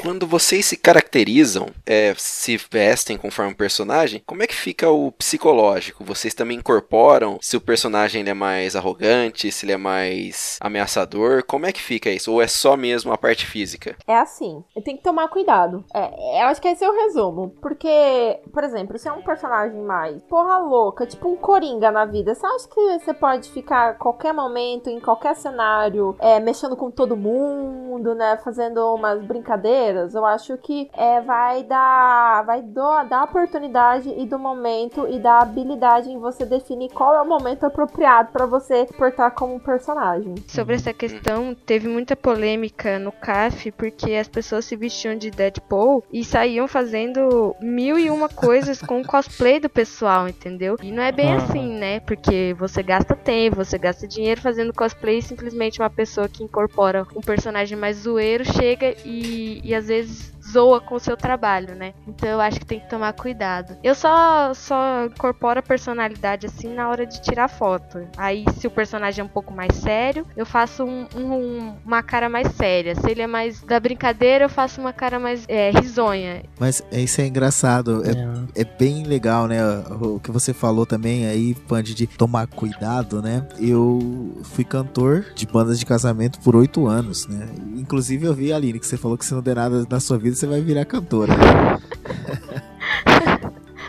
Quando 0.00 0.26
vocês 0.26 0.64
se 0.64 0.78
caracterizam, 0.78 1.66
é, 1.84 2.14
se 2.16 2.56
vestem 2.70 3.18
conforme 3.18 3.52
um 3.52 3.54
personagem, 3.54 4.22
como 4.26 4.42
é 4.42 4.46
que 4.46 4.54
fica 4.54 4.88
o 4.88 5.12
psicológico? 5.12 6.02
Vocês 6.02 6.32
também 6.32 6.56
incorporam 6.56 7.38
se 7.42 7.54
o 7.54 7.60
personagem 7.60 8.26
é 8.26 8.32
mais 8.32 8.74
arrogante, 8.74 9.52
se 9.52 9.66
ele 9.66 9.72
é 9.72 9.76
mais 9.76 10.58
ameaçador? 10.60 11.44
Como 11.44 11.66
é 11.66 11.72
que 11.72 11.82
fica 11.82 12.08
isso? 12.08 12.32
Ou 12.32 12.40
é 12.40 12.46
só 12.46 12.78
mesmo 12.78 13.12
a 13.12 13.18
parte 13.18 13.44
física? 13.44 13.94
É 14.06 14.16
assim, 14.16 14.64
tem 14.84 14.96
que 14.96 15.02
tomar 15.02 15.28
cuidado. 15.28 15.84
É, 15.94 16.42
eu 16.42 16.46
acho 16.46 16.62
que 16.62 16.68
esse 16.68 16.82
é 16.82 16.88
o 16.88 16.94
resumo. 16.94 17.50
Porque, 17.60 18.40
por 18.52 18.64
exemplo, 18.64 18.98
se 18.98 19.06
é 19.06 19.12
um 19.12 19.22
personagem 19.22 19.80
mais 19.82 20.22
porra 20.22 20.56
louca, 20.58 21.06
tipo 21.06 21.28
um 21.28 21.36
coringa 21.36 21.90
na 21.90 22.06
vida, 22.06 22.34
você 22.34 22.46
acha 22.46 22.68
que 22.68 22.98
você 22.98 23.12
pode 23.12 23.50
ficar 23.50 23.90
a 23.90 23.94
qualquer 23.94 24.32
momento, 24.32 24.88
em 24.88 24.98
qualquer 24.98 25.36
cenário, 25.36 26.16
é, 26.18 26.40
mexendo 26.40 26.74
com 26.74 26.90
todo 26.90 27.16
mundo, 27.16 28.14
né? 28.14 28.38
Fazendo 28.42 28.94
umas 28.94 29.22
brincadeiras? 29.22 29.89
Eu 30.14 30.24
acho 30.24 30.56
que 30.58 30.90
é, 30.96 31.20
vai 31.20 31.62
dar 31.64 32.42
vai 32.44 32.62
do, 32.62 33.04
dar 33.04 33.24
oportunidade 33.24 34.12
e 34.16 34.26
do 34.26 34.38
momento 34.38 35.06
e 35.08 35.18
da 35.18 35.40
habilidade 35.40 36.10
em 36.10 36.18
você 36.18 36.44
definir 36.44 36.90
qual 36.90 37.14
é 37.14 37.22
o 37.22 37.26
momento 37.26 37.64
apropriado 37.64 38.32
para 38.32 38.46
você 38.46 38.86
portar 38.96 39.32
como 39.32 39.60
personagem. 39.60 40.34
Sobre 40.46 40.74
essa 40.74 40.92
questão, 40.92 41.54
teve 41.54 41.88
muita 41.88 42.16
polêmica 42.16 42.98
no 42.98 43.12
CAF 43.12 43.72
porque 43.72 44.14
as 44.14 44.28
pessoas 44.28 44.64
se 44.64 44.76
vestiam 44.76 45.16
de 45.16 45.30
Deadpool 45.30 46.04
e 46.12 46.24
saíam 46.24 46.66
fazendo 46.66 47.54
mil 47.60 47.98
e 47.98 48.10
uma 48.10 48.28
coisas 48.28 48.80
com 48.80 49.00
o 49.00 49.06
cosplay 49.06 49.60
do 49.60 49.68
pessoal, 49.68 50.28
entendeu? 50.28 50.76
E 50.82 50.90
não 50.90 51.02
é 51.02 51.12
bem 51.12 51.34
assim, 51.34 51.74
né? 51.74 52.00
Porque 52.00 52.54
você 52.58 52.82
gasta 52.82 53.14
tempo, 53.14 53.56
você 53.56 53.78
gasta 53.78 54.06
dinheiro 54.06 54.40
fazendo 54.40 54.72
cosplay 54.72 55.18
e 55.18 55.22
simplesmente 55.22 55.80
uma 55.80 55.90
pessoa 55.90 56.28
que 56.28 56.42
incorpora 56.44 57.06
um 57.14 57.20
personagem 57.20 57.76
mais 57.76 57.98
zoeiro 57.98 58.44
chega 58.44 58.94
e, 59.04 59.60
e 59.64 59.74
às 59.80 59.86
vezes 59.88 60.32
zoa 60.50 60.80
com 60.80 60.94
o 60.94 61.00
seu 61.00 61.16
trabalho, 61.16 61.74
né? 61.74 61.94
Então 62.06 62.28
eu 62.28 62.40
acho 62.40 62.58
que 62.60 62.66
tem 62.66 62.80
que 62.80 62.88
tomar 62.88 63.12
cuidado. 63.12 63.76
Eu 63.82 63.94
só 63.94 64.52
só 64.54 65.04
incorporo 65.06 65.60
a 65.60 65.62
personalidade 65.62 66.46
assim 66.46 66.74
na 66.74 66.88
hora 66.88 67.06
de 67.06 67.20
tirar 67.20 67.48
foto. 67.48 68.06
Aí 68.16 68.44
se 68.58 68.66
o 68.66 68.70
personagem 68.70 69.22
é 69.22 69.24
um 69.24 69.28
pouco 69.28 69.52
mais 69.52 69.76
sério, 69.76 70.26
eu 70.36 70.46
faço 70.46 70.84
um, 70.84 71.06
um, 71.16 71.74
uma 71.84 72.02
cara 72.02 72.28
mais 72.28 72.52
séria. 72.54 72.94
Se 72.94 73.10
ele 73.10 73.22
é 73.22 73.26
mais 73.26 73.62
da 73.62 73.78
brincadeira, 73.78 74.44
eu 74.44 74.48
faço 74.48 74.80
uma 74.80 74.92
cara 74.92 75.18
mais 75.18 75.44
é, 75.48 75.70
risonha. 75.70 76.42
Mas 76.58 76.82
isso 76.92 77.20
é 77.20 77.26
engraçado, 77.26 78.02
é, 78.04 78.60
é. 78.60 78.62
é 78.62 78.64
bem 78.64 79.04
legal, 79.04 79.46
né? 79.46 79.60
O 80.00 80.18
que 80.20 80.30
você 80.30 80.52
falou 80.52 80.86
também 80.86 81.26
aí, 81.26 81.54
Pande, 81.54 81.94
de 81.94 82.06
tomar 82.06 82.46
cuidado, 82.46 83.22
né? 83.22 83.46
Eu 83.58 84.40
fui 84.44 84.64
cantor 84.64 85.26
de 85.34 85.46
bandas 85.46 85.78
de 85.78 85.86
casamento 85.86 86.40
por 86.40 86.56
oito 86.56 86.86
anos, 86.86 87.26
né? 87.26 87.48
Inclusive 87.76 88.26
eu 88.26 88.34
vi, 88.34 88.52
Aline, 88.52 88.78
que 88.78 88.86
você 88.86 88.96
falou 88.96 89.16
que 89.16 89.24
se 89.24 89.34
não 89.34 89.42
der 89.42 89.56
nada 89.56 89.86
na 89.88 90.00
sua 90.00 90.18
vida, 90.18 90.36
você 90.40 90.46
vai 90.46 90.62
virar 90.62 90.86
cantora. 90.86 91.34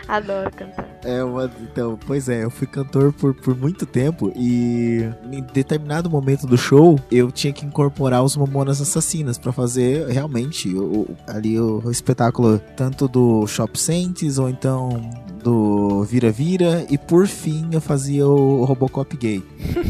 Adoro 0.06 0.52
cantar. 0.52 1.00
É 1.06 1.24
uma, 1.24 1.50
então, 1.62 1.98
pois 2.06 2.28
é, 2.28 2.44
eu 2.44 2.50
fui 2.50 2.68
cantor 2.68 3.14
por, 3.14 3.34
por 3.34 3.56
muito 3.56 3.86
tempo 3.86 4.30
e 4.36 5.10
em 5.32 5.42
determinado 5.54 6.10
momento 6.10 6.46
do 6.46 6.58
show 6.58 7.00
eu 7.10 7.32
tinha 7.32 7.54
que 7.54 7.66
incorporar 7.66 8.22
os 8.22 8.36
Mamonas 8.36 8.82
Assassinas 8.82 9.38
para 9.38 9.54
fazer 9.54 10.08
realmente 10.10 10.76
o, 10.76 11.08
ali 11.26 11.58
o, 11.58 11.82
o, 11.86 11.90
espetáculo 11.90 12.60
tanto 12.76 13.08
do 13.08 13.48
Shop 13.48 13.80
Saints 13.80 14.38
ou 14.38 14.50
então 14.50 15.10
do 15.42 16.04
Vira-Vira 16.04 16.86
e 16.90 16.98
por 16.98 17.28
fim 17.28 17.70
eu 17.72 17.82
fazia 17.82 18.28
o 18.28 18.64
Robocop 18.64 19.16
gay. 19.18 19.44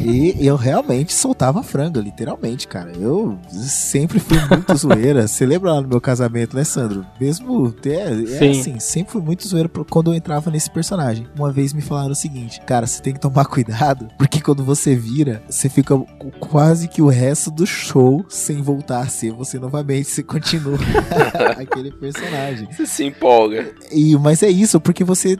e 0.03 0.35
eu 0.45 0.55
realmente 0.55 1.13
soltava 1.13 1.63
franga, 1.63 1.99
literalmente, 1.99 2.67
cara. 2.67 2.91
Eu 2.99 3.37
sempre 3.49 4.19
fui 4.19 4.37
muito 4.49 4.73
zoeira. 4.77 5.27
Você 5.27 5.45
lembra 5.45 5.73
lá 5.73 5.81
no 5.81 5.87
meu 5.87 6.01
casamento, 6.01 6.55
né, 6.55 6.63
Sandro? 6.63 7.05
Mesmo, 7.19 7.73
é, 7.85 8.45
é 8.45 8.49
assim, 8.49 8.79
sempre 8.79 9.13
fui 9.13 9.21
muito 9.21 9.47
zoeira 9.47 9.69
quando 9.89 10.11
eu 10.11 10.15
entrava 10.15 10.49
nesse 10.49 10.69
personagem. 10.69 11.27
Uma 11.37 11.51
vez 11.51 11.73
me 11.73 11.81
falaram 11.81 12.11
o 12.11 12.15
seguinte, 12.15 12.61
cara, 12.61 12.87
você 12.87 13.01
tem 13.01 13.13
que 13.13 13.19
tomar 13.19 13.45
cuidado, 13.45 14.07
porque 14.17 14.41
quando 14.41 14.63
você 14.63 14.95
vira, 14.95 15.43
você 15.49 15.69
fica 15.69 15.97
quase 16.39 16.87
que 16.87 17.01
o 17.01 17.07
resto 17.07 17.51
do 17.51 17.65
show 17.65 18.25
sem 18.29 18.61
voltar 18.61 19.01
a 19.01 19.07
ser 19.07 19.31
você 19.31 19.59
novamente, 19.59 20.09
você 20.09 20.23
continua 20.23 20.77
aquele 21.57 21.91
personagem. 21.91 22.67
Você 22.71 22.85
se 22.85 23.05
empolga. 23.05 23.71
E, 23.91 24.15
mas 24.17 24.43
é 24.43 24.49
isso, 24.49 24.79
porque 24.79 25.03
você 25.03 25.37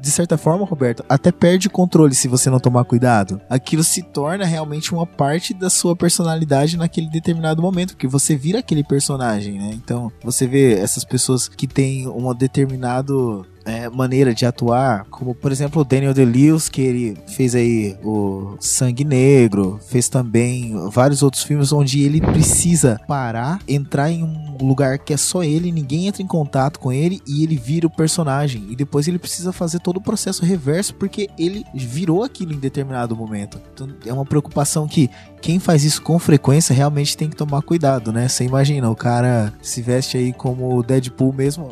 de 0.00 0.10
certa 0.10 0.36
forma, 0.36 0.64
Roberto, 0.64 1.04
até 1.08 1.30
perde 1.32 1.68
controle 1.68 2.14
se 2.14 2.28
você 2.28 2.50
não 2.50 2.60
tomar 2.60 2.84
cuidado. 2.84 3.40
Aquilo 3.48 3.84
se 3.84 4.02
torna 4.02 4.44
realmente 4.44 4.92
uma 4.92 5.06
parte 5.06 5.52
da 5.52 5.70
sua 5.70 5.96
personalidade 5.96 6.76
naquele 6.76 7.08
determinado 7.08 7.62
momento, 7.62 7.94
porque 7.94 8.06
você 8.06 8.36
vira 8.36 8.60
aquele 8.60 8.84
personagem, 8.84 9.58
né? 9.58 9.70
Então, 9.74 10.10
você 10.22 10.46
vê 10.46 10.74
essas 10.74 11.04
pessoas 11.04 11.48
que 11.48 11.66
têm 11.66 12.08
um 12.08 12.32
determinado 12.34 13.46
é, 13.66 13.90
maneira 13.90 14.32
de 14.32 14.46
atuar, 14.46 15.04
como 15.10 15.34
por 15.34 15.50
exemplo 15.50 15.82
o 15.82 15.84
Daniel 15.84 16.14
DeLewis, 16.14 16.68
que 16.68 16.80
ele 16.80 17.18
fez 17.26 17.54
aí 17.54 17.96
o 18.02 18.56
Sangue 18.60 19.04
Negro, 19.04 19.80
fez 19.88 20.08
também 20.08 20.74
vários 20.90 21.22
outros 21.22 21.42
filmes 21.42 21.72
onde 21.72 22.02
ele 22.02 22.20
precisa 22.20 23.00
parar, 23.08 23.58
entrar 23.66 24.10
em 24.10 24.22
um 24.22 24.56
lugar 24.60 24.98
que 24.98 25.12
é 25.12 25.16
só 25.16 25.42
ele, 25.42 25.72
ninguém 25.72 26.06
entra 26.06 26.22
em 26.22 26.26
contato 26.26 26.78
com 26.78 26.92
ele 26.92 27.20
e 27.26 27.42
ele 27.42 27.56
vira 27.56 27.86
o 27.86 27.90
personagem. 27.90 28.66
E 28.70 28.76
depois 28.76 29.08
ele 29.08 29.18
precisa 29.18 29.52
fazer 29.52 29.80
todo 29.80 29.96
o 29.96 30.02
processo 30.02 30.44
reverso 30.44 30.94
porque 30.94 31.28
ele 31.36 31.64
virou 31.74 32.22
aquilo 32.22 32.52
em 32.52 32.58
determinado 32.58 33.16
momento. 33.16 33.60
Então 33.74 33.88
é 34.06 34.12
uma 34.12 34.24
preocupação 34.24 34.86
que 34.86 35.10
quem 35.42 35.58
faz 35.58 35.84
isso 35.84 36.02
com 36.02 36.18
frequência 36.18 36.74
realmente 36.74 37.16
tem 37.16 37.28
que 37.28 37.36
tomar 37.36 37.62
cuidado, 37.62 38.12
né? 38.12 38.28
Você 38.28 38.44
imagina, 38.44 38.88
o 38.88 38.96
cara 38.96 39.52
se 39.60 39.82
veste 39.82 40.16
aí 40.16 40.32
como 40.32 40.76
o 40.76 40.82
Deadpool 40.82 41.32
mesmo 41.32 41.66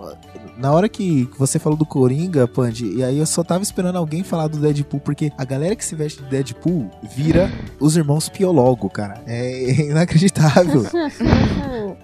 na 0.56 0.72
hora 0.72 0.88
que 0.88 1.28
você 1.38 1.58
falou 1.58 1.76
do 1.76 1.86
Coringa, 1.86 2.46
Pandy, 2.46 2.96
e 2.96 3.04
aí 3.04 3.18
eu 3.18 3.26
só 3.26 3.42
tava 3.42 3.62
esperando 3.62 3.96
alguém 3.96 4.22
falar 4.22 4.48
do 4.48 4.58
Deadpool, 4.58 5.00
porque 5.00 5.32
a 5.36 5.44
galera 5.44 5.74
que 5.74 5.84
se 5.84 5.94
veste 5.94 6.22
de 6.22 6.28
Deadpool 6.28 6.90
vira 7.14 7.50
os 7.80 7.96
irmãos 7.96 8.28
Piologo, 8.28 8.88
cara. 8.88 9.22
É 9.26 9.82
inacreditável. 9.86 10.84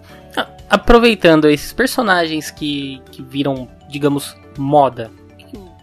Aproveitando 0.69 1.49
esses 1.49 1.73
personagens 1.73 2.51
que, 2.51 3.03
que 3.11 3.23
viram, 3.23 3.69
digamos, 3.89 4.37
moda, 4.57 5.11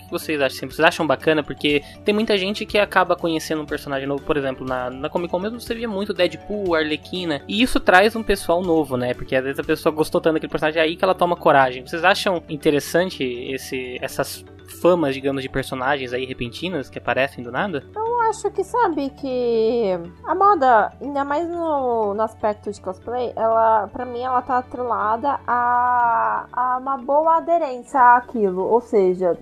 que 0.08 0.12
vocês 0.12 0.41
acham? 0.41 0.70
Vocês 0.70 0.80
acham 0.80 1.05
bacana? 1.05 1.43
Porque 1.43 1.84
tem 2.03 2.14
muita 2.14 2.38
gente 2.38 2.66
que 2.66 2.78
acaba 2.78 3.16
conhecendo 3.16 3.62
um 3.62 3.66
personagem 3.66 4.08
novo, 4.08 4.24
por 4.24 4.38
exemplo, 4.38 4.66
na, 4.66 4.89
na 4.89 5.10
Comic 5.10 5.32
Con 5.32 5.39
mesmo 5.39 5.60
você 5.60 5.76
via 5.76 5.88
muito 5.88 6.14
Deadpool, 6.14 6.76
Arlequina, 6.76 7.41
e 7.47 7.62
isso 7.62 7.80
traz 7.80 8.16
um 8.16 8.24
pessoal 8.24 8.62
novo, 8.62 8.97
né? 8.97 9.14
Porque 9.14 9.36
às 9.36 9.43
vezes 9.43 9.60
a 9.60 9.64
pessoa 9.64 9.93
gostou 9.93 10.20
tanto 10.20 10.36
daquele 10.36 10.51
personagem, 10.51 10.82
é 10.82 10.84
aí 10.84 10.95
que 10.95 11.03
ela 11.03 11.14
toma 11.14 11.36
coragem. 11.36 11.86
Vocês 11.86 12.03
acham 12.03 12.41
interessante 12.49 13.24
esse, 13.24 13.97
essas 14.01 14.43
famas, 14.82 15.14
digamos, 15.14 15.41
de 15.41 15.49
personagens 15.49 16.14
aí 16.14 16.26
repentinas 16.26 16.89
que 16.89 16.97
aparecem 16.97 17.43
do 17.43 17.51
nada? 17.51 17.84
Eu 17.95 18.16
acho 18.30 18.51
que, 18.51 18.63
sabe, 18.63 19.09
que 19.11 19.99
a 20.25 20.36
moda, 20.36 20.91
ainda 21.01 21.23
mais 21.23 21.47
no, 21.47 22.13
no 22.13 22.21
aspecto 22.21 22.71
de 22.71 22.80
cosplay, 22.82 23.34
ela, 23.36 23.88
pra 23.88 24.05
mim, 24.05 24.21
ela 24.21 24.41
tá 24.41 24.59
atrelada 24.59 25.39
a, 25.47 26.45
a 26.51 26.78
uma 26.78 26.97
boa 26.97 27.38
aderência 27.38 27.99
àquilo. 28.15 28.63
Ou 28.63 28.82
seja, 28.82 29.38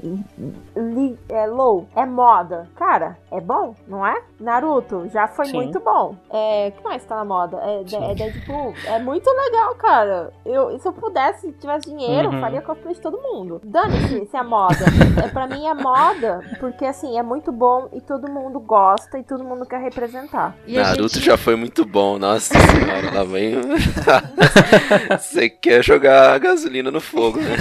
li, 0.75 1.17
é 1.29 1.45
low, 1.47 1.87
é 1.95 2.05
moda. 2.05 2.67
Cara, 2.75 3.17
é 3.31 3.41
bom, 3.41 3.75
não 3.87 4.05
é? 4.05 4.21
Naruto 4.39 5.07
já 5.09 5.27
foi 5.27 5.47
Sim. 5.47 5.57
muito 5.57 5.79
bom. 5.79 6.15
É, 6.29 6.71
que 6.71 6.83
mais 6.83 7.03
tá 7.05 7.15
na 7.15 7.25
moda? 7.25 7.57
É, 7.61 7.81
é 7.81 8.15
Deadpool. 8.15 8.73
É 8.85 8.99
muito 8.99 9.29
legal, 9.29 9.75
cara. 9.75 10.33
Eu, 10.45 10.77
se 10.79 10.87
eu 10.87 10.93
pudesse, 10.93 11.41
se 11.41 11.51
tivesse 11.53 11.89
dinheiro, 11.89 12.29
uhum. 12.29 12.41
faria 12.41 12.61
cosplay 12.61 12.93
de 12.93 13.01
todo 13.01 13.21
mundo. 13.21 13.61
Dane-se 13.63 14.25
se 14.25 14.37
é 14.37 14.43
moda. 14.43 14.85
é, 15.23 15.27
pra 15.27 15.47
mim 15.47 15.65
é 15.65 15.73
moda, 15.73 16.41
porque 16.59 16.85
assim, 16.85 17.17
é 17.17 17.23
muito 17.23 17.51
bom 17.51 17.89
e 17.91 18.01
todo 18.01 18.29
mundo 18.29 18.59
gosta 18.59 18.74
e 19.17 19.23
todo 19.23 19.43
mundo 19.43 19.65
quer 19.65 19.79
representar. 19.81 20.55
E 20.67 20.75
Naruto 20.75 21.15
gente... 21.15 21.25
já 21.25 21.37
foi 21.37 21.55
muito 21.55 21.85
bom, 21.85 22.17
nossa 22.17 22.53
senhora, 22.59 23.13
lá 23.13 23.23
vem. 23.23 23.55
Você 25.17 25.49
quer 25.49 25.83
jogar 25.83 26.37
gasolina 26.39 26.91
no 26.91 26.99
fogo, 26.99 27.39
né? 27.39 27.55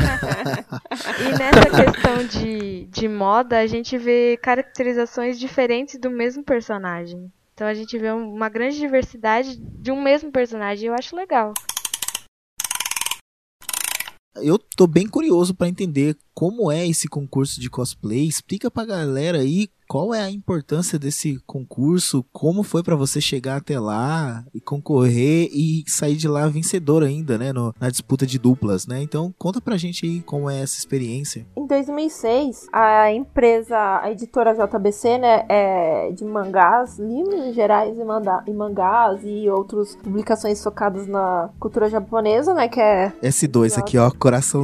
e 1.20 1.38
nessa 1.38 1.84
questão 1.84 2.24
de, 2.26 2.84
de 2.86 3.08
moda, 3.08 3.58
a 3.58 3.66
gente 3.66 3.96
vê 3.96 4.38
caracterizações 4.42 5.38
diferentes 5.38 5.98
do 5.98 6.10
mesmo 6.10 6.42
personagem. 6.42 7.30
Então 7.54 7.66
a 7.66 7.74
gente 7.74 7.96
vê 7.96 8.10
uma 8.10 8.48
grande 8.48 8.78
diversidade 8.78 9.56
de 9.56 9.92
um 9.92 10.02
mesmo 10.02 10.32
personagem 10.32 10.86
e 10.86 10.88
eu 10.88 10.94
acho 10.94 11.14
legal. 11.14 11.54
Eu 14.36 14.58
tô 14.76 14.86
bem 14.86 15.06
curioso 15.06 15.54
para 15.54 15.68
entender 15.68 16.16
como 16.34 16.70
é 16.70 16.86
esse 16.86 17.08
concurso 17.08 17.60
de 17.60 17.70
cosplay. 17.70 18.26
Explica 18.26 18.70
pra 18.70 18.84
galera 18.84 19.38
aí 19.38 19.68
qual 19.88 20.14
é 20.14 20.20
a 20.20 20.30
importância 20.30 20.98
desse 20.98 21.38
concurso, 21.46 22.24
como 22.32 22.62
foi 22.62 22.82
para 22.82 22.96
você 22.96 23.20
chegar 23.20 23.56
até 23.56 23.78
lá 23.78 24.44
e 24.52 24.60
concorrer 24.60 25.48
e 25.52 25.84
sair 25.86 26.16
de 26.16 26.26
lá 26.26 26.48
vencedor 26.48 27.02
ainda, 27.02 27.38
né, 27.38 27.52
no, 27.52 27.74
na 27.78 27.90
disputa 27.90 28.26
de 28.26 28.38
duplas, 28.38 28.86
né? 28.86 29.02
Então 29.02 29.32
conta 29.38 29.60
pra 29.60 29.76
gente 29.76 30.06
aí 30.06 30.20
como 30.22 30.48
é 30.48 30.60
essa 30.60 30.78
experiência. 30.78 31.46
Em 31.56 31.66
2006, 31.66 32.66
a 32.72 33.12
empresa, 33.12 34.00
a 34.00 34.10
editora 34.10 34.54
JBC, 34.54 35.18
né, 35.18 35.44
é 35.48 36.12
de 36.12 36.24
mangás, 36.24 36.98
livros 36.98 37.54
gerais 37.54 37.96
e, 37.98 38.04
manda, 38.04 38.42
e 38.46 38.52
mangás 38.52 39.20
e 39.22 39.48
outras 39.48 39.96
publicações 39.96 40.62
focadas 40.62 41.06
na 41.06 41.50
cultura 41.60 41.88
japonesa, 41.88 42.54
né, 42.54 42.68
que 42.68 42.80
é 42.80 43.12
S2 43.22 43.68
J... 43.68 43.80
aqui, 43.80 43.98
ó, 43.98 44.10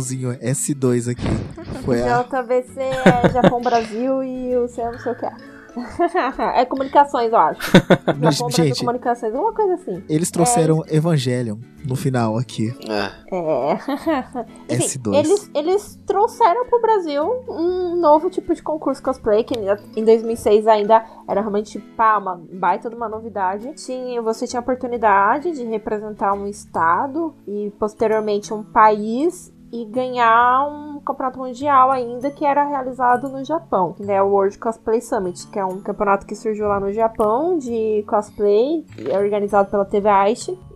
coraçãozinho, 0.01 0.31
S2 0.39 1.13
aqui. 1.13 1.83
Foi 1.85 2.03
a... 2.03 2.23
JBC 2.23 2.81
é 2.81 3.31
Japão 3.31 3.61
Brasil 3.61 4.23
e 4.23 4.57
o 4.57 4.67
seu 4.69 4.91
não 4.91 4.99
sei 4.99 5.13
o 5.13 5.15
que 5.15 5.27
é. 5.27 5.33
é 6.61 6.65
comunicações, 6.65 7.33
eu 7.33 7.39
acho. 7.39 7.61
Mas, 8.19 8.37
gente, 8.55 8.81
comunicações, 8.81 9.35
uma 9.35 9.53
coisa 9.53 9.75
assim. 9.75 10.03
Eles 10.09 10.31
trouxeram 10.31 10.83
é... 10.87 10.97
Evangelion 10.97 11.59
no 11.85 11.97
final 11.97 12.37
aqui. 12.37 12.75
É. 12.89 13.35
é. 13.35 13.79
Enfim, 14.75 14.99
S2. 14.99 15.15
Eles, 15.15 15.51
eles 15.55 15.99
trouxeram 16.07 16.67
pro 16.67 16.81
Brasil 16.81 17.25
um 17.49 17.97
novo 17.97 18.29
tipo 18.31 18.55
de 18.55 18.63
concurso 18.63 19.03
cosplay, 19.03 19.45
que 19.45 19.55
em 19.97 20.05
2006 20.05 20.67
ainda 20.67 21.05
era 21.29 21.41
realmente 21.41 21.79
pá, 21.97 22.19
uma 22.19 22.41
baita 22.53 22.91
de 22.91 22.97
uma 22.97 23.09
novidade. 23.09 23.73
Tinha, 23.75 24.21
você 24.21 24.47
tinha 24.47 24.61
a 24.61 24.63
oportunidade 24.63 25.53
de 25.53 25.65
representar 25.65 26.33
um 26.35 26.47
estado 26.47 27.35
e 27.47 27.73
posteriormente 27.79 28.53
um 28.53 28.63
país 28.63 29.53
e 29.73 29.85
ganhar 29.85 30.67
um 30.67 31.01
campeonato 31.01 31.39
mundial 31.39 31.91
ainda 31.91 32.31
que 32.31 32.45
era 32.45 32.65
realizado 32.65 33.29
no 33.29 33.45
Japão, 33.45 33.95
né? 33.99 34.21
O 34.23 34.29
World 34.29 34.59
Cosplay 34.59 35.01
Summit, 35.01 35.47
que 35.49 35.59
é 35.59 35.65
um 35.65 35.81
campeonato 35.81 36.27
que 36.27 36.35
surgiu 36.35 36.67
lá 36.67 36.81
no 36.81 36.93
Japão 36.93 37.59
de 37.59 38.05
cosplay, 38.07 38.85
é 39.09 39.19
organizado 39.19 39.71
pela 39.71 39.85
TV. 39.85 40.11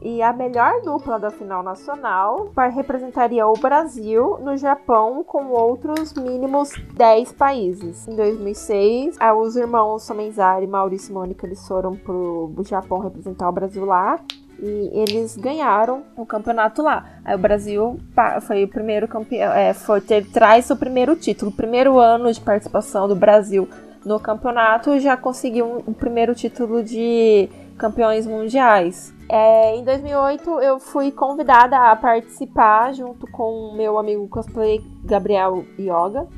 E 0.02 0.22
a 0.22 0.32
melhor 0.32 0.82
dupla 0.82 1.18
da 1.18 1.30
final 1.30 1.62
nacional 1.62 2.50
representaria 2.74 3.46
o 3.46 3.54
Brasil 3.54 4.38
no 4.40 4.56
Japão 4.56 5.24
com 5.24 5.46
outros 5.46 6.12
mínimos 6.12 6.70
10 6.94 7.32
países. 7.32 8.06
Em 8.06 8.14
2006, 8.14 9.16
os 9.36 9.56
irmãos 9.56 10.02
Somenzari 10.02 10.66
e 10.66 10.68
Maurício 10.68 11.10
e 11.10 11.14
Mônica 11.14 11.46
eles 11.46 11.66
foram 11.66 11.96
pro 11.96 12.54
Japão 12.64 12.98
representar 12.98 13.48
o 13.48 13.52
Brasil 13.52 13.84
lá. 13.84 14.20
E 14.60 14.90
eles 14.92 15.36
ganharam 15.36 16.02
o 16.16 16.24
campeonato 16.24 16.82
lá. 16.82 17.04
Aí 17.24 17.34
o 17.34 17.38
Brasil 17.38 17.98
foi 18.42 18.64
o 18.64 18.68
primeiro 18.68 19.06
campeão, 19.08 19.52
é, 19.52 19.74
foi, 19.74 20.00
teve, 20.00 20.30
traz 20.30 20.70
o 20.70 20.76
primeiro 20.76 21.16
título. 21.16 21.50
O 21.50 21.54
primeiro 21.54 21.98
ano 21.98 22.32
de 22.32 22.40
participação 22.40 23.08
do 23.08 23.14
Brasil 23.14 23.68
no 24.04 24.20
campeonato 24.20 24.98
já 25.00 25.16
conseguiu 25.16 25.66
o 25.66 25.76
um, 25.76 25.90
um 25.90 25.92
primeiro 25.92 26.34
título 26.34 26.82
de 26.82 27.48
campeões 27.76 28.26
mundiais. 28.26 29.12
É, 29.28 29.74
em 29.76 29.84
2008 29.84 30.60
eu 30.60 30.78
fui 30.78 31.10
convidada 31.10 31.90
a 31.90 31.96
participar 31.96 32.92
junto 32.92 33.26
com 33.30 33.72
meu 33.74 33.98
amigo 33.98 34.28
cosplay 34.28 34.82
Gabriel 35.02 35.64
Yoga 35.78 36.28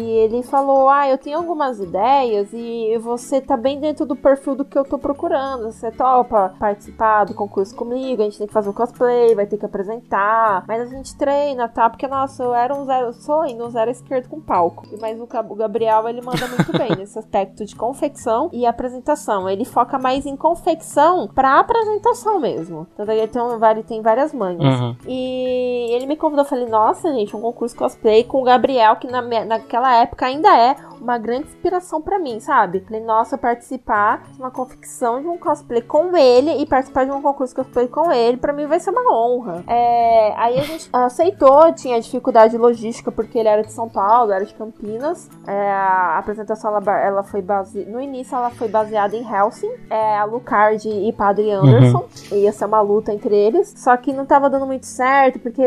e 0.00 0.10
ele 0.10 0.42
falou: 0.42 0.88
Ah, 0.88 1.08
eu 1.08 1.18
tenho 1.18 1.38
algumas 1.38 1.78
ideias 1.78 2.48
e 2.52 2.96
você 2.98 3.40
tá 3.40 3.56
bem 3.56 3.80
dentro 3.80 4.04
do 4.06 4.16
perfil 4.16 4.54
do 4.54 4.64
que 4.64 4.78
eu 4.78 4.84
tô 4.84 4.98
procurando. 4.98 5.70
Você 5.70 5.90
topa 5.90 6.54
participar 6.58 7.24
do 7.24 7.34
concurso 7.34 7.74
comigo? 7.74 8.22
A 8.22 8.24
gente 8.24 8.38
tem 8.38 8.46
que 8.46 8.52
fazer 8.52 8.70
um 8.70 8.72
cosplay, 8.72 9.34
vai 9.34 9.46
ter 9.46 9.56
que 9.56 9.66
apresentar. 9.66 10.64
Mas 10.66 10.82
a 10.82 10.86
gente 10.86 11.16
treina, 11.16 11.68
tá? 11.68 11.88
Porque, 11.88 12.06
nossa, 12.06 12.42
eu 12.42 12.54
era 12.54 12.74
um 12.74 12.84
zero, 12.84 13.12
sou 13.12 13.42
ainda 13.42 13.66
um 13.66 13.70
zero 13.70 13.90
esquerdo 13.90 14.28
com 14.28 14.40
palco. 14.40 14.84
Mas 15.00 15.20
o, 15.20 15.26
Gabriel, 15.54 16.08
ele 16.08 16.20
manda 16.20 16.46
muito 16.48 16.72
bem 16.76 16.94
nesse 16.96 17.18
aspecto 17.18 17.64
de 17.64 17.74
confecção 17.76 18.50
e 18.52 18.66
apresentação. 18.66 19.48
Ele 19.48 19.64
foca 19.64 19.98
mais 19.98 20.26
em 20.26 20.36
confecção 20.36 21.28
pra 21.28 21.60
apresentação 21.60 22.40
mesmo. 22.40 22.86
Então, 22.94 23.12
ele 23.12 23.26
tem, 23.28 23.42
ele 23.70 23.82
tem 23.82 24.02
várias 24.02 24.32
manhas. 24.32 24.80
Uhum. 24.80 24.96
E 25.06 25.92
ele 25.94 26.06
me 26.06 26.16
convidou, 26.16 26.44
eu 26.44 26.48
falei: 26.48 26.66
Nossa, 26.66 27.12
gente, 27.12 27.36
um 27.36 27.40
concurso 27.40 27.76
cosplay 27.76 28.24
com 28.24 28.40
o 28.40 28.44
Gabriel, 28.44 28.96
que 28.96 29.06
na, 29.06 29.22
naquela 29.44 29.83
naquela 29.84 29.94
época 29.96 30.26
ainda 30.26 30.56
é 30.56 30.76
uma 31.00 31.18
grande 31.18 31.48
inspiração 31.48 32.00
para 32.00 32.18
mim, 32.18 32.40
sabe? 32.40 32.80
Falei, 32.80 33.02
nossa, 33.02 33.36
participar 33.36 34.22
de 34.32 34.38
uma 34.38 34.50
confecção 34.50 35.20
de 35.20 35.28
um 35.28 35.36
cosplay 35.36 35.82
com 35.82 36.16
ele 36.16 36.62
e 36.62 36.66
participar 36.66 37.04
de 37.04 37.10
um 37.10 37.20
concurso 37.20 37.54
cosplay 37.54 37.86
com 37.88 38.10
ele, 38.10 38.38
para 38.38 38.52
mim 38.52 38.66
vai 38.66 38.80
ser 38.80 38.90
uma 38.90 39.12
honra. 39.12 39.62
É, 39.66 40.32
aí 40.36 40.58
a 40.58 40.62
gente 40.62 40.88
aceitou, 40.92 41.72
tinha 41.74 42.00
dificuldade 42.00 42.56
logística 42.56 43.12
porque 43.12 43.38
ele 43.38 43.48
era 43.48 43.62
de 43.62 43.72
São 43.72 43.88
Paulo, 43.88 44.32
era 44.32 44.44
de 44.44 44.54
Campinas. 44.54 45.28
É, 45.46 45.70
a 45.70 46.18
apresentação 46.18 46.74
ela, 46.74 47.00
ela 47.00 47.22
foi 47.22 47.42
base... 47.42 47.84
no 47.84 48.00
início 48.00 48.34
ela 48.34 48.50
foi 48.50 48.68
baseada 48.68 49.14
em 49.14 49.30
Helsing, 49.30 49.72
é, 49.90 50.16
Alucard 50.18 50.88
e 50.88 51.12
Padre 51.12 51.50
Anderson. 51.50 52.06
Uhum. 52.30 52.38
Ia 52.38 52.52
ser 52.52 52.64
uma 52.64 52.80
luta 52.80 53.12
entre 53.12 53.36
eles, 53.36 53.74
só 53.76 53.94
que 53.96 54.12
não 54.12 54.24
tava 54.24 54.48
dando 54.48 54.66
muito 54.66 54.86
certo 54.86 55.38
porque 55.38 55.62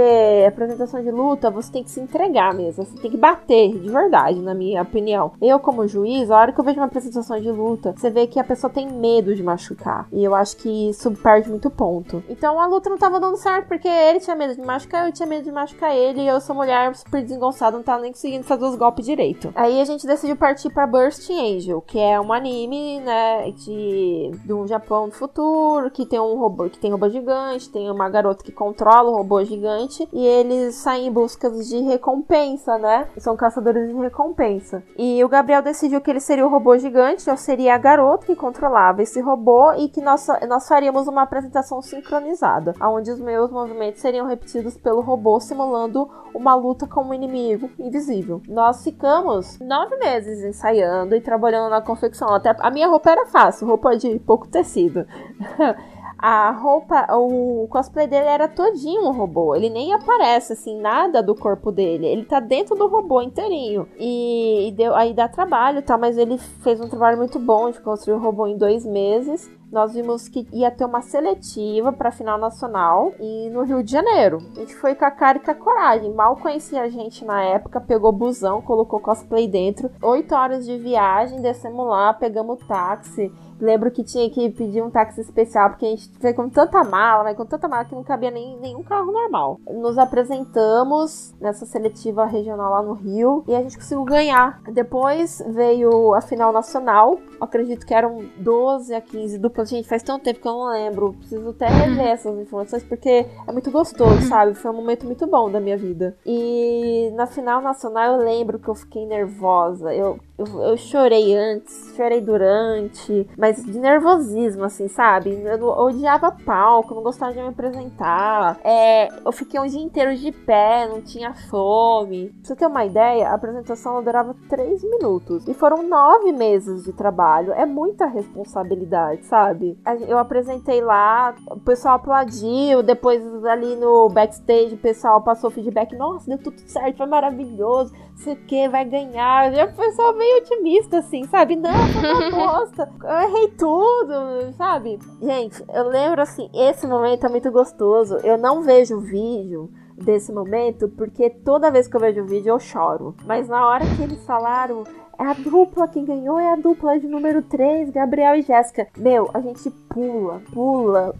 apresentação 0.47 1.03
de 1.03 1.11
luta 1.11 1.51
você 1.51 1.71
tem 1.71 1.83
que 1.83 1.91
se 1.91 1.99
entregar 1.99 2.53
mesmo, 2.53 2.83
você 2.85 2.97
tem 2.99 3.11
que 3.11 3.17
bater 3.17 3.77
de 3.77 3.89
verdade, 4.01 4.39
na 4.41 4.53
minha 4.53 4.81
opinião. 4.81 5.31
Eu, 5.41 5.59
como 5.59 5.87
juiz, 5.87 6.29
a 6.29 6.37
hora 6.37 6.51
que 6.51 6.59
eu 6.59 6.63
vejo 6.63 6.79
uma 6.79 6.85
apresentação 6.85 7.39
de 7.39 7.51
luta, 7.51 7.93
você 7.95 8.09
vê 8.09 8.27
que 8.27 8.39
a 8.39 8.43
pessoa 8.43 8.71
tem 8.71 8.87
medo 8.87 9.35
de 9.35 9.43
machucar. 9.43 10.07
E 10.11 10.23
eu 10.23 10.35
acho 10.35 10.57
que 10.57 10.89
isso 10.89 11.11
perde 11.11 11.49
muito 11.49 11.69
ponto. 11.69 12.23
Então 12.29 12.59
a 12.59 12.67
luta 12.67 12.89
não 12.89 12.97
tava 12.97 13.19
dando 13.19 13.37
certo, 13.37 13.67
porque 13.67 13.87
ele 13.87 14.19
tinha 14.19 14.35
medo 14.35 14.55
de 14.55 14.61
machucar, 14.61 15.05
eu 15.05 15.13
tinha 15.13 15.27
medo 15.27 15.43
de 15.43 15.51
machucar 15.51 15.95
ele, 15.95 16.21
e 16.21 16.27
eu 16.27 16.39
sou 16.39 16.55
mulher 16.55 16.95
super 16.95 17.21
desengonçada, 17.21 17.77
não 17.77 17.83
tava 17.83 18.01
nem 18.01 18.11
conseguindo 18.11 18.43
fazer 18.43 18.65
os 18.65 18.75
golpes 18.75 19.05
direito. 19.05 19.51
Aí 19.55 19.81
a 19.81 19.85
gente 19.85 20.05
decidiu 20.05 20.35
partir 20.35 20.69
pra 20.69 20.87
Burst 20.87 21.29
Angel, 21.29 21.81
que 21.81 21.99
é 21.99 22.19
um 22.19 22.31
anime, 22.31 22.99
né, 23.01 23.51
de 23.51 24.31
do 24.45 24.67
Japão 24.67 25.09
do 25.09 25.15
futuro, 25.15 25.89
que 25.91 26.05
tem 26.05 26.19
um 26.19 26.37
robô, 26.37 26.69
que 26.69 26.77
tem 26.77 26.91
robô 26.91 27.09
gigante, 27.09 27.69
tem 27.69 27.89
uma 27.89 28.09
garota 28.09 28.43
que 28.43 28.51
controla 28.51 29.09
o 29.09 29.15
robô 29.15 29.43
gigante, 29.43 30.07
e 30.11 30.25
eles 30.25 30.75
saem 30.75 31.07
em 31.07 31.11
busca 31.11 31.49
de 31.49 31.79
recompensa, 31.79 32.77
né? 32.77 33.07
São 33.17 33.35
caçadores 33.35 33.86
recompensa. 33.95 34.83
E 34.97 35.23
o 35.23 35.29
Gabriel 35.29 35.61
decidiu 35.61 36.01
que 36.01 36.09
ele 36.09 36.19
seria 36.19 36.45
o 36.45 36.49
robô 36.49 36.77
gigante, 36.77 37.29
eu 37.29 37.37
seria 37.37 37.75
a 37.75 37.77
garota 37.77 38.25
que 38.25 38.35
controlava 38.35 39.01
esse 39.01 39.21
robô 39.21 39.73
e 39.73 39.89
que 39.89 40.01
nós, 40.01 40.27
nós 40.47 40.67
faríamos 40.67 41.07
uma 41.07 41.23
apresentação 41.23 41.81
sincronizada, 41.81 42.73
onde 42.81 43.11
os 43.11 43.19
meus 43.19 43.51
movimentos 43.51 44.01
seriam 44.01 44.27
repetidos 44.27 44.77
pelo 44.77 45.01
robô, 45.01 45.39
simulando 45.39 46.09
uma 46.33 46.55
luta 46.55 46.87
com 46.87 47.01
um 47.01 47.13
inimigo 47.13 47.69
invisível. 47.79 48.41
Nós 48.47 48.83
ficamos 48.83 49.59
nove 49.59 49.95
meses 49.97 50.43
ensaiando 50.43 51.15
e 51.15 51.21
trabalhando 51.21 51.69
na 51.69 51.81
confecção. 51.81 52.33
Até 52.33 52.55
a 52.59 52.69
minha 52.69 52.87
roupa 52.87 53.11
era 53.11 53.25
fácil, 53.25 53.67
roupa 53.67 53.95
de 53.95 54.19
pouco 54.19 54.47
tecido. 54.47 55.05
a 56.17 56.51
roupa, 56.51 57.07
o 57.15 57.67
cosplay 57.69 58.07
dele 58.07 58.27
era 58.27 58.47
todinho 58.47 59.07
um 59.07 59.11
robô. 59.11 59.55
Ele 59.55 59.69
nem 59.69 59.93
aparece 59.93 60.53
assim, 60.53 60.79
nada 60.79 61.21
do 61.21 61.35
corpo 61.35 61.71
dele. 61.71 62.07
Ele 62.07 62.25
tá 62.25 62.39
dentro 62.39 62.75
do 62.75 62.87
robô 62.87 63.21
inteirinho. 63.21 63.87
E, 63.97 64.67
e 64.67 64.71
deu, 64.71 64.95
aí 64.95 65.13
dá 65.13 65.27
trabalho, 65.27 65.81
tá? 65.81 65.97
Mas 65.97 66.17
ele 66.17 66.37
fez 66.37 66.81
um 66.81 66.89
trabalho 66.89 67.17
muito 67.17 67.37
bom 67.37 67.69
de 67.69 67.79
construir 67.79 68.15
o 68.15 68.19
robô 68.19 68.47
em 68.47 68.57
dois 68.57 68.85
meses 68.85 69.49
nós 69.71 69.93
vimos 69.93 70.29
que 70.29 70.47
ia 70.53 70.71
ter 70.71 70.85
uma 70.85 71.01
seletiva 71.01 71.91
para 71.91 72.11
final 72.11 72.37
nacional 72.37 73.13
e 73.19 73.49
no 73.49 73.63
Rio 73.63 73.83
de 73.83 73.91
Janeiro. 73.91 74.37
A 74.55 74.59
gente 74.59 74.75
foi 74.75 74.95
com 74.95 75.03
a 75.03 75.11
cara 75.11 75.37
e 75.37 75.41
com 75.41 75.51
a 75.51 75.55
coragem. 75.55 76.13
Mal 76.13 76.37
conhecia 76.37 76.81
a 76.81 76.89
gente 76.89 77.25
na 77.25 77.41
época, 77.41 77.81
pegou 77.81 78.11
busão, 78.11 78.61
colocou 78.61 78.99
cosplay 78.99 79.47
dentro. 79.47 79.91
Oito 80.01 80.33
horas 80.33 80.65
de 80.65 80.77
viagem, 80.77 81.41
descemos 81.41 81.85
lá, 81.85 82.13
pegamos 82.13 82.65
táxi. 82.65 83.31
Lembro 83.59 83.91
que 83.91 84.03
tinha 84.03 84.29
que 84.29 84.49
pedir 84.51 84.81
um 84.81 84.89
táxi 84.89 85.21
especial, 85.21 85.69
porque 85.69 85.85
a 85.85 85.89
gente 85.89 86.09
foi 86.19 86.33
com 86.33 86.49
tanta 86.49 86.83
mala, 86.83 87.23
mas 87.23 87.37
com 87.37 87.45
tanta 87.45 87.67
mala 87.67 87.85
que 87.85 87.95
não 87.95 88.03
cabia 88.03 88.31
nem 88.31 88.57
nenhum 88.59 88.83
carro 88.83 89.11
normal. 89.11 89.59
Nos 89.67 89.97
apresentamos 89.97 91.33
nessa 91.39 91.65
seletiva 91.65 92.25
regional 92.25 92.71
lá 92.71 92.83
no 92.83 92.93
Rio 92.93 93.43
e 93.47 93.55
a 93.55 93.61
gente 93.61 93.77
conseguiu 93.77 94.03
ganhar. 94.03 94.61
Depois 94.71 95.43
veio 95.47 96.13
a 96.13 96.21
final 96.21 96.51
nacional. 96.51 97.19
Acredito 97.39 97.85
que 97.85 97.93
eram 97.93 98.25
12 98.37 98.93
a 98.93 99.01
15 99.01 99.37
duplas. 99.37 99.69
Gente, 99.69 99.87
faz 99.87 100.03
tanto 100.03 100.23
tempo 100.23 100.39
que 100.39 100.47
eu 100.47 100.53
não 100.53 100.69
lembro. 100.69 101.13
Preciso 101.13 101.49
até 101.49 101.67
rever 101.67 102.07
essas 102.07 102.37
informações 102.39 102.83
porque 102.83 103.25
é 103.47 103.51
muito 103.51 103.71
gostoso, 103.71 104.21
sabe? 104.23 104.53
Foi 104.53 104.71
um 104.71 104.75
momento 104.75 105.05
muito 105.05 105.25
bom 105.27 105.49
da 105.49 105.59
minha 105.59 105.77
vida. 105.77 106.15
E 106.25 107.11
na 107.15 107.25
final 107.25 107.61
nacional 107.61 108.15
eu 108.15 108.25
lembro 108.25 108.59
que 108.59 108.67
eu 108.67 108.75
fiquei 108.75 109.05
nervosa. 109.05 109.93
Eu, 109.93 110.19
eu, 110.37 110.45
eu 110.61 110.77
chorei 110.77 111.35
antes, 111.35 111.93
chorei 111.95 112.21
durante, 112.21 113.27
mas 113.35 113.63
de 113.63 113.79
nervosismo, 113.79 114.63
assim, 114.63 114.87
sabe? 114.87 115.31
Eu 115.31 115.67
odiava 115.67 116.31
palco, 116.31 116.93
não 116.93 117.01
gostava 117.01 117.33
de 117.33 117.41
me 117.41 117.47
apresentar. 117.47 118.59
É, 118.63 119.07
eu 119.25 119.31
fiquei 119.31 119.59
um 119.59 119.65
dia 119.65 119.81
inteiro 119.81 120.15
de 120.15 120.31
pé, 120.31 120.87
não 120.87 121.01
tinha 121.01 121.33
fome. 121.33 122.29
Pra 122.29 122.43
você 122.43 122.55
ter 122.55 122.67
uma 122.67 122.85
ideia, 122.85 123.29
a 123.29 123.33
apresentação 123.33 124.03
durava 124.03 124.35
três 124.47 124.83
minutos. 124.83 125.47
E 125.47 125.53
foram 125.55 125.81
nove 125.81 126.31
meses 126.31 126.83
de 126.83 126.93
trabalho. 126.93 127.51
É 127.53 127.65
muita 127.65 128.05
responsabilidade, 128.05 129.25
sabe? 129.25 129.77
Eu 130.07 130.19
apresentei 130.19 130.81
lá, 130.81 131.33
o 131.49 131.59
pessoal 131.59 131.95
aplaudiu, 131.95 132.83
depois 132.83 133.23
ali 133.45 133.75
no 133.75 134.07
backstage 134.09 134.75
o 134.75 134.77
pessoal 134.77 135.21
passou 135.21 135.49
feedback. 135.49 135.95
Nossa, 135.95 136.27
deu 136.27 136.37
tudo 136.37 136.59
certo, 136.59 136.97
foi 136.97 137.07
maravilhoso 137.07 137.91
sei 138.17 138.33
o 138.33 138.37
que, 138.37 138.67
vai 138.69 138.85
ganhar. 138.85 139.53
Já 139.53 139.71
foi 139.73 139.91
só 139.91 140.13
meio 140.13 140.37
otimista, 140.39 140.99
assim, 140.99 141.23
sabe? 141.25 141.55
Não, 141.55 141.71
foi 141.71 142.11
uma 142.11 142.31
bosta. 142.35 142.89
Eu 143.03 143.29
errei 143.29 143.47
tudo, 143.49 144.53
sabe? 144.57 144.99
Gente, 145.21 145.63
eu 145.73 145.87
lembro 145.87 146.21
assim, 146.21 146.49
esse 146.53 146.87
momento 146.87 147.25
é 147.25 147.29
muito 147.29 147.51
gostoso. 147.51 148.17
Eu 148.17 148.37
não 148.37 148.61
vejo 148.61 148.99
vídeo 148.99 149.69
desse 149.95 150.31
momento 150.31 150.87
porque 150.89 151.29
toda 151.29 151.71
vez 151.71 151.87
que 151.87 151.95
eu 151.95 151.99
vejo 151.99 152.21
o 152.21 152.27
vídeo 152.27 152.51
eu 152.51 152.59
choro. 152.59 153.15
Mas 153.25 153.47
na 153.47 153.67
hora 153.67 153.83
que 153.95 154.03
eles 154.03 154.23
falaram 154.25 154.83
é 155.19 155.23
a 155.23 155.33
dupla, 155.33 155.87
quem 155.87 156.05
ganhou 156.05 156.39
é 156.39 156.53
a 156.53 156.55
dupla 156.55 156.99
de 156.99 157.07
número 157.07 157.41
3, 157.41 157.89
Gabriel 157.89 158.35
e 158.35 158.41
Jéssica. 158.43 158.87
Meu, 158.97 159.29
a 159.33 159.39
gente 159.39 159.69
pula, 159.89 160.41
pula. 160.53 161.13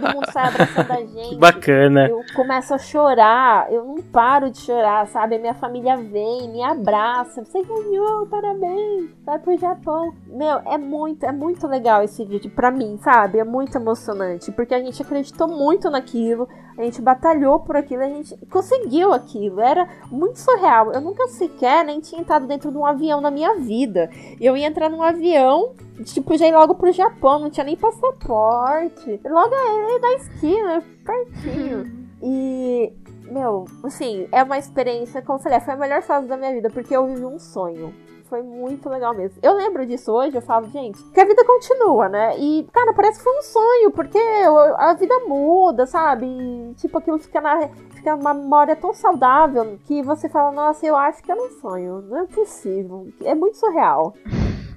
todo 0.00 0.14
mundo 0.14 0.30
sai 0.30 0.48
abraçando 0.48 0.90
a 0.90 1.00
gente. 1.06 1.30
Que 1.30 1.36
bacana. 1.36 2.08
Eu 2.08 2.20
começo 2.34 2.74
a 2.74 2.78
chorar, 2.78 3.72
eu 3.72 3.84
não 3.84 3.96
paro 4.02 4.50
de 4.50 4.58
chorar, 4.58 5.06
sabe? 5.06 5.36
A 5.36 5.38
minha 5.38 5.54
família 5.54 5.96
vem, 5.96 6.50
me 6.50 6.62
abraça. 6.62 7.44
Você 7.44 7.62
ganhou, 7.62 8.26
parabéns, 8.26 9.10
vai 9.24 9.38
pro 9.38 9.56
Japão. 9.56 10.12
Meu, 10.26 10.60
é 10.66 10.76
muito, 10.76 11.24
é 11.24 11.32
muito 11.32 11.66
legal 11.66 12.02
esse 12.02 12.24
vídeo 12.24 12.50
pra 12.50 12.70
mim, 12.70 12.98
sabe? 13.02 13.38
É 13.38 13.44
muito 13.44 13.74
emocionante, 13.76 14.52
porque 14.52 14.74
a 14.74 14.80
gente 14.80 15.00
acreditou 15.00 15.48
muito 15.48 15.88
naquilo, 15.88 16.46
a 16.76 16.82
gente 16.82 17.00
batalhou 17.02 17.60
por 17.60 17.76
aquilo, 17.76 18.02
a 18.02 18.08
gente 18.08 18.36
conseguiu 18.46 19.12
aquilo. 19.12 19.60
Era 19.60 19.88
muito 20.10 20.38
surreal. 20.38 20.92
Eu 20.92 21.00
nunca 21.00 21.28
sequer 21.28 21.84
nem 21.84 22.00
tinha 22.00 22.20
entrado 22.20 22.46
dentro 22.46 22.70
de 22.70 22.78
um 22.78 22.86
avião 22.86 23.20
na 23.20 23.30
minha 23.30 23.54
vida. 23.56 24.10
Eu 24.40 24.56
ia 24.56 24.66
entrar 24.66 24.88
num 24.88 25.02
avião, 25.02 25.74
tipo, 26.04 26.36
já 26.36 26.46
ir 26.46 26.54
logo 26.54 26.74
pro 26.74 26.92
Japão, 26.92 27.38
não 27.38 27.50
tinha 27.50 27.64
nem 27.64 27.76
passaporte. 27.76 29.20
Logo 29.24 29.54
é 29.54 29.98
da 29.98 30.12
esquina, 30.14 30.82
pertinho. 31.04 32.08
E, 32.22 32.92
meu, 33.30 33.66
assim, 33.84 34.28
é 34.30 34.42
uma 34.42 34.58
experiência, 34.58 35.22
como 35.22 35.38
eu 35.38 35.42
falei, 35.42 35.60
foi 35.60 35.74
a 35.74 35.76
melhor 35.76 36.02
fase 36.02 36.26
da 36.26 36.36
minha 36.36 36.52
vida, 36.52 36.70
porque 36.70 36.96
eu 36.96 37.06
vivi 37.06 37.24
um 37.24 37.38
sonho 37.38 37.92
foi 38.32 38.40
muito 38.40 38.88
legal 38.88 39.14
mesmo. 39.14 39.36
Eu 39.42 39.52
lembro 39.52 39.84
disso 39.84 40.10
hoje, 40.10 40.34
eu 40.34 40.40
falo, 40.40 40.66
gente, 40.70 41.02
que 41.12 41.20
a 41.20 41.24
vida 41.26 41.44
continua, 41.44 42.08
né? 42.08 42.34
E, 42.38 42.66
cara, 42.72 42.94
parece 42.94 43.18
que 43.18 43.24
foi 43.24 43.38
um 43.38 43.42
sonho, 43.42 43.90
porque 43.90 44.18
a 44.78 44.94
vida 44.94 45.14
muda, 45.26 45.84
sabe? 45.84 46.24
E, 46.24 46.74
tipo, 46.76 46.96
aquilo 46.96 47.18
fica 47.18 47.42
na. 47.42 47.68
Fica 47.94 48.14
uma 48.14 48.32
memória 48.32 48.74
tão 48.74 48.94
saudável 48.94 49.78
que 49.84 50.02
você 50.02 50.30
fala, 50.30 50.50
nossa, 50.50 50.86
eu 50.86 50.96
acho 50.96 51.22
que 51.22 51.30
era 51.30 51.40
um 51.40 51.50
sonho. 51.60 52.00
Não 52.08 52.20
é 52.20 52.26
possível. 52.26 53.06
É 53.22 53.34
muito 53.34 53.58
surreal. 53.58 54.14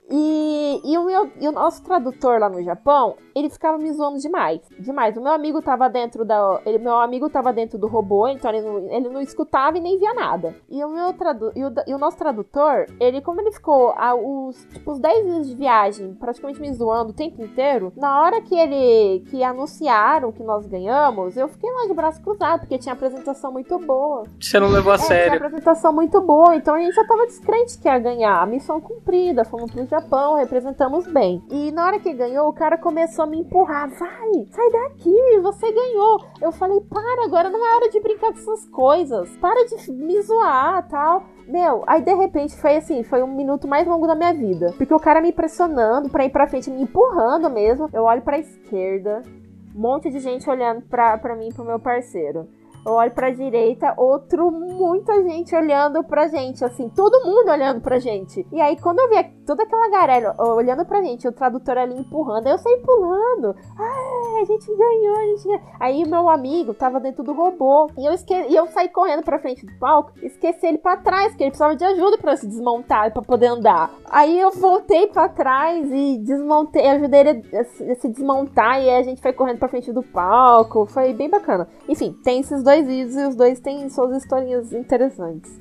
E, 0.10 0.82
e, 0.84 0.98
o 0.98 1.06
meu, 1.06 1.32
e 1.40 1.48
o 1.48 1.52
nosso 1.52 1.84
tradutor 1.84 2.40
lá 2.40 2.50
no 2.50 2.62
Japão, 2.62 3.16
ele 3.36 3.50
ficava 3.50 3.78
me 3.78 3.92
zoando 3.92 4.20
demais. 4.20 4.62
Demais. 4.80 5.18
O 5.18 5.22
meu 5.22 5.32
amigo 5.32 5.62
tava 5.62 5.90
dentro 5.90 6.24
da. 6.24 6.62
Ele, 6.66 6.78
meu 6.78 6.96
amigo 6.96 7.30
tava 7.30 7.52
dentro 7.52 7.78
do 7.78 7.88
robô, 7.88 8.28
então 8.28 8.52
ele 8.52 8.62
não, 8.62 8.78
ele 8.92 9.10
não 9.10 9.22
escutava 9.22 9.78
e 9.78 9.82
nem 9.82 9.98
via 9.98 10.14
nada. 10.14 10.56
E 10.70 10.84
o 10.84 10.90
meu 10.90 11.12
tradu, 11.14 11.52
e 11.56 11.64
o, 11.64 11.74
e 11.88 11.94
o 11.94 11.98
nosso 11.98 12.18
tradutor, 12.18 12.86
ele, 13.00 13.22
como 13.22 13.42
ele 13.42 13.52
ficou 13.52 13.94
a, 13.98 14.16
os, 14.16 14.56
tipo, 14.72 14.92
os 14.92 15.00
10 15.00 15.26
dias 15.26 15.48
de 15.48 15.56
viagem, 15.56 16.14
praticamente 16.14 16.62
me 16.62 16.72
zoando 16.72 17.10
o 17.10 17.16
tempo 17.16 17.44
inteiro, 17.44 17.92
na 17.98 18.22
hora 18.22 18.42
que 18.42 18.56
ele. 18.56 19.26
que 19.30 19.44
anunciaram 19.44 20.32
que 20.32 20.44
nós 20.44 20.66
ganhamos, 20.68 21.36
eu 21.36 21.48
fiquei 21.48 21.72
lá 21.72 21.88
de 21.88 21.94
braço 21.94 22.22
cruzado, 22.22 22.62
porque 22.62 22.78
tinha 22.78 22.94
apresentação 22.94 23.52
muito 23.52 23.78
boa. 23.80 24.24
Você 24.40 24.60
não 24.60 24.70
levou 24.70 24.94
a 24.94 24.96
é, 24.96 25.00
sério. 25.00 25.32
Tinha 25.32 25.48
apresentação 25.48 25.92
muito 25.92 26.22
boa, 26.22 26.56
então 26.56 26.76
a 26.76 26.80
gente 26.80 26.94
já 26.94 27.06
tava 27.06 27.26
descrente 27.26 27.78
que 27.80 27.88
ia 27.88 27.98
ganhar. 27.98 28.42
A 28.42 28.46
missão 28.46 28.80
cumprida, 28.80 29.44
fomos 29.44 29.72
pro 29.72 29.86
Japão, 29.86 29.95
representamos 30.36 31.08
bem. 31.08 31.44
E 31.50 31.72
na 31.72 31.86
hora 31.86 32.00
que 32.00 32.14
ganhou, 32.14 32.48
o 32.48 32.54
cara 32.54 32.78
começou 32.78 33.24
a 33.24 33.28
me 33.28 33.40
empurrar. 33.40 33.90
Vai, 33.90 34.46
sai 34.52 34.72
daqui, 34.72 35.40
você 35.42 35.72
ganhou. 35.72 36.26
Eu 36.42 36.52
falei, 36.52 36.80
para, 36.82 37.26
agora 37.26 37.50
não 37.50 37.66
é 37.66 37.76
hora 37.76 37.90
de 37.90 38.00
brincar 38.00 38.32
com 38.32 38.40
essas 38.40 38.66
coisas. 38.70 39.30
Para 39.38 39.66
de 39.66 39.92
me 39.92 40.22
zoar, 40.22 40.88
tal. 40.88 41.24
Meu, 41.48 41.84
aí 41.86 42.02
de 42.02 42.14
repente 42.14 42.56
foi 42.56 42.78
assim, 42.78 43.04
foi 43.04 43.22
um 43.22 43.36
minuto 43.36 43.68
mais 43.68 43.88
longo 43.88 44.08
da 44.08 44.16
minha 44.16 44.34
vida. 44.34 44.74
Porque 44.78 44.94
o 44.94 45.00
cara 45.00 45.22
me 45.22 45.32
pressionando 45.32 46.10
pra 46.10 46.26
ir 46.26 46.30
pra 46.30 46.48
frente, 46.48 46.70
me 46.70 46.82
empurrando 46.82 47.50
mesmo. 47.50 47.90
Eu 47.94 48.04
olho 48.04 48.22
pra 48.22 48.40
esquerda, 48.40 49.22
um 49.76 49.80
monte 49.80 50.10
de 50.10 50.20
gente 50.20 50.50
olhando 50.50 50.82
pra, 50.82 51.18
pra 51.18 51.36
mim 51.36 51.50
pro 51.54 51.66
meu 51.66 51.80
parceiro. 51.80 52.48
Eu 52.86 52.94
olho 52.94 53.12
pra 53.12 53.32
direita, 53.32 53.94
outro, 53.98 54.52
muita 54.52 55.24
gente 55.24 55.56
olhando 55.56 56.04
pra 56.04 56.28
gente, 56.28 56.64
assim, 56.64 56.88
todo 56.90 57.26
mundo 57.26 57.50
olhando 57.50 57.82
pra 57.82 57.98
gente. 57.98 58.46
E 58.52 58.62
aí, 58.62 58.80
quando 58.80 59.00
eu 59.00 59.10
vi 59.10 59.24
toda 59.46 59.64
aquela 59.64 59.90
galera 59.90 60.36
olhando 60.38 60.86
pra 60.86 61.02
gente, 61.02 61.28
o 61.28 61.32
tradutor 61.32 61.78
ali 61.78 61.98
empurrando, 62.00 62.48
eu 62.48 62.58
saí 62.58 62.80
pulando. 62.86 63.56
Ai, 63.78 64.42
a 64.42 64.46
gente 64.46 64.68
ganhou, 64.76 65.18
a 65.18 65.26
gente 65.26 65.44
ganhou. 65.48 65.62
Aí 65.80 66.08
meu 66.08 66.30
amigo 66.30 66.74
tava 66.74 67.00
dentro 67.00 67.24
do 67.24 67.34
robô. 67.34 67.90
E 67.98 68.06
eu, 68.06 68.14
esque... 68.14 68.34
e 68.34 68.56
eu 68.56 68.68
saí 68.68 68.90
correndo 68.90 69.24
pra 69.24 69.40
frente 69.40 69.66
do 69.66 69.80
palco, 69.80 70.12
esqueci 70.22 70.66
ele 70.66 70.78
pra 70.78 70.98
trás, 70.98 71.34
que 71.36 71.44
ele 71.44 71.52
precisava 71.52 71.76
de 71.76 71.84
ajuda 71.84 72.18
pra 72.18 72.36
se 72.36 72.48
desmontar, 72.48 73.12
pra 73.12 73.22
poder 73.22 73.48
andar. 73.48 73.92
Aí 74.10 74.40
eu 74.40 74.52
voltei 74.52 75.08
pra 75.08 75.30
trás 75.30 75.90
e 75.92 76.18
desmontei, 76.20 76.88
ajudei 76.88 77.20
ele 77.22 77.44
a 77.56 77.64
se 77.96 78.10
desmontar 78.10 78.82
e 78.82 78.90
aí 78.90 78.98
a 78.98 79.04
gente 79.04 79.22
foi 79.22 79.34
correndo 79.34 79.60
pra 79.60 79.70
frente 79.70 79.92
do 79.92 80.04
palco. 80.04 80.86
Foi 80.86 81.14
bem 81.14 81.30
bacana. 81.30 81.68
Enfim, 81.88 82.14
tem 82.24 82.40
esses 82.40 82.64
dois 82.64 82.75
vídeos 82.84 83.16
e 83.16 83.28
os 83.28 83.36
dois 83.36 83.60
têm 83.60 83.90
suas 83.90 84.24
historinhas 84.24 84.72
interessantes. 84.74 85.52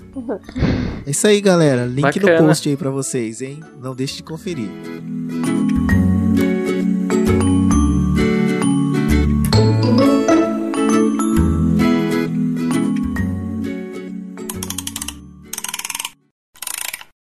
É 1.07 1.11
isso 1.11 1.27
aí, 1.27 1.41
galera. 1.41 1.85
Link 1.85 2.01
Bacana. 2.03 2.41
no 2.41 2.47
post 2.49 2.69
aí 2.69 2.77
pra 2.77 2.91
vocês, 2.91 3.43
hein? 3.43 3.61
Não 3.81 3.95
deixe 3.95 4.17
de 4.17 4.23
conferir. 4.23 4.71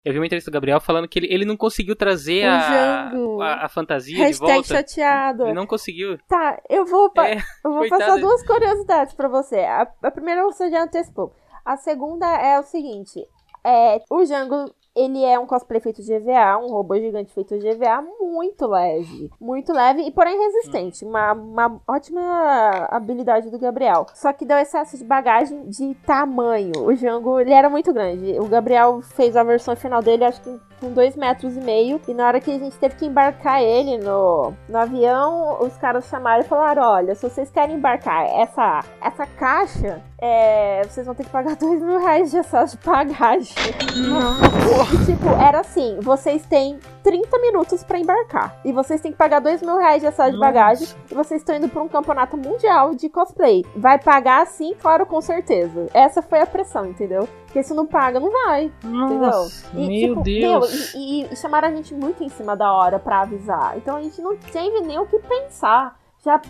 Eu 0.04 0.12
vi 0.12 0.18
uma 0.18 0.26
entrevista 0.26 0.50
do 0.50 0.54
Gabriel 0.54 0.80
falando 0.80 1.06
que 1.08 1.18
ele, 1.18 1.32
ele 1.32 1.44
não 1.44 1.56
conseguiu 1.56 1.94
trazer 1.94 2.44
a, 2.44 3.08
Jango. 3.10 3.40
a, 3.40 3.64
a 3.64 3.68
fantasia 3.68 4.16
de 4.16 4.22
Hashtag 4.22 4.52
volta. 4.52 4.68
chateado. 4.74 5.44
Ele 5.44 5.52
não 5.54 5.66
conseguiu. 5.66 6.18
Tá, 6.28 6.60
eu 6.68 6.84
vou, 6.84 7.10
É, 7.18 7.36
eu 7.64 7.70
vou 7.70 7.78
coitado. 7.80 8.00
passar 8.04 8.18
duas 8.20 8.44
curiosidades 8.44 9.14
pra 9.14 9.28
você. 9.28 9.60
A, 9.60 9.86
a 10.02 10.10
primeira 10.10 10.42
você 10.44 10.68
já 10.70 10.82
antecipou. 10.82 11.32
A 11.64 11.76
segunda 11.76 12.26
é 12.26 12.58
o 12.58 12.64
seguinte: 12.64 13.24
é, 13.64 14.00
o 14.10 14.24
Django. 14.24 14.74
Ele 14.94 15.24
é 15.24 15.38
um 15.38 15.46
cosplay 15.46 15.80
feito 15.80 16.02
de 16.02 16.12
EVA, 16.12 16.58
um 16.58 16.68
robô 16.68 16.98
gigante 16.98 17.32
feito 17.32 17.58
de 17.58 17.66
EVA, 17.66 18.04
muito 18.20 18.66
leve. 18.66 19.30
Muito 19.40 19.72
leve 19.72 20.02
e 20.02 20.10
porém 20.10 20.38
resistente. 20.38 21.04
Uma, 21.04 21.32
uma 21.32 21.80
ótima 21.88 22.86
habilidade 22.90 23.50
do 23.50 23.58
Gabriel. 23.58 24.06
Só 24.14 24.32
que 24.34 24.44
deu 24.44 24.58
excesso 24.58 24.98
de 24.98 25.04
bagagem 25.04 25.66
de 25.68 25.94
tamanho. 26.06 26.72
O 26.84 26.94
Django, 26.94 27.40
ele 27.40 27.52
era 27.52 27.70
muito 27.70 27.92
grande. 27.92 28.38
O 28.38 28.46
Gabriel 28.46 29.00
fez 29.00 29.34
a 29.34 29.42
versão 29.42 29.74
final 29.74 30.02
dele, 30.02 30.24
acho 30.24 30.42
que 30.42 30.71
com 30.82 30.92
dois 30.92 31.14
metros 31.14 31.56
e 31.56 31.60
meio. 31.60 32.00
E 32.08 32.12
na 32.12 32.26
hora 32.26 32.40
que 32.40 32.50
a 32.50 32.58
gente 32.58 32.76
teve 32.76 32.96
que 32.96 33.06
embarcar 33.06 33.62
ele 33.62 33.98
no, 33.98 34.52
no 34.68 34.78
avião, 34.78 35.58
os 35.60 35.76
caras 35.76 36.06
chamaram 36.08 36.42
e 36.42 36.44
falaram: 36.44 36.82
olha, 36.82 37.14
se 37.14 37.22
vocês 37.22 37.50
querem 37.50 37.76
embarcar 37.76 38.26
essa, 38.26 38.80
essa 39.00 39.24
caixa, 39.24 40.02
é, 40.18 40.82
vocês 40.82 41.06
vão 41.06 41.14
ter 41.14 41.24
que 41.24 41.30
pagar 41.30 41.54
dois 41.56 41.80
mil 41.80 42.00
reais 42.00 42.32
de 42.32 42.38
excesso 42.38 42.76
de 42.76 42.84
bagagem. 42.84 43.54
E 43.94 45.06
tipo, 45.06 45.28
era 45.40 45.60
assim: 45.60 45.98
vocês 46.00 46.44
têm 46.46 46.80
30 47.04 47.38
minutos 47.38 47.84
pra 47.84 47.98
embarcar. 47.98 48.56
E 48.64 48.72
vocês 48.72 49.00
têm 49.00 49.12
que 49.12 49.18
pagar 49.18 49.40
dois 49.40 49.62
mil 49.62 49.78
reais 49.78 50.02
de 50.02 50.08
excesso 50.08 50.32
de 50.32 50.38
bagagem. 50.38 50.88
E 51.10 51.14
vocês 51.14 51.40
estão 51.40 51.54
indo 51.54 51.68
pra 51.68 51.82
um 51.82 51.88
campeonato 51.88 52.36
mundial 52.36 52.92
de 52.94 53.08
cosplay. 53.08 53.64
Vai 53.76 54.00
pagar 54.00 54.44
sim, 54.48 54.74
claro, 54.80 55.06
com 55.06 55.20
certeza. 55.20 55.86
Essa 55.94 56.20
foi 56.20 56.40
a 56.40 56.46
pressão, 56.46 56.86
entendeu? 56.86 57.28
Porque 57.52 57.62
se 57.62 57.74
não 57.74 57.86
paga, 57.86 58.18
não 58.18 58.30
vai. 58.30 58.72
Nossa, 58.82 59.68
E, 59.74 59.86
meu 59.86 60.08
tipo, 60.14 60.22
Deus. 60.22 60.94
meu, 60.94 61.02
e, 61.02 61.26
e 61.30 61.36
chamaram 61.36 61.68
a 61.68 61.70
gente 61.70 61.92
muito 61.94 62.24
em 62.24 62.28
cima 62.30 62.56
da 62.56 62.72
hora 62.72 62.98
pra 62.98 63.20
avisar. 63.20 63.76
Então 63.76 63.96
a 63.96 64.02
gente 64.02 64.22
não 64.22 64.34
teve 64.38 64.80
nem 64.80 64.98
o 64.98 65.04
que 65.06 65.18
pensar. 65.18 66.00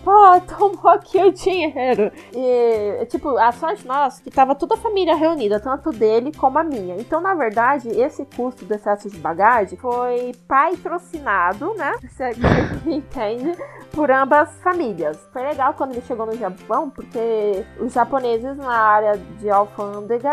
Pô, 0.04 0.38
tomou 0.58 0.92
aqui 0.92 1.18
o 1.18 1.32
dinheiro. 1.32 2.12
E, 2.34 3.06
tipo, 3.06 3.38
a 3.38 3.50
sorte 3.52 3.86
nossa 3.86 4.22
que 4.22 4.30
tava 4.30 4.54
toda 4.54 4.74
a 4.74 4.78
família 4.78 5.14
reunida, 5.16 5.58
tanto 5.58 5.90
dele 5.90 6.30
como 6.36 6.58
a 6.58 6.62
minha. 6.62 6.96
Então, 6.96 7.22
na 7.22 7.34
verdade, 7.34 7.88
esse 7.88 8.24
custo 8.36 8.66
do 8.66 8.74
excesso 8.74 9.08
de 9.08 9.18
bagagem 9.18 9.78
foi 9.78 10.34
patrocinado, 10.46 11.72
né? 11.74 11.94
Se 12.10 12.22
é 12.22 12.32
que 12.34 12.92
entende, 12.92 13.56
por 13.92 14.10
ambas 14.10 14.50
famílias. 14.62 15.18
Foi 15.32 15.42
legal 15.42 15.72
quando 15.74 15.92
ele 15.92 16.02
chegou 16.02 16.26
no 16.26 16.36
Japão, 16.36 16.90
porque 16.90 17.64
os 17.80 17.92
japoneses 17.92 18.56
na 18.58 18.76
área 18.76 19.16
de 19.16 19.48
alfândega 19.48 20.30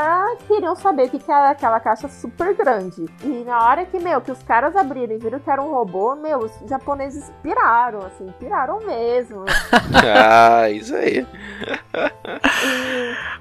queriam 0.48 0.76
saber 0.76 1.08
o 1.08 1.10
que, 1.10 1.20
que 1.20 1.32
era 1.32 1.52
aquela 1.52 1.80
caixa 1.80 2.10
super 2.10 2.54
grande. 2.56 3.06
E 3.24 3.44
na 3.46 3.66
hora 3.66 3.86
que, 3.86 4.00
meu, 4.00 4.20
que 4.20 4.32
os 4.32 4.44
caras 4.44 4.76
abriram 4.76 5.16
e 5.16 5.18
viram 5.18 5.40
que 5.40 5.50
era 5.50 5.62
um 5.62 5.72
robô, 5.72 6.16
meu, 6.16 6.40
os 6.40 6.52
japoneses 6.68 7.32
piraram, 7.42 8.00
assim, 8.00 8.28
piraram 8.38 8.80
mesmo. 8.86 9.29
Ah, 9.94 10.70
isso 10.70 10.96
aí. 10.96 11.26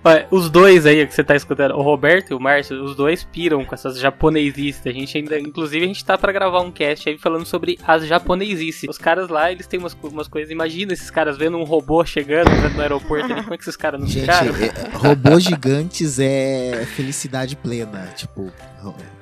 Olha, 0.05 0.27
os 0.31 0.49
dois 0.49 0.87
aí 0.87 1.07
que 1.07 1.15
você 1.15 1.25
tá 1.25 1.35
escutando, 1.35 1.75
o 1.75 1.83
Roberto 1.83 2.31
e 2.31 2.35
o 2.35 2.41
Márcio, 2.41 2.83
os 2.83 2.95
dois 2.95 3.25
piram 3.25 3.65
com 3.65 3.75
essas 3.75 3.99
japonesices. 3.99 4.87
A 4.87 4.91
gente 4.93 5.19
ainda, 5.19 5.39
inclusive, 5.39 5.85
a 5.85 5.89
gente 5.89 6.05
tá 6.05 6.17
pra 6.17 6.33
gravar 6.33 6.61
um 6.61 6.71
cast 6.71 7.09
aí 7.09 7.19
falando 7.19 7.45
sobre 7.45 7.79
as 7.87 8.07
japonesices. 8.07 8.89
Os 8.89 8.99
caras 8.99 9.29
lá, 9.29 9.51
eles 9.51 9.67
têm 9.67 9.79
umas, 9.79 9.97
umas 10.03 10.29
coisas. 10.29 10.51
Imagina 10.51 10.93
esses 10.93 11.11
caras 11.11 11.37
vendo 11.37 11.59
um 11.59 11.65
robô 11.65 12.05
chegando 12.05 12.49
no 12.75 12.81
aeroporto 12.81 13.25
ali. 13.33 13.43
Como 13.43 13.55
é 13.55 13.57
que 13.57 13.65
esses 13.65 13.77
caras 13.77 14.01
não 14.01 14.07
Gente, 14.07 14.21
ficaram? 14.23 14.55
é- 14.57 14.97
robôs 14.97 15.43
gigantes 15.43 16.19
é 16.21 16.87
felicidade 16.95 17.57
plena. 17.57 18.13
Tipo, 18.17 18.53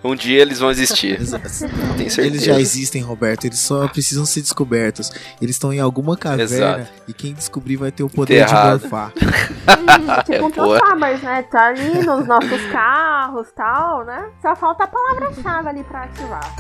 Um 0.04 0.14
dia 0.14 0.40
eles 0.40 0.58
vão 0.60 0.70
existir. 0.70 1.14
eles, 1.16 1.30
Tenho 1.30 1.40
certeza. 1.48 2.20
eles 2.22 2.44
já 2.44 2.60
existem, 2.60 3.02
Roberto. 3.02 3.44
Eles 3.44 3.58
só 3.58 3.88
precisam 3.88 4.24
ser 4.24 4.40
descobertos. 4.40 5.10
Eles 5.40 5.56
estão 5.56 5.72
em 5.72 5.80
alguma 5.80 6.16
caverna 6.16 6.44
Exato. 6.44 6.92
e 7.08 7.12
quem 7.12 7.32
descobrir 7.34 7.76
vai 7.76 7.90
ter 7.90 8.02
o 8.02 8.08
poder 8.08 8.42
Enterrado. 8.42 8.78
de 8.78 8.82
morfar. 8.84 9.12
É 9.66 10.22
tipo 10.22 10.46
um 10.46 10.50
boa. 10.50 10.78
Transformers, 10.78 11.22
né? 11.22 11.42
Tá 11.42 11.66
ali 11.68 12.04
nos 12.04 12.26
nossos 12.26 12.62
carros 12.70 13.48
tal, 13.54 14.04
né? 14.04 14.30
Só 14.40 14.54
falta 14.54 14.84
a 14.84 14.86
palavra-chave 14.86 15.68
ali 15.68 15.84
pra 15.84 16.04
ativar. 16.04 16.54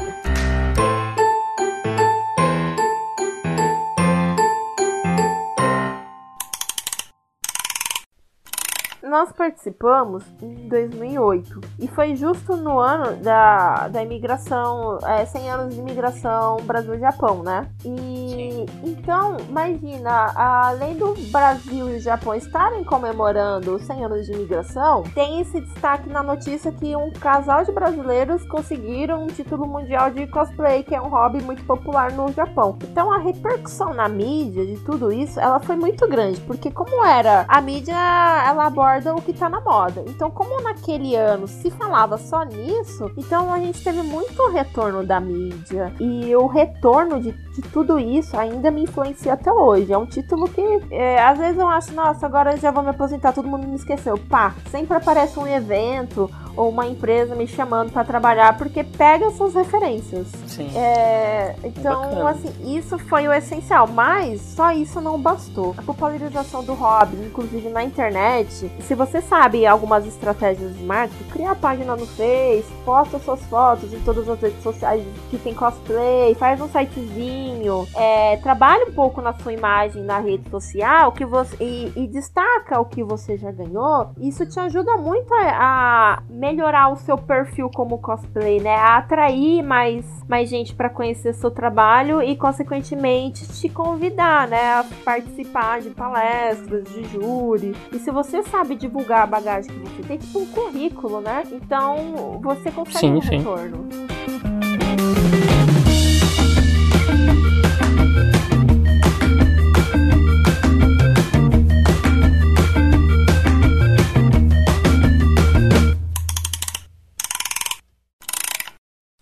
Nós 9.06 9.30
participamos 9.30 10.24
em 10.42 10.68
2008 10.68 11.60
e 11.78 11.86
foi 11.86 12.16
justo 12.16 12.56
no 12.56 12.80
ano 12.80 13.16
da, 13.22 13.86
da 13.86 14.02
imigração, 14.02 14.98
é, 15.06 15.24
100 15.24 15.50
anos 15.50 15.74
de 15.74 15.80
imigração 15.80 16.56
Brasil-Japão, 16.64 17.40
né? 17.44 17.68
E 17.84 18.66
então, 18.82 19.36
imagina, 19.48 20.32
além 20.34 20.96
do 20.96 21.14
Brasil 21.30 21.88
e 21.88 21.96
o 21.98 22.00
Japão 22.00 22.34
estarem 22.34 22.82
comemorando 22.82 23.76
os 23.76 23.82
100 23.82 24.04
anos 24.04 24.26
de 24.26 24.32
imigração, 24.32 25.04
tem 25.14 25.40
esse 25.40 25.60
destaque 25.60 26.08
na 26.08 26.24
notícia 26.24 26.72
que 26.72 26.96
um 26.96 27.12
casal 27.12 27.62
de 27.62 27.70
brasileiros 27.70 28.44
conseguiram 28.48 29.22
um 29.22 29.28
título 29.28 29.68
mundial 29.68 30.10
de 30.10 30.26
cosplay, 30.26 30.82
que 30.82 30.96
é 30.96 31.00
um 31.00 31.08
hobby 31.08 31.40
muito 31.44 31.64
popular 31.64 32.10
no 32.10 32.32
Japão. 32.32 32.76
Então 32.82 33.12
a 33.12 33.18
repercussão 33.18 33.94
na 33.94 34.08
mídia 34.08 34.66
de 34.66 34.80
tudo 34.80 35.12
isso, 35.12 35.38
ela 35.38 35.60
foi 35.60 35.76
muito 35.76 36.08
grande, 36.08 36.40
porque 36.40 36.72
como 36.72 37.04
era, 37.04 37.44
a 37.46 37.60
mídia 37.60 37.94
ela 37.94 38.66
aborda 38.66 38.95
o 39.04 39.22
que 39.22 39.32
tá 39.32 39.48
na 39.48 39.60
moda. 39.60 40.04
Então, 40.06 40.30
como 40.30 40.60
naquele 40.62 41.14
ano 41.14 41.46
se 41.46 41.70
falava 41.70 42.16
só 42.16 42.42
nisso, 42.44 43.10
então 43.16 43.52
a 43.52 43.58
gente 43.58 43.82
teve 43.82 44.02
muito 44.02 44.48
retorno 44.50 45.04
da 45.04 45.20
mídia. 45.20 45.92
E 46.00 46.34
o 46.36 46.46
retorno 46.46 47.20
de, 47.20 47.32
de 47.32 47.62
tudo 47.62 47.98
isso 47.98 48.36
ainda 48.36 48.70
me 48.70 48.84
influencia 48.84 49.32
até 49.34 49.52
hoje. 49.52 49.92
É 49.92 49.98
um 49.98 50.06
título 50.06 50.48
que 50.48 50.62
é, 50.90 51.22
às 51.22 51.38
vezes 51.38 51.58
eu 51.58 51.68
acho, 51.68 51.92
nossa, 51.92 52.26
agora 52.26 52.52
eu 52.52 52.58
já 52.58 52.70
vou 52.70 52.82
me 52.82 52.90
aposentar, 52.90 53.32
todo 53.32 53.48
mundo 53.48 53.66
me 53.66 53.76
esqueceu. 53.76 54.16
Pá, 54.16 54.54
sempre 54.70 54.96
aparece 54.96 55.38
um 55.38 55.46
evento 55.46 56.30
ou 56.56 56.70
uma 56.70 56.86
empresa 56.86 57.34
me 57.34 57.46
chamando 57.46 57.92
pra 57.92 58.02
trabalhar 58.02 58.56
porque 58.56 58.82
pega 58.82 59.26
essas 59.26 59.54
referências. 59.54 60.26
Sim. 60.46 60.70
É, 60.74 61.54
então, 61.62 62.00
Bacana. 62.00 62.30
assim, 62.30 62.76
isso 62.76 62.98
foi 62.98 63.28
o 63.28 63.32
essencial, 63.32 63.86
mas 63.86 64.40
só 64.40 64.72
isso 64.72 65.00
não 65.00 65.20
bastou. 65.20 65.74
A 65.76 65.82
popularização 65.82 66.64
do 66.64 66.74
hobby, 66.74 67.16
inclusive 67.26 67.68
na 67.68 67.84
internet, 67.84 68.70
se 68.86 68.94
você 68.94 69.20
sabe 69.20 69.66
algumas 69.66 70.06
estratégias 70.06 70.76
de 70.76 70.84
marketing, 70.84 71.24
cria 71.30 71.50
a 71.50 71.54
página 71.56 71.96
no 71.96 72.06
Face, 72.06 72.66
posta 72.84 73.18
suas 73.18 73.44
fotos 73.46 73.92
em 73.92 74.00
todas 74.00 74.28
as 74.28 74.40
redes 74.40 74.62
sociais 74.62 75.04
que 75.28 75.38
tem 75.38 75.52
cosplay, 75.52 76.34
faz 76.36 76.60
um 76.60 76.68
sitezinho, 76.68 77.86
é, 77.96 78.36
trabalha 78.36 78.86
um 78.86 78.92
pouco 78.92 79.20
na 79.20 79.32
sua 79.34 79.52
imagem 79.52 80.04
na 80.04 80.20
rede 80.20 80.48
social 80.48 81.10
que 81.12 81.24
você, 81.24 81.56
e, 81.60 81.92
e 81.96 82.06
destaca 82.06 82.80
o 82.80 82.84
que 82.84 83.02
você 83.02 83.36
já 83.36 83.50
ganhou, 83.50 84.10
isso 84.20 84.46
te 84.46 84.60
ajuda 84.60 84.96
muito 84.96 85.34
a, 85.34 86.18
a 86.18 86.22
melhorar 86.30 86.92
o 86.92 86.96
seu 86.96 87.18
perfil 87.18 87.68
como 87.74 87.98
cosplay, 87.98 88.60
né? 88.60 88.74
A 88.74 88.98
atrair 88.98 89.62
mais, 89.62 90.04
mais 90.28 90.48
gente 90.48 90.74
para 90.74 90.88
conhecer 90.88 91.34
seu 91.34 91.50
trabalho 91.50 92.22
e, 92.22 92.36
consequentemente, 92.36 93.46
te 93.48 93.68
convidar, 93.68 94.46
né? 94.46 94.74
A 94.74 94.84
participar 95.04 95.80
de 95.80 95.90
palestras, 95.90 96.84
de 96.84 97.04
júri. 97.04 97.74
E 97.92 97.98
se 97.98 98.10
você 98.10 98.42
sabe 98.44 98.75
divulgar 98.76 99.22
a 99.22 99.26
bagagem 99.26 99.70
que 99.72 99.78
você 99.78 100.02
tem, 100.02 100.18
tipo 100.18 100.38
um 100.40 100.46
currículo, 100.46 101.20
né? 101.20 101.42
Então 101.50 102.40
você 102.42 102.70
consegue 102.70 102.98
Sim, 102.98 103.12
um 103.14 103.22
sim. 103.22 103.38
retorno. 103.38 103.88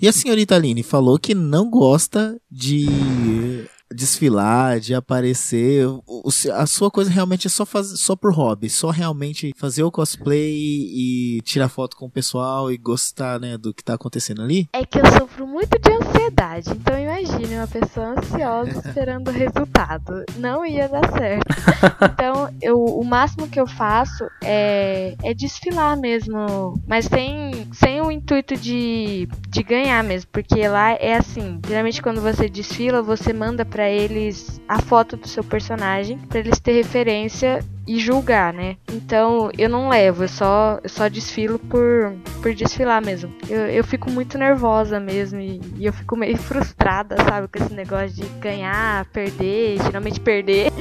E 0.04 0.08
a 0.08 0.12
senhorita 0.12 0.54
Aline 0.54 0.82
falou 0.82 1.18
que 1.18 1.34
não 1.34 1.70
gosta 1.70 2.38
de 2.50 3.66
desfilar, 3.94 4.80
de 4.80 4.94
aparecer. 4.94 5.86
O- 6.06 6.28
a 6.54 6.66
sua 6.66 6.90
coisa 6.90 7.10
realmente 7.10 7.46
é 7.46 7.50
só 7.50 7.64
fazer 7.64 7.96
só 7.96 8.14
por 8.16 8.32
hobby, 8.32 8.68
só 8.68 8.90
realmente 8.90 9.52
fazer 9.56 9.82
o 9.82 9.90
cosplay 9.90 10.52
e 10.54 11.40
tirar 11.42 11.68
foto 11.68 11.96
com 11.96 12.06
o 12.06 12.10
pessoal 12.10 12.70
e 12.72 12.76
gostar, 12.76 13.38
né, 13.40 13.56
do 13.56 13.72
que 13.72 13.82
tá 13.84 13.94
acontecendo 13.94 14.42
ali. 14.42 14.68
É 14.72 14.84
que 14.84 14.98
eu 14.98 15.06
sofro 15.18 15.46
muito 15.46 15.78
de 15.80 15.92
ansiedade, 15.92 16.70
então 16.70 16.98
imagine 16.98 17.54
uma 17.56 17.66
pessoa 17.68 18.14
ansiosa 18.18 18.70
esperando 18.84 19.28
o 19.28 19.32
resultado. 19.32 20.24
Não 20.38 20.64
ia 20.66 20.88
dar 20.88 21.10
certo. 21.12 21.44
Então, 22.14 22.48
eu, 22.62 22.82
o 22.82 23.04
máximo 23.04 23.48
que 23.48 23.60
eu 23.60 23.66
faço 23.66 24.24
é, 24.42 25.14
é 25.22 25.34
desfilar 25.34 25.96
mesmo, 25.96 26.80
mas 26.86 27.04
sem, 27.06 27.68
sem 27.72 28.00
o 28.00 28.10
intuito 28.10 28.56
de, 28.56 29.28
de 29.48 29.62
ganhar 29.62 30.02
mesmo, 30.04 30.28
porque 30.32 30.66
lá 30.68 30.92
é 30.92 31.16
assim, 31.16 31.60
geralmente 31.66 32.00
quando 32.02 32.20
você 32.20 32.48
desfila, 32.48 33.02
você 33.02 33.32
manda 33.32 33.64
pra 33.64 33.83
eles 33.88 34.60
a 34.68 34.80
foto 34.80 35.16
do 35.16 35.28
seu 35.28 35.44
personagem, 35.44 36.18
pra 36.18 36.38
eles 36.38 36.58
ter 36.58 36.72
referência 36.72 37.64
e 37.86 37.98
julgar, 37.98 38.52
né? 38.52 38.76
Então 38.92 39.50
eu 39.58 39.68
não 39.68 39.88
levo, 39.88 40.24
eu 40.24 40.28
só, 40.28 40.80
eu 40.82 40.88
só 40.88 41.08
desfilo 41.08 41.58
por, 41.58 42.14
por 42.42 42.54
desfilar 42.54 43.04
mesmo. 43.04 43.32
Eu, 43.48 43.66
eu 43.66 43.84
fico 43.84 44.10
muito 44.10 44.38
nervosa 44.38 44.98
mesmo 44.98 45.38
e, 45.38 45.60
e 45.76 45.86
eu 45.86 45.92
fico 45.92 46.16
meio 46.16 46.36
frustrada, 46.38 47.16
sabe? 47.28 47.48
Com 47.48 47.62
esse 47.62 47.74
negócio 47.74 48.10
de 48.10 48.26
ganhar, 48.40 49.04
perder, 49.06 49.82
geralmente 49.82 50.20
perder. 50.20 50.72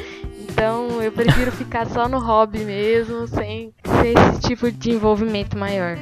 Então 0.42 1.02
eu 1.02 1.12
prefiro 1.12 1.52
ficar 1.54 1.86
só 1.88 2.08
no 2.08 2.20
hobby 2.20 2.60
mesmo, 2.60 3.28
sem, 3.28 3.74
sem 4.02 4.14
esse 4.14 4.42
tipo 4.48 4.72
de 4.72 4.92
envolvimento 4.92 5.58
maior. 5.58 5.98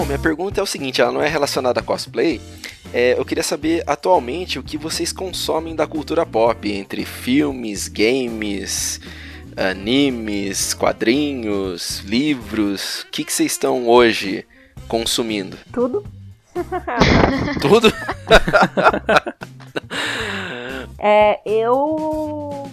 Bom, 0.00 0.06
minha 0.06 0.18
pergunta 0.18 0.58
é 0.58 0.62
o 0.62 0.66
seguinte, 0.66 1.02
ela 1.02 1.12
não 1.12 1.20
é 1.20 1.28
relacionada 1.28 1.78
a 1.78 1.82
cosplay. 1.82 2.40
É, 2.90 3.18
eu 3.18 3.24
queria 3.26 3.42
saber 3.42 3.84
atualmente 3.86 4.58
o 4.58 4.62
que 4.62 4.78
vocês 4.78 5.12
consomem 5.12 5.76
da 5.76 5.86
cultura 5.86 6.24
pop, 6.24 6.72
entre 6.72 7.04
filmes, 7.04 7.86
games, 7.86 8.98
animes, 9.54 10.72
quadrinhos, 10.72 11.98
livros. 11.98 13.02
O 13.02 13.08
que, 13.08 13.24
que 13.24 13.30
vocês 13.30 13.52
estão 13.52 13.86
hoje 13.86 14.46
consumindo? 14.88 15.58
Tudo. 15.70 16.02
Tudo? 17.60 17.92
É, 21.02 21.40
eu 21.46 22.70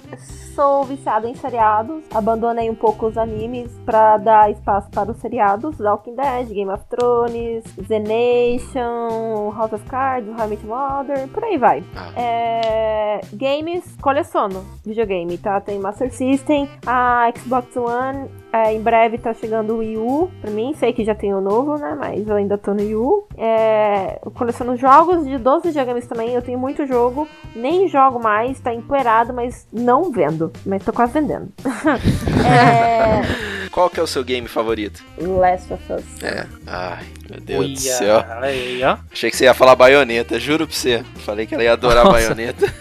sou 0.57 0.83
viciada 0.83 1.29
em 1.29 1.35
seriados. 1.35 2.03
Abandonei 2.11 2.67
um 2.67 2.73
pouco 2.73 3.05
os 3.05 3.15
animes 3.15 3.71
pra 3.85 4.17
dar 4.17 4.49
espaço 4.49 4.89
para 4.89 5.11
os 5.11 5.17
seriados. 5.17 5.79
Walking 5.79 6.15
Dead, 6.15 6.47
Game 6.47 6.71
of 6.71 6.83
Thrones, 6.89 7.63
The 7.87 7.99
Nation, 7.99 9.53
House 9.55 9.73
of 9.73 9.85
Cards, 9.85 10.27
How 10.27 10.45
I 10.45 10.49
Met 10.49 10.65
Mother, 10.65 11.27
por 11.27 11.43
aí 11.43 11.59
vai. 11.59 11.83
Ah. 11.95 12.11
É, 12.19 13.21
games, 13.33 13.95
coleciono 14.01 14.65
videogame, 14.83 15.37
tá? 15.37 15.61
Tem 15.61 15.77
Master 15.77 16.11
System, 16.11 16.67
a 16.87 17.31
Xbox 17.37 17.75
One. 17.77 18.27
é, 18.51 18.73
em 18.73 18.81
breve 18.81 19.17
tá 19.17 19.33
chegando 19.33 19.75
o 19.75 19.77
Wii 19.77 19.97
U 19.97 20.31
pra 20.41 20.49
mim. 20.49 20.73
Sei 20.73 20.91
que 20.91 21.03
já 21.03 21.13
tem 21.13 21.33
o 21.33 21.41
novo, 21.41 21.75
né? 21.75 21.95
Mas 21.99 22.27
eu 22.27 22.35
ainda 22.35 22.57
tô 22.57 22.73
no 22.73 22.79
Wii 22.79 22.95
U. 22.95 23.27
É, 23.37 24.19
eu 24.25 24.31
coleciono 24.31 24.75
jogos 24.75 25.23
de 25.25 25.37
12 25.37 25.67
videogames 25.67 26.07
também. 26.07 26.31
Eu 26.31 26.41
tenho 26.41 26.57
muito 26.57 26.85
jogo. 26.87 27.27
Nem 27.55 27.87
jogo 27.87 28.19
mais, 28.19 28.59
tá 28.59 28.73
empoeirado, 28.73 29.33
mas 29.33 29.67
não 29.71 30.11
vendo. 30.11 30.46
Mas 30.65 30.83
tô 30.83 30.91
quase 30.93 31.13
vendendo. 31.13 31.51
é, 32.45 33.67
Qual 33.71 33.89
que 33.89 33.99
é 33.99 34.03
o 34.03 34.07
seu 34.07 34.23
game 34.23 34.47
favorito? 34.47 35.03
Last 35.19 35.71
of 35.73 35.93
Us. 35.93 36.23
É. 36.23 36.45
Ai, 36.65 37.05
meu 37.29 37.39
Deus 37.41 37.59
do 37.59 37.65
Uia, 37.67 37.77
céu. 37.97 38.25
aí, 38.41 38.81
ó. 38.83 38.97
Achei 39.11 39.29
que 39.31 39.37
você 39.37 39.43
ia 39.45 39.53
falar 39.53 39.75
baioneta, 39.75 40.39
juro 40.39 40.65
pra 40.67 40.75
você. 40.75 41.03
Falei 41.25 41.45
que 41.45 41.53
ela 41.53 41.63
ia 41.63 41.73
adorar 41.73 42.03
Nossa. 42.05 42.17
baioneta. 42.17 42.73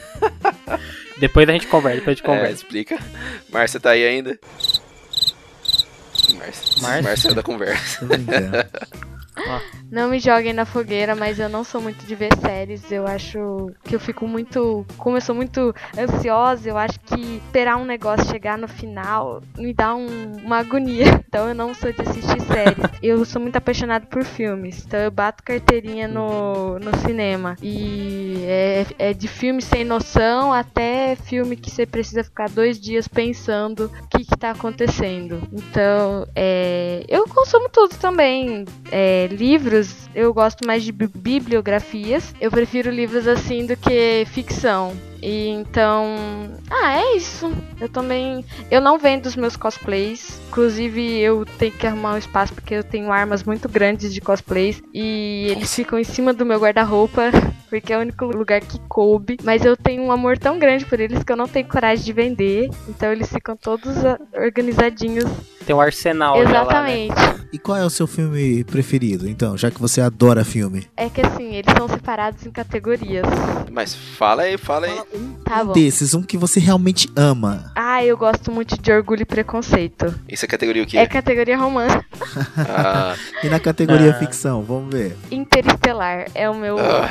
Depois 1.18 1.48
a 1.48 1.52
gente 1.52 1.66
conversa, 1.66 1.96
depois 1.98 2.14
a 2.14 2.16
gente 2.18 2.24
É, 2.30 2.34
conversa. 2.34 2.52
explica. 2.54 2.98
Márcia 3.50 3.80
tá 3.80 3.90
aí 3.90 4.06
ainda? 4.06 4.38
Márcia. 6.34 6.82
Márcia? 6.82 7.02
Márcia 7.02 7.30
é 7.30 7.34
da 7.34 7.42
conversa. 7.42 8.06
Não 9.90 10.08
me 10.10 10.18
joguem 10.18 10.52
na 10.52 10.64
fogueira, 10.64 11.14
mas 11.14 11.38
eu 11.38 11.48
não 11.48 11.62
sou 11.62 11.80
muito 11.80 12.04
de 12.06 12.14
ver 12.14 12.30
séries. 12.40 12.90
Eu 12.90 13.06
acho 13.06 13.70
que 13.84 13.94
eu 13.94 14.00
fico 14.00 14.26
muito. 14.26 14.84
Como 14.98 15.16
eu 15.16 15.20
sou 15.20 15.34
muito 15.34 15.74
ansiosa, 15.96 16.68
eu 16.68 16.76
acho 16.76 16.98
que 17.00 17.36
esperar 17.36 17.76
um 17.76 17.84
negócio 17.84 18.26
chegar 18.28 18.58
no 18.58 18.66
final 18.66 19.42
me 19.56 19.72
dá 19.72 19.94
um- 19.94 20.36
uma 20.44 20.58
agonia. 20.58 21.04
Então 21.36 21.48
eu 21.48 21.54
não 21.54 21.74
sou 21.74 21.92
de 21.92 22.00
assistir 22.00 22.40
séries. 22.42 22.76
Eu 23.02 23.22
sou 23.24 23.42
muito 23.42 23.56
apaixonada 23.56 24.06
por 24.06 24.24
filmes. 24.24 24.82
Então 24.86 24.98
eu 25.00 25.10
bato 25.10 25.42
carteirinha 25.42 26.08
no, 26.08 26.78
no 26.78 26.96
cinema. 27.00 27.56
E 27.62 28.38
é, 28.46 28.86
é 28.98 29.12
de 29.12 29.28
filme 29.28 29.60
sem 29.60 29.84
noção 29.84 30.50
até 30.52 31.14
filme 31.14 31.56
que 31.56 31.70
você 31.70 31.84
precisa 31.84 32.24
ficar 32.24 32.48
dois 32.48 32.80
dias 32.80 33.06
pensando 33.06 33.92
o 34.02 34.06
que, 34.08 34.24
que 34.24 34.36
tá 34.36 34.50
acontecendo. 34.52 35.42
Então, 35.52 36.26
é, 36.34 37.04
eu 37.06 37.24
consumo 37.28 37.68
tudo 37.68 37.94
também. 37.98 38.64
É, 38.90 39.25
livros, 39.28 40.08
eu 40.14 40.32
gosto 40.32 40.64
mais 40.66 40.82
de 40.84 40.92
bi- 40.92 41.10
bibliografias. 41.14 42.34
Eu 42.40 42.50
prefiro 42.50 42.90
livros 42.90 43.26
assim 43.26 43.66
do 43.66 43.76
que 43.76 44.24
ficção. 44.32 44.94
E 45.22 45.48
então, 45.48 46.14
ah, 46.70 46.98
é 47.00 47.16
isso. 47.16 47.50
Eu 47.80 47.88
também, 47.88 48.44
eu 48.70 48.80
não 48.80 48.98
vendo 48.98 49.26
os 49.26 49.34
meus 49.36 49.56
cosplays. 49.56 50.38
Inclusive, 50.48 51.18
eu 51.18 51.44
tenho 51.58 51.72
que 51.72 51.86
arrumar 51.86 52.14
um 52.14 52.18
espaço 52.18 52.54
porque 52.54 52.74
eu 52.74 52.84
tenho 52.84 53.10
armas 53.10 53.42
muito 53.42 53.68
grandes 53.68 54.12
de 54.12 54.20
cosplays 54.20 54.82
e 54.92 55.48
eles 55.50 55.74
ficam 55.74 55.98
em 55.98 56.04
cima 56.04 56.32
do 56.32 56.44
meu 56.46 56.60
guarda-roupa, 56.60 57.30
porque 57.68 57.92
é 57.92 57.98
o 57.98 58.00
único 58.00 58.24
lugar 58.26 58.60
que 58.60 58.78
coube. 58.88 59.36
Mas 59.42 59.64
eu 59.64 59.76
tenho 59.76 60.02
um 60.02 60.12
amor 60.12 60.38
tão 60.38 60.58
grande 60.58 60.84
por 60.84 61.00
eles 61.00 61.22
que 61.22 61.32
eu 61.32 61.36
não 61.36 61.46
tenho 61.48 61.66
coragem 61.66 62.04
de 62.04 62.12
vender. 62.12 62.70
Então 62.88 63.12
eles 63.12 63.28
ficam 63.28 63.56
todos 63.56 63.94
organizadinhos. 64.34 65.30
Tem 65.66 65.74
um 65.74 65.80
arsenal 65.80 66.36
já 66.46 66.62
lá, 66.62 66.82
né? 66.82 67.04
Exatamente. 67.06 67.46
E 67.52 67.58
qual 67.58 67.76
é 67.76 67.84
o 67.84 67.90
seu 67.90 68.06
filme 68.06 68.62
preferido, 68.64 69.28
então, 69.28 69.56
já 69.56 69.68
que 69.70 69.80
você 69.80 70.00
adora 70.00 70.44
filme? 70.44 70.86
É 70.96 71.08
que 71.08 71.20
assim, 71.20 71.54
eles 71.54 71.72
são 71.76 71.88
separados 71.88 72.46
em 72.46 72.50
categorias. 72.52 73.24
Mas 73.72 73.92
fala 73.94 74.42
aí, 74.42 74.56
fala 74.56 74.86
aí. 74.86 75.00
Tá 75.44 75.62
um 75.62 75.66
bom. 75.66 75.72
desses, 75.72 76.14
um 76.14 76.22
que 76.22 76.36
você 76.38 76.60
realmente 76.60 77.08
ama. 77.16 77.72
Ah, 77.74 78.04
eu 78.04 78.16
gosto 78.16 78.52
muito 78.52 78.80
de 78.80 78.92
Orgulho 78.92 79.22
e 79.22 79.24
Preconceito. 79.24 80.14
Isso 80.28 80.44
é 80.44 80.48
categoria 80.48 80.82
o 80.84 80.86
quê? 80.86 80.98
É 80.98 81.06
categoria 81.06 81.56
romance. 81.58 81.98
Ah, 82.56 83.14
E 83.42 83.48
na 83.48 83.58
categoria 83.58 84.10
Ah. 84.10 84.14
ficção, 84.18 84.62
vamos 84.62 84.94
ver. 84.94 85.16
Interestelar 85.30 86.26
é 86.34 86.48
o 86.48 86.54
meu, 86.54 86.78
ah, 86.78 87.10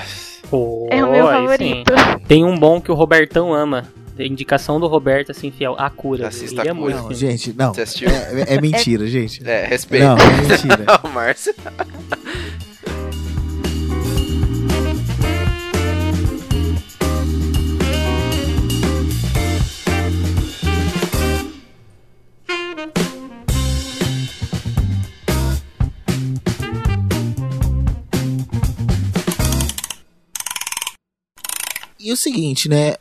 Pô, 0.55 0.87
é 0.89 1.03
o 1.03 1.11
meu 1.11 1.25
favorito. 1.25 1.91
sim. 1.91 2.19
Tem 2.27 2.45
um 2.45 2.57
bom 2.57 2.79
que 2.79 2.89
o 2.89 2.95
Robertão 2.95 3.53
ama. 3.53 3.83
Indicação 4.17 4.79
do 4.79 4.87
Roberto, 4.87 5.31
assim, 5.31 5.51
fiel. 5.51 5.75
A 5.77 5.89
cura. 5.89 6.29
Assista 6.29 6.61
é 6.61 6.69
a 6.69 6.73
muito. 6.73 6.93
Cura. 6.93 6.95
Não, 6.95 7.09
filme. 7.09 7.15
gente, 7.15 7.53
não. 7.53 7.73
você 7.73 7.81
assistiu? 7.81 8.09
É, 8.09 8.55
é 8.55 8.61
mentira, 8.61 9.05
gente. 9.07 9.45
É, 9.45 9.65
respeito. 9.65 10.05
Não, 10.05 10.17
é 10.17 10.41
mentira. 10.41 10.85
Não, 11.03 11.11
Márcia. 11.11 11.53
E 32.05 32.11
o 32.11 32.15
seguinte, 32.15 32.69
né? 32.69 32.93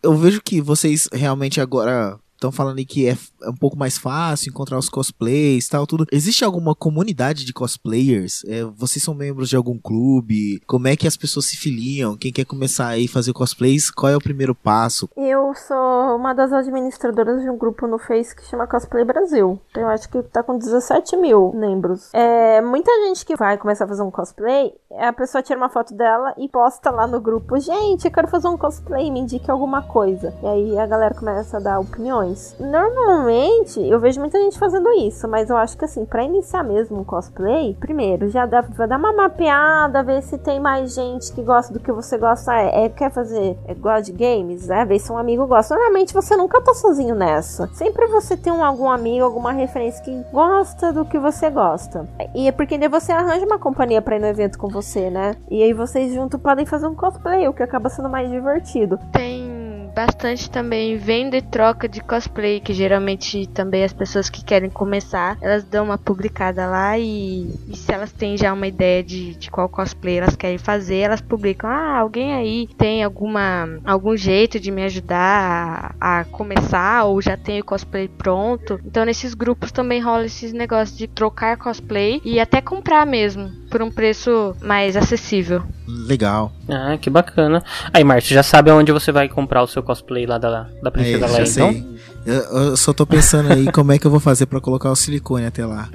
Eu 0.00 0.16
vejo 0.16 0.40
que 0.40 0.60
vocês 0.60 1.08
realmente 1.12 1.60
agora 1.60 2.16
estão 2.42 2.52
falando 2.52 2.78
aí 2.78 2.84
que 2.84 3.08
é, 3.08 3.16
é 3.42 3.50
um 3.50 3.54
pouco 3.54 3.78
mais 3.78 3.96
fácil 3.96 4.50
encontrar 4.50 4.78
os 4.78 4.88
cosplays 4.88 5.68
tal, 5.68 5.86
tudo. 5.86 6.06
Existe 6.10 6.44
alguma 6.44 6.74
comunidade 6.74 7.44
de 7.44 7.52
cosplayers? 7.52 8.42
É, 8.46 8.64
vocês 8.64 9.02
são 9.02 9.14
membros 9.14 9.48
de 9.48 9.56
algum 9.56 9.78
clube? 9.78 10.60
Como 10.66 10.88
é 10.88 10.96
que 10.96 11.06
as 11.06 11.16
pessoas 11.16 11.46
se 11.46 11.56
filiam? 11.56 12.16
Quem 12.16 12.32
quer 12.32 12.44
começar 12.44 12.88
aí 12.88 13.06
fazer 13.06 13.32
cosplays? 13.32 13.90
Qual 13.90 14.10
é 14.10 14.16
o 14.16 14.20
primeiro 14.20 14.54
passo? 14.54 15.08
Eu 15.16 15.54
sou 15.54 16.16
uma 16.16 16.34
das 16.34 16.52
administradoras 16.52 17.42
de 17.42 17.50
um 17.50 17.56
grupo 17.56 17.86
no 17.86 17.98
Face 17.98 18.34
que 18.34 18.44
chama 18.46 18.66
Cosplay 18.66 19.04
Brasil. 19.04 19.60
Eu 19.76 19.88
acho 19.88 20.08
que 20.08 20.22
tá 20.22 20.42
com 20.42 20.58
17 20.58 21.16
mil 21.16 21.52
membros. 21.54 22.12
É, 22.12 22.60
muita 22.60 22.90
gente 23.06 23.24
que 23.24 23.36
vai 23.36 23.56
começar 23.56 23.84
a 23.84 23.88
fazer 23.88 24.02
um 24.02 24.10
cosplay, 24.10 24.72
a 24.98 25.12
pessoa 25.12 25.42
tira 25.42 25.58
uma 25.58 25.68
foto 25.68 25.94
dela 25.94 26.34
e 26.36 26.48
posta 26.48 26.90
lá 26.90 27.06
no 27.06 27.20
grupo: 27.20 27.58
Gente, 27.58 28.06
eu 28.06 28.10
quero 28.10 28.28
fazer 28.28 28.48
um 28.48 28.56
cosplay, 28.56 29.10
me 29.10 29.20
indique 29.20 29.50
alguma 29.50 29.82
coisa. 29.82 30.34
E 30.42 30.46
aí 30.46 30.78
a 30.78 30.86
galera 30.86 31.14
começa 31.14 31.56
a 31.56 31.60
dar 31.60 31.78
opiniões. 31.78 32.31
Normalmente 32.58 33.80
eu 33.80 33.98
vejo 33.98 34.20
muita 34.20 34.38
gente 34.38 34.58
fazendo 34.58 34.90
isso, 34.92 35.28
mas 35.28 35.50
eu 35.50 35.56
acho 35.56 35.76
que 35.76 35.84
assim, 35.84 36.04
pra 36.04 36.24
iniciar 36.24 36.62
mesmo 36.62 37.00
um 37.00 37.04
cosplay, 37.04 37.76
primeiro, 37.78 38.28
já 38.28 38.46
dá, 38.46 38.60
vai 38.60 38.86
dar 38.86 38.98
uma 38.98 39.12
mapeada, 39.12 40.02
ver 40.02 40.22
se 40.22 40.38
tem 40.38 40.60
mais 40.60 40.94
gente 40.94 41.32
que 41.32 41.42
gosta 41.42 41.72
do 41.72 41.80
que 41.80 41.92
você 41.92 42.16
gosta. 42.18 42.54
É, 42.54 42.84
é 42.84 42.88
quer 42.88 43.10
fazer, 43.10 43.56
é, 43.66 44.00
de 44.00 44.12
games, 44.12 44.70
é, 44.70 44.84
ver 44.84 44.98
se 44.98 45.12
um 45.12 45.18
amigo 45.18 45.46
gosta. 45.46 45.74
Normalmente 45.74 46.14
você 46.14 46.36
nunca 46.36 46.60
tá 46.60 46.74
sozinho 46.74 47.14
nessa. 47.14 47.68
Sempre 47.74 48.06
você 48.06 48.36
tem 48.36 48.52
um, 48.52 48.64
algum 48.64 48.90
amigo, 48.90 49.24
alguma 49.24 49.52
referência 49.52 50.02
que 50.02 50.24
gosta 50.32 50.92
do 50.92 51.04
que 51.04 51.18
você 51.18 51.50
gosta. 51.50 52.08
E 52.34 52.48
é 52.48 52.52
porque 52.52 52.78
daí 52.78 52.88
você 52.88 53.12
arranja 53.12 53.46
uma 53.46 53.58
companhia 53.58 54.02
pra 54.02 54.16
ir 54.16 54.20
no 54.20 54.26
evento 54.26 54.58
com 54.58 54.68
você, 54.68 55.10
né? 55.10 55.36
E 55.50 55.62
aí 55.62 55.72
vocês 55.72 56.12
juntos 56.12 56.40
podem 56.40 56.66
fazer 56.66 56.86
um 56.86 56.94
cosplay, 56.94 57.46
o 57.48 57.52
que 57.52 57.62
acaba 57.62 57.88
sendo 57.88 58.08
mais 58.08 58.30
divertido. 58.30 58.98
Tem 59.12 59.61
bastante 59.94 60.50
também 60.50 60.96
venda 60.96 61.36
e 61.36 61.42
troca 61.42 61.88
de 61.88 62.00
cosplay, 62.00 62.60
que 62.60 62.72
geralmente 62.72 63.46
também 63.48 63.84
as 63.84 63.92
pessoas 63.92 64.28
que 64.30 64.44
querem 64.44 64.70
começar, 64.70 65.36
elas 65.40 65.64
dão 65.64 65.84
uma 65.84 65.98
publicada 65.98 66.66
lá 66.66 66.98
e, 66.98 67.48
e 67.68 67.76
se 67.76 67.92
elas 67.92 68.12
têm 68.12 68.36
já 68.36 68.52
uma 68.52 68.66
ideia 68.66 69.02
de, 69.02 69.34
de 69.34 69.50
qual 69.50 69.68
cosplay 69.68 70.18
elas 70.18 70.36
querem 70.36 70.58
fazer, 70.58 70.98
elas 70.98 71.20
publicam, 71.20 71.68
ah, 71.68 71.98
alguém 71.98 72.32
aí 72.34 72.68
tem 72.78 73.02
alguma 73.02 73.68
algum 73.84 74.16
jeito 74.16 74.58
de 74.58 74.70
me 74.70 74.82
ajudar 74.84 75.94
a, 76.00 76.20
a 76.20 76.24
começar 76.24 77.04
ou 77.04 77.20
já 77.20 77.36
tem 77.36 77.60
o 77.60 77.64
cosplay 77.64 78.08
pronto. 78.08 78.80
Então 78.84 79.04
nesses 79.04 79.34
grupos 79.34 79.72
também 79.72 80.00
rola 80.00 80.26
esses 80.26 80.52
negócios 80.52 80.96
de 80.96 81.06
trocar 81.06 81.56
cosplay 81.56 82.20
e 82.24 82.40
até 82.40 82.60
comprar 82.60 83.06
mesmo 83.06 83.62
por 83.72 83.80
um 83.80 83.90
preço 83.90 84.54
mais 84.60 84.96
acessível. 84.96 85.62
Legal. 85.88 86.52
Ah, 86.68 86.98
que 86.98 87.08
bacana. 87.08 87.62
Aí, 87.92 88.04
Márcio, 88.04 88.34
já 88.34 88.42
sabe 88.42 88.70
aonde 88.70 88.92
você 88.92 89.10
vai 89.10 89.28
comprar 89.30 89.62
o 89.62 89.66
seu 89.66 89.81
cosplay 89.82 90.26
lá 90.26 90.38
da, 90.38 90.68
da 90.82 90.90
Princesa 90.90 91.26
É, 91.26 91.28
Leia, 91.28 91.48
então? 91.48 91.92
Eu, 92.24 92.34
eu 92.34 92.76
só 92.76 92.92
tô 92.92 93.04
pensando 93.04 93.52
aí 93.52 93.70
como 93.72 93.90
é 93.92 93.98
que 93.98 94.06
eu 94.06 94.10
vou 94.10 94.20
fazer 94.20 94.46
pra 94.46 94.60
colocar 94.60 94.90
o 94.90 94.96
silicone 94.96 95.44
até 95.46 95.66
lá. 95.66 95.88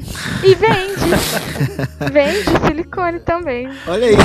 E 0.44 0.54
vende! 0.56 0.98
vende 2.12 2.68
silicone 2.68 3.20
também. 3.22 3.70
Olha 3.88 4.08
aí. 4.08 4.16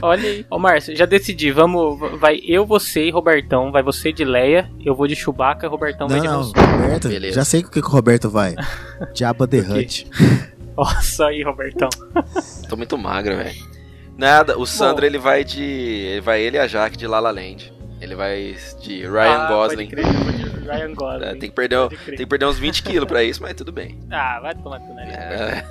Olha 0.00 0.22
aí. 0.28 0.46
Ô, 0.48 0.58
Márcio, 0.58 0.96
já 0.96 1.04
decidi. 1.04 1.50
Vamos. 1.50 1.98
Vai 2.20 2.40
eu, 2.46 2.64
você 2.64 3.06
e 3.06 3.10
Robertão. 3.10 3.72
Vai 3.72 3.82
você 3.82 4.12
de 4.12 4.24
Leia. 4.24 4.70
Eu 4.84 4.94
vou 4.94 5.08
de 5.08 5.16
Chewbacca. 5.16 5.66
Robertão 5.66 6.06
vai 6.06 6.20
Não, 6.20 6.24
de 6.24 6.56
não. 6.56 6.72
Roberto, 6.72 7.08
Beleza. 7.08 7.34
já 7.34 7.44
sei 7.44 7.60
o 7.60 7.68
que, 7.68 7.80
que 7.80 7.86
o 7.86 7.90
Roberto 7.90 8.30
vai. 8.30 8.54
Jabba 9.14 9.46
the? 9.48 9.58
Hutt. 9.58 10.06
Nossa, 10.76 11.26
aí, 11.26 11.42
Robertão. 11.42 11.88
Tô 12.68 12.76
muito 12.76 12.96
magro, 12.96 13.36
velho. 13.36 13.72
Nada, 14.16 14.58
o 14.58 14.66
Sandro 14.66 15.04
ele 15.04 15.18
vai 15.18 15.44
de. 15.44 15.62
Ele 15.62 16.20
vai 16.20 16.40
ele 16.40 16.56
e 16.56 16.60
a 16.60 16.66
Jaque 16.66 16.96
de 16.96 17.06
La 17.06 17.18
La 17.18 17.30
Land. 17.30 17.72
Ele 18.02 18.16
vai 18.16 18.56
de 18.80 19.02
Ryan 19.06 19.44
Ah, 19.44 19.46
Gosling. 19.46 19.86
crer, 19.86 20.04
Ryan 20.04 20.92
Gosling. 20.94 21.24
É, 21.24 21.30
tem, 21.36 21.48
que 21.48 21.54
perder, 21.54 21.88
tem 21.88 22.16
que 22.16 22.26
perder 22.26 22.46
uns 22.46 22.58
20 22.58 22.82
quilos 22.82 23.06
pra 23.08 23.22
isso, 23.22 23.40
mas 23.40 23.54
tudo 23.54 23.70
bem. 23.70 23.96
Ah, 24.10 24.40
vai 24.40 24.52
tomar 24.56 24.80
teu 24.80 24.92
nariz. 24.92 25.14
É, 25.14 25.64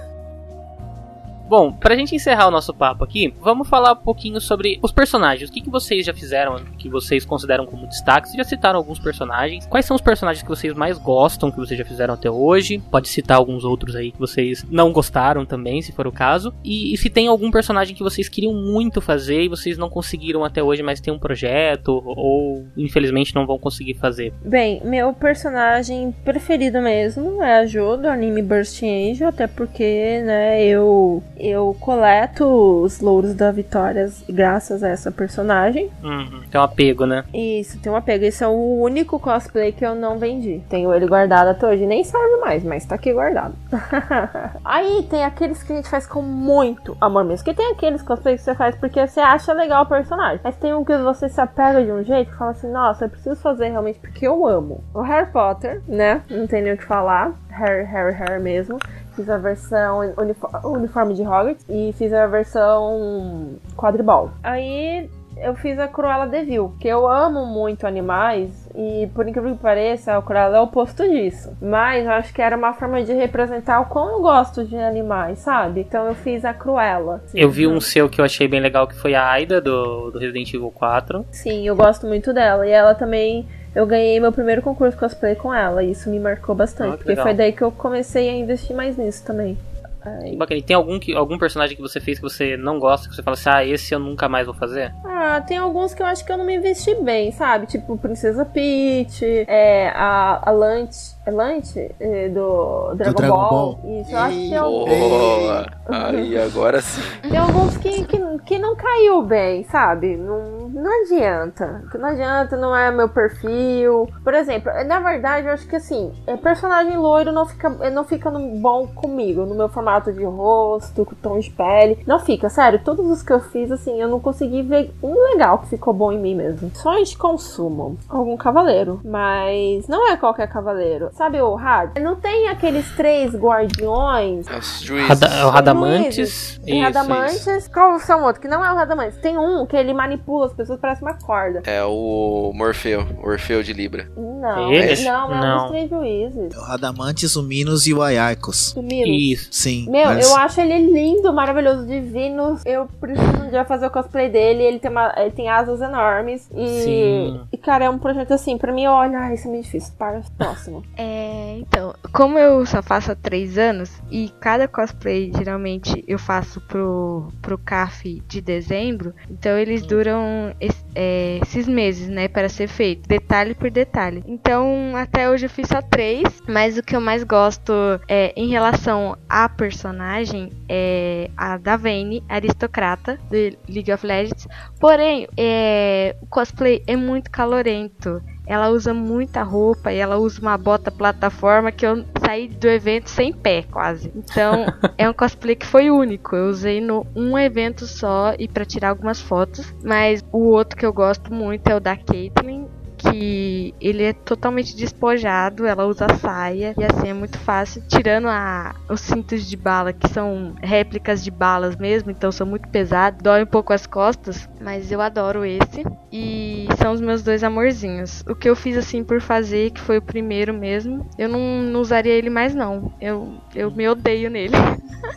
Bom, 1.51 1.69
pra 1.69 1.97
gente 1.97 2.15
encerrar 2.15 2.47
o 2.47 2.51
nosso 2.51 2.73
papo 2.73 3.03
aqui, 3.03 3.33
vamos 3.41 3.67
falar 3.67 3.91
um 3.91 3.97
pouquinho 3.97 4.39
sobre 4.39 4.79
os 4.81 4.89
personagens. 4.89 5.49
O 5.49 5.53
que, 5.53 5.59
que 5.59 5.69
vocês 5.69 6.05
já 6.05 6.13
fizeram, 6.13 6.55
que 6.77 6.87
vocês 6.87 7.25
consideram 7.25 7.65
como 7.65 7.89
destaque? 7.89 8.29
Vocês 8.29 8.37
já 8.37 8.45
citaram 8.45 8.79
alguns 8.79 8.99
personagens. 8.99 9.65
Quais 9.65 9.85
são 9.85 9.93
os 9.93 10.01
personagens 10.01 10.41
que 10.41 10.47
vocês 10.47 10.73
mais 10.73 10.97
gostam, 10.97 11.51
que 11.51 11.57
vocês 11.57 11.77
já 11.77 11.83
fizeram 11.83 12.13
até 12.13 12.31
hoje? 12.31 12.81
Pode 12.89 13.09
citar 13.09 13.35
alguns 13.35 13.65
outros 13.65 13.97
aí 13.97 14.13
que 14.13 14.17
vocês 14.17 14.65
não 14.71 14.93
gostaram 14.93 15.45
também, 15.45 15.81
se 15.81 15.91
for 15.91 16.07
o 16.07 16.11
caso. 16.13 16.53
E, 16.63 16.93
e 16.93 16.97
se 16.97 17.09
tem 17.09 17.27
algum 17.27 17.51
personagem 17.51 17.93
que 17.93 18.01
vocês 18.01 18.29
queriam 18.29 18.53
muito 18.53 19.01
fazer 19.01 19.41
e 19.41 19.49
vocês 19.49 19.77
não 19.77 19.89
conseguiram 19.89 20.45
até 20.45 20.63
hoje, 20.63 20.81
mas 20.81 21.01
tem 21.01 21.13
um 21.13 21.19
projeto, 21.19 22.01
ou 22.05 22.65
infelizmente 22.77 23.35
não 23.35 23.45
vão 23.45 23.59
conseguir 23.59 23.95
fazer. 23.95 24.31
Bem, 24.41 24.81
meu 24.85 25.11
personagem 25.11 26.15
preferido 26.23 26.81
mesmo 26.81 27.43
é 27.43 27.59
a 27.59 27.65
Jo 27.65 27.97
do 27.97 28.07
anime 28.07 28.41
Burst 28.41 28.81
Angel, 28.83 29.27
até 29.27 29.47
porque, 29.47 30.21
né, 30.23 30.63
eu 30.63 31.21
eu 31.41 31.75
coleto 31.79 32.45
os 32.45 32.99
louros 32.99 33.33
da 33.33 33.51
vitória 33.51 34.09
graças 34.29 34.83
a 34.83 34.89
essa 34.89 35.11
personagem. 35.11 35.89
Uhum. 36.03 36.41
Tem 36.49 36.59
um 36.59 36.63
apego, 36.63 37.05
né? 37.05 37.23
Isso, 37.33 37.79
tem 37.79 37.91
um 37.91 37.95
apego. 37.95 38.25
Esse 38.25 38.43
é 38.43 38.47
o 38.47 38.81
único 38.81 39.19
cosplay 39.19 39.71
que 39.71 39.85
eu 39.85 39.95
não 39.95 40.19
vendi. 40.19 40.61
Tenho 40.69 40.93
ele 40.93 41.07
guardado 41.07 41.49
até 41.49 41.67
hoje. 41.67 41.85
Nem 41.85 42.03
serve 42.03 42.37
mais, 42.37 42.63
mas 42.63 42.85
tá 42.85 42.95
aqui 42.95 43.13
guardado. 43.13 43.55
Aí 44.63 45.03
tem 45.09 45.23
aqueles 45.23 45.63
que 45.63 45.73
a 45.73 45.75
gente 45.75 45.89
faz 45.89 46.05
com 46.05 46.21
muito 46.21 46.95
amor 46.99 47.23
mesmo. 47.23 47.45
Que 47.45 47.53
tem 47.53 47.71
aqueles 47.71 48.01
cosplays 48.01 48.39
que 48.39 48.45
você 48.45 48.55
faz 48.55 48.75
porque 48.75 49.05
você 49.05 49.19
acha 49.19 49.53
legal 49.53 49.83
o 49.83 49.87
personagem. 49.87 50.39
Mas 50.43 50.55
tem 50.55 50.73
um 50.73 50.83
que 50.83 50.97
você 50.97 51.29
se 51.29 51.39
apega 51.41 51.83
de 51.83 51.91
um 51.91 52.03
jeito 52.03 52.31
que 52.31 52.37
fala 52.37 52.51
assim: 52.51 52.71
nossa, 52.71 53.05
eu 53.05 53.09
preciso 53.09 53.35
fazer 53.41 53.69
realmente 53.69 53.99
porque 53.99 54.27
eu 54.27 54.45
amo. 54.45 54.83
O 54.93 55.01
Harry 55.01 55.31
Potter, 55.31 55.81
né? 55.87 56.21
Não 56.29 56.47
tem 56.47 56.61
nem 56.61 56.73
o 56.73 56.77
que 56.77 56.85
falar. 56.85 57.33
Harry, 57.51 57.83
Harry, 57.85 58.13
Harry 58.13 58.41
mesmo. 58.41 58.77
Fiz 59.15 59.29
a 59.29 59.37
versão 59.37 59.99
unifo- 60.17 60.49
uniforme 60.63 61.13
de 61.13 61.21
Hogwarts 61.21 61.65
e 61.69 61.93
fiz 61.97 62.13
a 62.13 62.25
versão 62.27 63.55
quadribol. 63.75 64.31
Aí 64.43 65.09
eu 65.37 65.55
fiz 65.55 65.79
a 65.79 65.87
Cruella 65.87 66.27
de 66.27 66.43
Vil, 66.43 66.73
que 66.79 66.87
eu 66.87 67.07
amo 67.07 67.45
muito 67.45 67.87
animais 67.87 68.69
e 68.75 69.09
por 69.13 69.27
incrível 69.27 69.53
que 69.55 69.61
pareça, 69.61 70.15
a 70.15 70.21
Cruella 70.21 70.57
é 70.57 70.59
o 70.59 70.63
oposto 70.63 71.03
disso. 71.07 71.55
Mas 71.61 72.05
eu 72.05 72.11
acho 72.11 72.33
que 72.33 72.41
era 72.41 72.55
uma 72.55 72.73
forma 72.73 73.01
de 73.03 73.11
representar 73.13 73.79
o 73.81 73.85
quão 73.85 74.11
eu 74.13 74.21
gosto 74.21 74.63
de 74.63 74.77
animais, 74.77 75.39
sabe? 75.39 75.81
Então 75.81 76.07
eu 76.07 76.15
fiz 76.15 76.45
a 76.45 76.53
Cruella. 76.53 77.21
Eu 77.33 77.49
vi 77.49 77.67
um 77.67 77.81
seu 77.81 78.07
que 78.09 78.21
eu 78.21 78.25
achei 78.25 78.47
bem 78.47 78.59
legal, 78.59 78.87
que 78.87 78.95
foi 78.95 79.13
a 79.15 79.27
Aida, 79.29 79.59
do, 79.59 80.11
do 80.11 80.19
Resident 80.19 80.53
Evil 80.53 80.71
4. 80.71 81.25
Sim, 81.31 81.67
eu 81.67 81.75
gosto 81.75 82.05
muito 82.07 82.33
dela. 82.33 82.65
E 82.67 82.71
ela 82.71 82.93
também. 82.95 83.47
Eu 83.75 83.85
ganhei 83.87 84.19
meu 84.19 84.31
primeiro 84.31 84.61
concurso 84.61 84.97
cosplay 84.97 85.35
com 85.35 85.53
ela. 85.53 85.83
E 85.83 85.91
isso 85.91 86.09
me 86.09 86.19
marcou 86.19 86.53
bastante. 86.55 86.89
Ah, 86.89 86.91
que 86.91 86.97
porque 86.97 87.09
legal. 87.09 87.25
foi 87.25 87.33
daí 87.33 87.51
que 87.53 87.61
eu 87.61 87.71
comecei 87.71 88.29
a 88.29 88.33
investir 88.33 88.75
mais 88.75 88.97
nisso 88.97 89.23
também. 89.25 89.57
Aí- 90.03 90.35
Bacana. 90.35 90.59
E 90.59 90.63
tem 90.63 90.75
algum, 90.75 90.99
que, 90.99 91.15
algum 91.15 91.37
personagem 91.37 91.75
que 91.75 91.81
você 91.81 91.99
fez 91.99 92.17
que 92.17 92.23
você 92.23 92.57
não 92.57 92.79
gosta, 92.79 93.07
que 93.07 93.15
você 93.15 93.21
fala 93.21 93.35
assim, 93.35 93.49
ah, 93.49 93.63
esse 93.65 93.93
eu 93.93 93.99
nunca 93.99 94.27
mais 94.27 94.45
vou 94.47 94.55
fazer? 94.55 94.91
Ah, 95.05 95.41
tem 95.45 95.57
alguns 95.57 95.93
que 95.93 96.01
eu 96.01 96.05
acho 96.07 96.25
que 96.25 96.31
eu 96.31 96.37
não 96.37 96.45
me 96.45 96.55
investi 96.55 96.95
bem, 96.95 97.31
sabe? 97.31 97.67
Tipo 97.67 97.97
Princesa 97.97 98.43
Peach, 98.43 99.23
é, 99.47 99.89
a, 99.95 100.49
a 100.49 100.51
Lunch. 100.51 101.15
É 101.23 101.29
Lunch? 101.29 101.77
É, 101.99 102.29
do 102.29 102.93
Dragon, 102.95 103.13
Dragon 103.13 103.35
Ball. 103.35 103.49
Ball. 103.49 103.79
Isso, 104.01 104.11
eu 104.11 104.17
acho 104.17 104.35
que 104.37 104.55
alguns- 104.55 104.89
Boa! 104.89 105.65
Aí, 105.87 106.37
agora 106.39 106.81
sim. 106.81 107.01
tem 107.21 107.37
alguns 107.37 107.77
que, 107.77 108.05
que, 108.05 108.17
que 108.39 108.57
não 108.57 108.75
caiu 108.75 109.21
bem, 109.21 109.63
sabe? 109.65 110.17
Não, 110.17 110.69
não 110.69 111.03
adianta. 111.03 111.83
Não 111.93 112.09
adianta, 112.09 112.57
não 112.57 112.75
é 112.75 112.89
meu 112.89 113.07
perfil. 113.07 114.07
Por 114.23 114.33
exemplo, 114.33 114.71
na 114.87 114.99
verdade, 114.99 115.45
eu 115.45 115.53
acho 115.53 115.67
que 115.67 115.75
assim, 115.75 116.11
é, 116.25 116.35
personagem 116.37 116.97
loiro 116.97 117.31
não 117.31 117.45
fica, 117.45 117.69
não 117.91 118.03
fica 118.03 118.31
no- 118.31 118.59
bom 118.59 118.87
comigo, 118.87 119.45
no 119.45 119.53
meu 119.53 119.69
formato 119.69 120.11
de 120.11 120.23
rosto, 120.23 121.05
com 121.05 121.13
tom 121.15 121.37
de 121.37 121.51
pele. 121.51 121.99
Não 122.07 122.19
fica, 122.19 122.49
sério. 122.49 122.81
Todos 122.83 123.05
os 123.07 123.21
que 123.21 123.31
eu 123.31 123.39
fiz, 123.41 123.71
assim, 123.71 124.01
eu 124.01 124.07
não 124.07 124.19
consegui 124.19 124.63
ver 124.63 124.91
um 125.03 125.13
legal 125.33 125.59
que 125.59 125.67
ficou 125.67 125.93
bom 125.93 126.11
em 126.11 126.17
mim 126.19 126.33
mesmo. 126.33 126.71
Só 126.73 126.99
de 126.99 127.15
consumo. 127.15 127.95
Algum 128.09 128.35
cavaleiro. 128.35 128.99
Mas 129.03 129.87
não 129.87 130.09
é 130.11 130.17
qualquer 130.17 130.47
cavaleiro. 130.47 131.10
Sabe 131.13 131.41
o 131.41 131.57
Had? 131.57 131.99
Não 132.01 132.15
tem 132.15 132.47
aqueles 132.47 132.89
três 132.95 133.35
guardiões 133.35 134.47
É 134.47 134.57
os 134.57 134.81
juízes. 134.81 135.07
Rada, 135.09 135.27
é 135.27 135.45
o 135.45 135.49
Radamantes. 135.49 136.17
Luizes. 136.17 136.59
Isso, 136.65 136.81
Radamantes. 136.81 137.67
Qual 137.67 137.99
são 137.99 138.23
outros? 138.23 138.41
Que 138.41 138.47
não 138.47 138.63
é 138.65 138.71
o 138.71 138.75
Radamantes. 138.75 139.17
Tem 139.19 139.37
um 139.37 139.65
que 139.65 139.75
ele 139.75 139.93
manipula 139.93 140.47
as 140.47 140.53
pessoas, 140.53 140.79
parece 140.79 141.01
uma 141.01 141.13
corda. 141.13 141.61
É 141.65 141.83
o 141.83 142.51
Morfeu, 142.55 143.05
o 143.21 143.27
Orfeu 143.29 143.61
de 143.61 143.73
Libra. 143.73 144.07
Não, 144.17 144.71
Ele? 144.71 145.03
não, 145.03 145.31
é 145.33 145.35
um 145.37 145.39
Não. 145.39 145.57
dos 145.63 145.69
três 145.71 145.89
juízes. 145.89 146.55
O 146.57 146.61
Radamantes, 146.61 147.35
o 147.35 147.43
Minos 147.43 147.85
e 147.85 147.93
o 147.93 148.01
Ayarcos. 148.01 148.71
Sumiram. 148.71 149.11
Isso. 149.11 149.49
Sim. 149.51 149.87
Meu, 149.89 150.05
mas- 150.05 150.27
eu 150.29 150.35
acho 150.37 150.61
ele 150.61 150.91
lindo, 150.91 151.31
maravilhoso, 151.33 151.85
divino. 151.85 152.57
Eu 152.65 152.87
preciso 152.99 153.43
um 153.43 153.49
dia 153.49 153.63
fazer 153.65 153.85
o 153.85 153.91
cosplay 153.91 154.29
dele. 154.29 154.63
Ele 154.63 154.79
tem, 154.79 154.89
uma, 154.89 155.13
ele 155.17 155.31
tem 155.31 155.47
asas 155.49 155.81
enormes. 155.81 156.49
E, 156.55 156.67
Sim. 156.81 157.41
e, 157.51 157.57
cara, 157.57 157.85
é 157.85 157.89
um 157.89 157.99
projeto 157.99 158.33
assim, 158.33 158.57
pra 158.57 158.71
mim, 158.71 158.87
olha, 158.87 159.31
isso 159.33 159.47
é 159.47 159.51
muito 159.51 159.65
difícil. 159.65 159.93
Para 159.99 160.19
o 160.19 160.31
próximo. 160.37 160.83
É, 161.03 161.55
então, 161.57 161.95
como 162.13 162.37
eu 162.37 162.63
só 162.63 162.79
faço 162.83 163.11
há 163.11 163.15
três 163.15 163.57
anos 163.57 163.89
e 164.11 164.29
cada 164.39 164.67
cosplay 164.67 165.31
geralmente 165.35 166.03
eu 166.07 166.19
faço 166.19 166.61
pro, 166.61 167.27
pro 167.41 167.57
CAF 167.57 168.21
de 168.27 168.39
dezembro, 168.39 169.11
então 169.27 169.57
eles 169.57 169.81
duram 169.81 170.53
es- 170.61 170.85
é, 170.93 171.39
esses 171.41 171.67
meses, 171.67 172.07
né, 172.07 172.27
para 172.27 172.47
ser 172.47 172.67
feito, 172.67 173.07
detalhe 173.09 173.55
por 173.55 173.71
detalhe. 173.71 174.21
Então, 174.27 174.95
até 174.95 175.27
hoje 175.27 175.47
eu 175.47 175.49
fiz 175.49 175.67
só 175.69 175.81
três, 175.81 176.21
mas 176.47 176.77
o 176.77 176.83
que 176.83 176.95
eu 176.95 177.01
mais 177.01 177.23
gosto 177.23 177.73
é 178.07 178.31
em 178.35 178.49
relação 178.49 179.17
à 179.27 179.49
personagem 179.49 180.51
é 180.69 181.31
a 181.35 181.57
da 181.57 181.77
Vayne, 181.77 182.23
aristocrata 182.29 183.17
do 183.27 183.57
League 183.67 183.91
of 183.91 184.05
Legends. 184.05 184.47
Porém, 184.79 185.27
é, 185.35 186.15
o 186.21 186.27
cosplay 186.27 186.83
é 186.85 186.95
muito 186.95 187.31
calorento. 187.31 188.21
Ela 188.45 188.69
usa 188.69 188.93
muita 188.93 189.43
roupa 189.43 189.91
e 189.91 189.97
ela 189.97 190.17
usa 190.17 190.41
uma 190.41 190.57
bota 190.57 190.91
plataforma 190.91 191.71
que 191.71 191.85
eu 191.85 192.03
saí 192.25 192.47
do 192.47 192.67
evento 192.67 193.09
sem 193.09 193.31
pé, 193.31 193.63
quase. 193.63 194.11
Então, 194.15 194.65
é 194.97 195.09
um 195.09 195.13
cosplay 195.13 195.55
que 195.55 195.65
foi 195.65 195.89
único. 195.89 196.35
Eu 196.35 196.47
usei 196.47 196.81
no 196.81 197.05
um 197.15 197.37
evento 197.37 197.85
só 197.85 198.33
e 198.37 198.47
pra 198.47 198.65
tirar 198.65 198.89
algumas 198.89 199.21
fotos. 199.21 199.73
Mas 199.83 200.23
o 200.31 200.49
outro 200.49 200.77
que 200.77 200.85
eu 200.85 200.93
gosto 200.93 201.33
muito 201.33 201.67
é 201.67 201.75
o 201.75 201.79
da 201.79 201.95
Caitlyn, 201.95 202.67
que 203.01 203.73
ele 203.81 204.03
é 204.03 204.13
totalmente 204.13 204.75
despojado, 204.75 205.65
ela 205.65 205.85
usa 205.85 206.07
saia 206.19 206.73
e 206.77 206.83
assim 206.83 207.09
é 207.09 207.13
muito 207.13 207.37
fácil, 207.39 207.83
tirando 207.87 208.27
a, 208.27 208.75
os 208.87 209.01
cintos 209.01 209.49
de 209.49 209.57
bala 209.57 209.91
que 209.91 210.07
são 210.09 210.53
réplicas 210.61 211.23
de 211.23 211.31
balas 211.31 211.75
mesmo, 211.75 212.11
então 212.11 212.31
são 212.31 212.45
muito 212.45 212.67
pesados, 212.69 213.21
dói 213.21 213.43
um 213.43 213.47
pouco 213.47 213.73
as 213.73 213.87
costas, 213.87 214.47
mas 214.59 214.91
eu 214.91 215.01
adoro 215.01 215.43
esse 215.43 215.83
e 216.11 216.67
são 216.77 216.91
os 216.91 217.01
meus 217.01 217.23
dois 217.23 217.43
amorzinhos. 217.43 218.23
O 218.27 218.35
que 218.35 218.49
eu 218.49 218.55
fiz 218.55 218.77
assim 218.77 219.03
por 219.03 219.21
fazer, 219.21 219.71
que 219.71 219.79
foi 219.79 219.97
o 219.97 220.01
primeiro 220.01 220.53
mesmo, 220.53 221.07
eu 221.17 221.29
não, 221.29 221.39
não 221.61 221.79
usaria 221.79 222.13
ele 222.13 222.29
mais 222.29 222.53
não. 222.53 222.93
Eu, 222.99 223.37
eu 223.55 223.71
me 223.71 223.87
odeio 223.87 224.29
nele. 224.29 224.53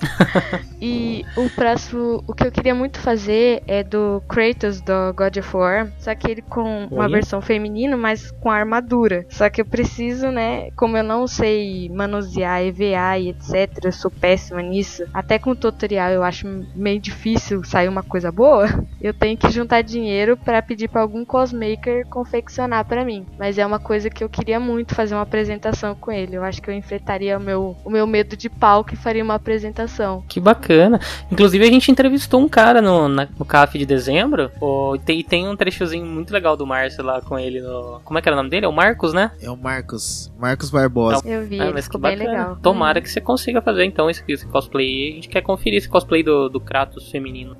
e 0.80 1.24
o 1.36 1.50
próximo, 1.50 2.22
o 2.26 2.34
que 2.34 2.46
eu 2.46 2.52
queria 2.52 2.74
muito 2.74 2.98
fazer 2.98 3.62
é 3.66 3.82
do 3.82 4.22
Kratos 4.28 4.80
do 4.80 5.12
God 5.14 5.36
of 5.36 5.56
War, 5.56 5.92
só 5.98 6.14
que 6.14 6.30
ele 6.30 6.42
com 6.42 6.86
uma 6.90 7.04
Oi? 7.04 7.10
versão 7.10 7.40
feminina, 7.40 7.73
mas 7.98 8.30
com 8.30 8.50
armadura. 8.50 9.26
Só 9.28 9.48
que 9.50 9.60
eu 9.60 9.64
preciso, 9.64 10.28
né, 10.28 10.70
como 10.76 10.96
eu 10.96 11.04
não 11.04 11.26
sei 11.26 11.88
manusear 11.90 12.62
EVA 12.62 13.18
e 13.18 13.28
etc, 13.30 13.84
eu 13.84 13.92
sou 13.92 14.10
péssima 14.10 14.62
nisso. 14.62 15.04
Até 15.12 15.38
com 15.38 15.50
o 15.50 15.56
tutorial 15.56 16.10
eu 16.10 16.22
acho 16.22 16.46
meio 16.74 17.00
difícil 17.00 17.64
sair 17.64 17.88
uma 17.88 18.02
coisa 18.02 18.30
boa. 18.30 18.66
Eu 19.04 19.12
tenho 19.12 19.36
que 19.36 19.50
juntar 19.50 19.82
dinheiro 19.82 20.34
para 20.34 20.62
pedir 20.62 20.88
para 20.88 21.02
algum 21.02 21.26
cosmaker 21.26 22.06
confeccionar 22.06 22.86
para 22.86 23.04
mim. 23.04 23.26
Mas 23.38 23.58
é 23.58 23.66
uma 23.66 23.78
coisa 23.78 24.08
que 24.08 24.24
eu 24.24 24.30
queria 24.30 24.58
muito 24.58 24.94
fazer 24.94 25.14
uma 25.14 25.20
apresentação 25.20 25.94
com 25.94 26.10
ele. 26.10 26.36
Eu 26.36 26.42
acho 26.42 26.62
que 26.62 26.70
eu 26.70 26.74
enfrentaria 26.74 27.36
o 27.36 27.40
meu, 27.40 27.76
o 27.84 27.90
meu 27.90 28.06
medo 28.06 28.34
de 28.34 28.48
palco 28.48 28.94
e 28.94 28.96
faria 28.96 29.22
uma 29.22 29.34
apresentação. 29.34 30.24
Que 30.26 30.40
bacana. 30.40 30.98
Inclusive, 31.30 31.64
a 31.64 31.70
gente 31.70 31.90
entrevistou 31.90 32.40
um 32.40 32.48
cara 32.48 32.80
no, 32.80 33.06
no 33.08 33.44
CAF 33.44 33.76
de 33.76 33.84
dezembro. 33.84 34.50
E 34.94 34.98
tem, 35.00 35.22
tem 35.22 35.48
um 35.48 35.56
trechozinho 35.56 36.06
muito 36.06 36.32
legal 36.32 36.56
do 36.56 36.66
Márcio 36.66 37.04
lá 37.04 37.20
com 37.20 37.38
ele 37.38 37.60
Como 38.04 38.18
é 38.18 38.22
que 38.22 38.28
era 38.28 38.34
o 38.34 38.38
nome 38.38 38.50
dele? 38.50 38.66
É 38.66 38.68
o 38.68 38.72
Marcos, 38.72 39.12
né? 39.12 39.30
É 39.40 39.50
o 39.50 39.56
Marcos, 39.56 40.32
Marcos 40.38 40.70
Barbosa. 40.70 41.22
Eu 41.26 41.46
vi, 41.46 41.60
Ah, 41.60 41.70
mas 41.72 41.84
ficou 41.84 42.00
que 42.00 42.06
bem 42.08 42.18
bacana. 42.18 42.38
legal. 42.38 42.56
Tomara 42.62 43.00
que 43.00 43.08
você 43.10 43.20
consiga 43.20 43.60
fazer 43.62 43.84
então 43.84 44.08
esse, 44.10 44.22
esse 44.28 44.46
cosplay. 44.46 45.12
A 45.12 45.14
gente 45.14 45.28
quer 45.28 45.42
conferir 45.42 45.78
esse 45.78 45.88
cosplay 45.88 46.22
do, 46.22 46.48
do 46.48 46.60
Kratos 46.60 47.10
feminino. 47.10 47.56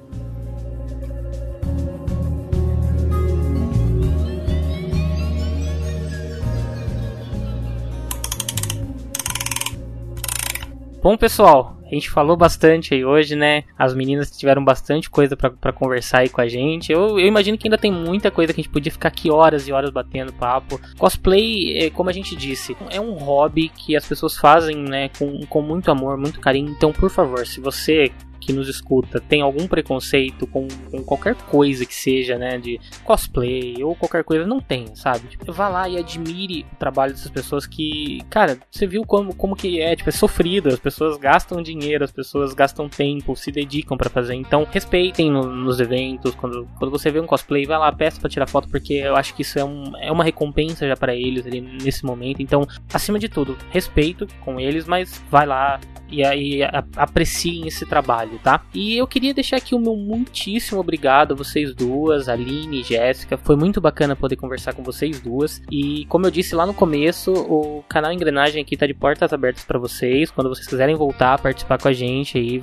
Bom, 11.02 11.16
pessoal, 11.18 11.76
a 11.94 11.98
gente 11.98 12.10
falou 12.10 12.36
bastante 12.36 12.92
aí 12.92 13.04
hoje, 13.04 13.36
né? 13.36 13.64
As 13.78 13.94
meninas 13.94 14.30
tiveram 14.30 14.64
bastante 14.64 15.08
coisa 15.08 15.36
pra 15.36 15.72
conversar 15.72 16.18
aí 16.18 16.28
com 16.28 16.40
a 16.40 16.48
gente. 16.48 16.92
Eu, 16.92 17.18
eu 17.18 17.26
imagino 17.26 17.56
que 17.56 17.68
ainda 17.68 17.78
tem 17.78 17.92
muita 17.92 18.30
coisa 18.30 18.52
que 18.52 18.60
a 18.60 18.62
gente 18.62 18.72
podia 18.72 18.92
ficar 18.92 19.08
aqui 19.08 19.30
horas 19.30 19.68
e 19.68 19.72
horas 19.72 19.90
batendo 19.90 20.32
papo. 20.32 20.80
Cosplay, 20.98 21.78
é, 21.78 21.90
como 21.90 22.10
a 22.10 22.12
gente 22.12 22.34
disse, 22.34 22.76
é 22.90 23.00
um 23.00 23.12
hobby 23.12 23.68
que 23.68 23.96
as 23.96 24.06
pessoas 24.06 24.36
fazem, 24.36 24.76
né, 24.76 25.08
com, 25.16 25.46
com 25.46 25.62
muito 25.62 25.90
amor, 25.90 26.16
muito 26.16 26.40
carinho. 26.40 26.70
Então, 26.70 26.92
por 26.92 27.10
favor, 27.10 27.46
se 27.46 27.60
você 27.60 28.10
que 28.44 28.52
nos 28.52 28.68
escuta 28.68 29.20
tem 29.20 29.40
algum 29.42 29.66
preconceito 29.66 30.46
com, 30.46 30.68
com 30.90 31.02
qualquer 31.02 31.34
coisa 31.34 31.84
que 31.86 31.94
seja, 31.94 32.36
né, 32.38 32.58
de 32.58 32.78
cosplay 33.04 33.82
ou 33.82 33.94
qualquer 33.94 34.24
coisa, 34.24 34.46
não 34.46 34.60
tenha, 34.60 34.94
sabe? 34.96 35.28
Tipo, 35.28 35.52
vá 35.52 35.68
lá 35.68 35.88
e 35.88 35.96
admire 35.96 36.66
o 36.72 36.76
trabalho 36.76 37.12
dessas 37.12 37.30
pessoas 37.30 37.66
que, 37.66 38.20
cara, 38.28 38.58
você 38.70 38.86
viu 38.86 39.02
como, 39.04 39.34
como 39.34 39.54
que 39.56 39.80
é, 39.80 39.94
tipo, 39.94 40.08
é 40.08 40.12
sofrido, 40.12 40.68
as 40.68 40.78
pessoas 40.78 41.16
gastam 41.16 41.62
dinheiro, 41.62 42.04
as 42.04 42.12
pessoas 42.12 42.52
gastam 42.52 42.88
tempo, 42.88 43.36
se 43.36 43.50
dedicam 43.52 43.96
pra 43.96 44.10
fazer. 44.10 44.34
Então, 44.34 44.66
respeitem 44.70 45.30
no- 45.30 45.44
nos 45.54 45.80
eventos, 45.80 46.34
quando, 46.34 46.68
quando 46.78 46.90
você 46.90 47.10
vê 47.10 47.20
um 47.20 47.26
cosplay, 47.26 47.64
vai 47.66 47.78
lá, 47.78 47.92
peça 47.92 48.20
pra 48.20 48.28
tirar 48.28 48.46
foto, 48.48 48.68
porque 48.68 48.94
eu 48.94 49.16
acho 49.16 49.34
que 49.34 49.42
isso 49.42 49.58
é, 49.58 49.64
um, 49.64 49.96
é 49.98 50.10
uma 50.10 50.24
recompensa 50.24 50.86
já 50.86 50.96
pra 50.96 51.14
eles 51.14 51.46
ali 51.46 51.60
nesse 51.60 52.04
momento. 52.04 52.40
Então, 52.42 52.66
acima 52.92 53.18
de 53.18 53.28
tudo, 53.28 53.56
respeito 53.70 54.26
com 54.44 54.58
eles, 54.60 54.86
mas 54.86 55.22
vai 55.30 55.46
lá, 55.46 55.80
e 56.20 56.62
a- 56.62 56.84
apreciem 56.96 57.66
esse 57.66 57.86
trabalho, 57.86 58.38
tá? 58.42 58.64
E 58.74 58.96
eu 58.96 59.06
queria 59.06 59.32
deixar 59.34 59.56
aqui 59.56 59.74
o 59.74 59.78
meu 59.78 59.96
muitíssimo 59.96 60.80
obrigado 60.80 61.32
a 61.32 61.36
vocês 61.36 61.74
duas, 61.74 62.28
Aline 62.28 62.80
e 62.80 62.82
Jéssica. 62.84 63.36
Foi 63.38 63.56
muito 63.56 63.80
bacana 63.80 64.14
poder 64.16 64.36
conversar 64.36 64.72
com 64.74 64.82
vocês 64.82 65.20
duas. 65.20 65.62
E 65.70 66.04
como 66.06 66.26
eu 66.26 66.30
disse 66.30 66.54
lá 66.54 66.66
no 66.66 66.74
começo, 66.74 67.32
o 67.32 67.82
canal 67.88 68.12
Engrenagem 68.12 68.62
aqui 68.62 68.76
tá 68.76 68.86
de 68.86 68.94
portas 68.94 69.32
abertas 69.32 69.64
para 69.64 69.78
vocês. 69.78 70.30
Quando 70.30 70.48
vocês 70.48 70.66
quiserem 70.66 70.94
voltar 70.94 71.34
a 71.34 71.38
participar 71.38 71.78
com 71.78 71.88
a 71.88 71.92
gente 71.92 72.38
aí 72.38 72.62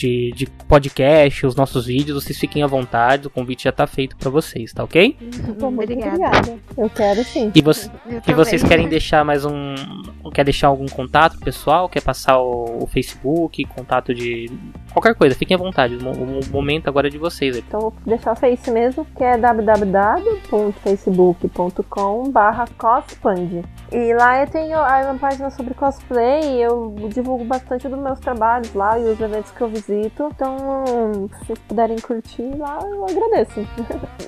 de, 0.00 0.32
de 0.32 0.46
podcast, 0.46 1.46
os 1.46 1.54
nossos 1.54 1.84
vídeos, 1.86 2.24
vocês 2.24 2.38
fiquem 2.38 2.62
à 2.62 2.66
vontade. 2.66 3.26
O 3.26 3.30
convite 3.30 3.64
já 3.64 3.72
tá 3.72 3.86
feito 3.86 4.16
para 4.16 4.30
vocês, 4.30 4.72
tá 4.72 4.82
ok? 4.82 5.14
Pô, 5.58 5.70
muito 5.70 5.92
Obrigada. 5.92 6.16
obrigada. 6.16 6.58
Eu 6.76 6.88
quero 6.88 7.22
sim. 7.22 7.52
E, 7.54 7.58
Eu 7.58 7.64
e 8.26 8.32
vocês 8.32 8.62
querem 8.62 8.88
deixar 8.88 9.22
mais 9.24 9.44
um. 9.44 9.74
Quer 10.32 10.44
deixar 10.44 10.68
algum 10.68 10.86
contato 10.86 11.38
pessoal? 11.40 11.88
Quer 11.88 12.02
passar 12.02 12.38
o, 12.38 12.84
o 12.84 12.86
Facebook, 12.86 13.64
contato 13.66 14.14
de. 14.14 14.48
qualquer 14.92 15.14
coisa, 15.14 15.34
fiquem 15.34 15.54
à 15.54 15.58
vontade. 15.58 15.96
O, 15.96 16.10
o 16.10 16.40
momento 16.50 16.88
agora 16.88 17.08
é 17.08 17.10
de 17.10 17.18
vocês 17.18 17.56
aí. 17.56 17.64
Então 17.66 17.80
vou 17.80 17.92
deixar 18.06 18.32
o 18.32 18.36
Face 18.36 18.70
mesmo, 18.70 19.06
que 19.16 19.22
é 19.22 19.36
www.facebook.com 19.36 22.30
barra 22.30 22.64
cospand. 22.78 23.62
E 23.92 24.14
lá 24.14 24.42
eu 24.42 24.46
tenho 24.48 24.78
a 24.78 25.10
uma 25.10 25.18
página 25.18 25.50
sobre 25.50 25.74
cosplay, 25.74 26.62
eu 26.62 26.94
divulgo 27.12 27.44
bastante 27.44 27.86
dos 27.88 27.98
meus 27.98 28.20
trabalhos 28.20 28.72
lá 28.72 28.96
e 28.98 29.02
os 29.04 29.20
eventos 29.20 29.50
que 29.50 29.60
eu 29.60 29.68
visito. 29.68 29.89
Então, 29.92 30.30
se 31.38 31.46
vocês 31.46 31.58
puderem 31.68 31.98
curtir 31.98 32.42
lá, 32.56 32.78
eu 32.82 33.04
agradeço. 33.04 33.60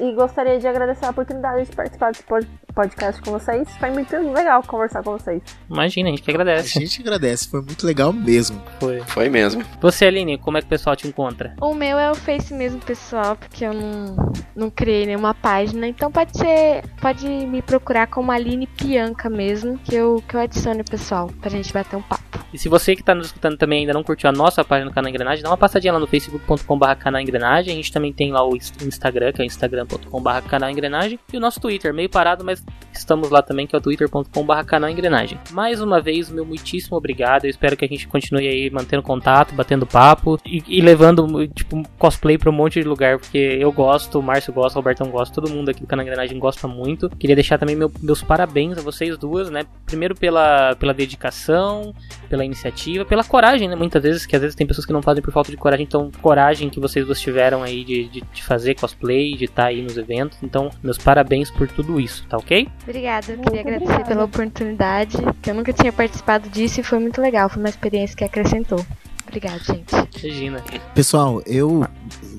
e 0.00 0.12
gostaria 0.14 0.58
de 0.58 0.66
agradecer 0.66 1.04
a 1.06 1.10
oportunidade 1.10 1.64
de 1.68 1.76
participar 1.76 2.10
desse 2.12 2.22
pod- 2.24 2.48
podcast 2.74 3.20
com 3.22 3.30
vocês. 3.32 3.68
Foi 3.76 3.90
muito 3.90 4.16
legal 4.32 4.62
conversar 4.66 5.02
com 5.02 5.12
vocês. 5.12 5.42
Imagina, 5.70 6.08
a 6.08 6.10
gente 6.10 6.22
que 6.22 6.30
A 6.30 6.34
agradece. 6.34 6.80
gente 6.80 7.00
agradece, 7.02 7.48
foi 7.48 7.60
muito 7.62 7.86
legal 7.86 8.12
mesmo. 8.12 8.60
Foi. 8.80 9.00
Foi 9.02 9.28
mesmo. 9.28 9.62
Você, 9.80 10.06
Aline, 10.06 10.38
como 10.38 10.56
é 10.58 10.60
que 10.60 10.66
o 10.66 10.70
pessoal 10.70 10.96
te 10.96 11.06
encontra? 11.06 11.54
O 11.60 11.74
meu 11.74 11.98
é 11.98 12.10
o 12.10 12.14
Face 12.14 12.52
mesmo, 12.54 12.80
pessoal, 12.80 13.36
porque 13.36 13.64
eu 13.64 13.72
não, 13.74 14.16
não 14.54 14.70
criei 14.70 15.06
nenhuma 15.06 15.34
página. 15.34 15.86
Então 15.86 16.10
pode 16.10 16.36
ser. 16.38 16.82
Pode 17.00 17.26
me 17.26 17.60
procurar 17.62 18.06
como 18.06 18.30
Aline 18.32 18.66
Pianca 18.66 19.28
mesmo, 19.28 19.78
que 19.78 19.94
eu, 19.94 20.22
que 20.28 20.36
eu 20.36 20.40
adiciono 20.40 20.80
o 20.80 20.84
pessoal, 20.84 21.28
pra 21.40 21.50
gente 21.50 21.72
bater 21.72 21.96
um 21.96 22.02
papo. 22.02 22.22
E 22.52 22.58
se 22.58 22.68
você 22.68 22.94
que 22.94 23.02
tá 23.02 23.14
nos 23.14 23.26
escutando 23.26 23.56
também 23.56 23.80
ainda 23.80 23.92
não 23.94 24.02
curtiu 24.02 24.28
a 24.28 24.32
nossa 24.32 24.62
página 24.64 24.90
do 24.90 24.94
Canal 24.94 25.08
Engrenagem, 25.08 25.42
dá 25.42 25.48
uma 25.52 25.56
passadinha 25.58 25.92
lá 25.92 25.98
no 25.98 26.06
facebook.com.br 26.06 26.94
canal 26.98 27.20
Engrenagem. 27.20 27.72
A 27.72 27.76
gente 27.76 27.92
também 27.92 28.12
tem 28.12 28.32
lá 28.32 28.44
o 28.46 28.56
ins- 28.56 28.72
o 28.82 28.86
Instagram, 28.86 29.32
que 29.32 29.42
é 29.42 29.44
instagram.com.br 29.44 30.30
canal 30.48 30.70
Engrenagem. 30.70 31.18
E 31.32 31.36
o 31.36 31.40
nosso 31.40 31.60
Twitter, 31.60 31.92
meio 31.94 32.08
parado, 32.08 32.44
mas 32.44 32.64
estamos 32.92 33.30
lá 33.30 33.42
também, 33.42 33.66
que 33.66 33.74
é 33.74 33.78
o 33.78 33.82
twitter.com.br 33.82 34.64
canal 34.66 34.88
Engrenagem. 34.90 35.38
Mais 35.50 35.80
uma 35.80 36.00
vez, 36.00 36.30
meu 36.30 36.44
muitíssimo 36.44 36.96
obrigado. 36.96 37.44
Eu 37.44 37.50
espero 37.50 37.76
que 37.76 37.84
a 37.84 37.88
gente 37.88 38.06
continue 38.08 38.46
aí 38.46 38.70
mantendo 38.70 39.02
contato, 39.02 39.54
batendo 39.54 39.86
papo 39.86 40.38
e, 40.46 40.62
e 40.68 40.80
levando, 40.80 41.46
tipo, 41.48 41.82
cosplay 41.98 42.38
pra 42.38 42.50
um 42.50 42.52
monte 42.52 42.80
de 42.80 42.86
lugar, 42.88 43.18
porque 43.18 43.38
eu 43.38 43.72
gosto, 43.72 44.18
o 44.18 44.22
Márcio 44.22 44.52
gosta, 44.52 44.78
o 44.78 44.82
Robertão 44.82 45.08
gosta, 45.08 45.34
todo 45.34 45.50
mundo 45.50 45.68
aqui 45.70 45.80
do 45.80 45.86
Canal 45.86 46.04
Engrenagem 46.04 46.38
gosta 46.38 46.66
muito. 46.68 47.08
Queria 47.10 47.34
deixar 47.36 47.58
também 47.58 47.74
meu- 47.76 47.90
meus 48.00 48.22
parabéns 48.22 48.78
a 48.78 48.82
vocês 48.82 49.16
duas, 49.18 49.50
né? 49.50 49.64
Primeiro 49.86 50.14
pela, 50.14 50.74
pela 50.76 50.94
dedicação, 50.94 51.94
pela 52.28 52.44
iniciativa, 52.44 53.04
pela 53.04 53.24
coragem, 53.24 53.68
né? 53.68 53.74
Muitas 53.76 54.02
vezes, 54.02 54.26
que 54.26 54.36
às 54.36 54.42
vezes 54.42 54.54
tem 54.54 54.66
pessoas 54.66 54.86
que 54.86 54.92
não 54.92 55.02
fazem 55.02 55.22
por 55.22 55.32
falta 55.32 55.41
de 55.50 55.56
coragem, 55.56 55.84
então 55.84 56.10
coragem 56.20 56.70
que 56.70 56.78
vocês 56.80 57.04
duas 57.04 57.20
tiveram 57.20 57.62
aí 57.62 57.84
de, 57.84 58.08
de, 58.08 58.20
de 58.20 58.42
fazer 58.42 58.74
cosplay, 58.74 59.34
de 59.36 59.44
estar 59.44 59.66
aí 59.66 59.82
nos 59.82 59.96
eventos. 59.96 60.38
Então, 60.42 60.70
meus 60.82 60.98
parabéns 60.98 61.50
por 61.50 61.68
tudo 61.68 61.98
isso, 61.98 62.24
tá 62.28 62.36
ok? 62.36 62.68
Obrigada, 62.82 63.32
eu 63.32 63.36
Muito 63.36 63.48
queria 63.48 63.60
agradecer 63.60 63.84
obrigada. 63.84 64.08
pela 64.08 64.24
oportunidade, 64.24 65.16
que 65.40 65.50
eu 65.50 65.54
nunca 65.54 65.72
tinha 65.72 65.92
participado 65.92 66.48
disso 66.48 66.80
e 66.80 66.82
foi 66.82 66.98
muito 66.98 67.20
legal, 67.20 67.48
foi 67.48 67.62
uma 67.62 67.68
experiência 67.68 68.16
que 68.16 68.24
acrescentou. 68.24 68.84
Obrigada, 69.26 69.60
gente. 69.60 69.94
Regina. 70.20 70.62
Pessoal, 70.94 71.42
eu 71.46 71.86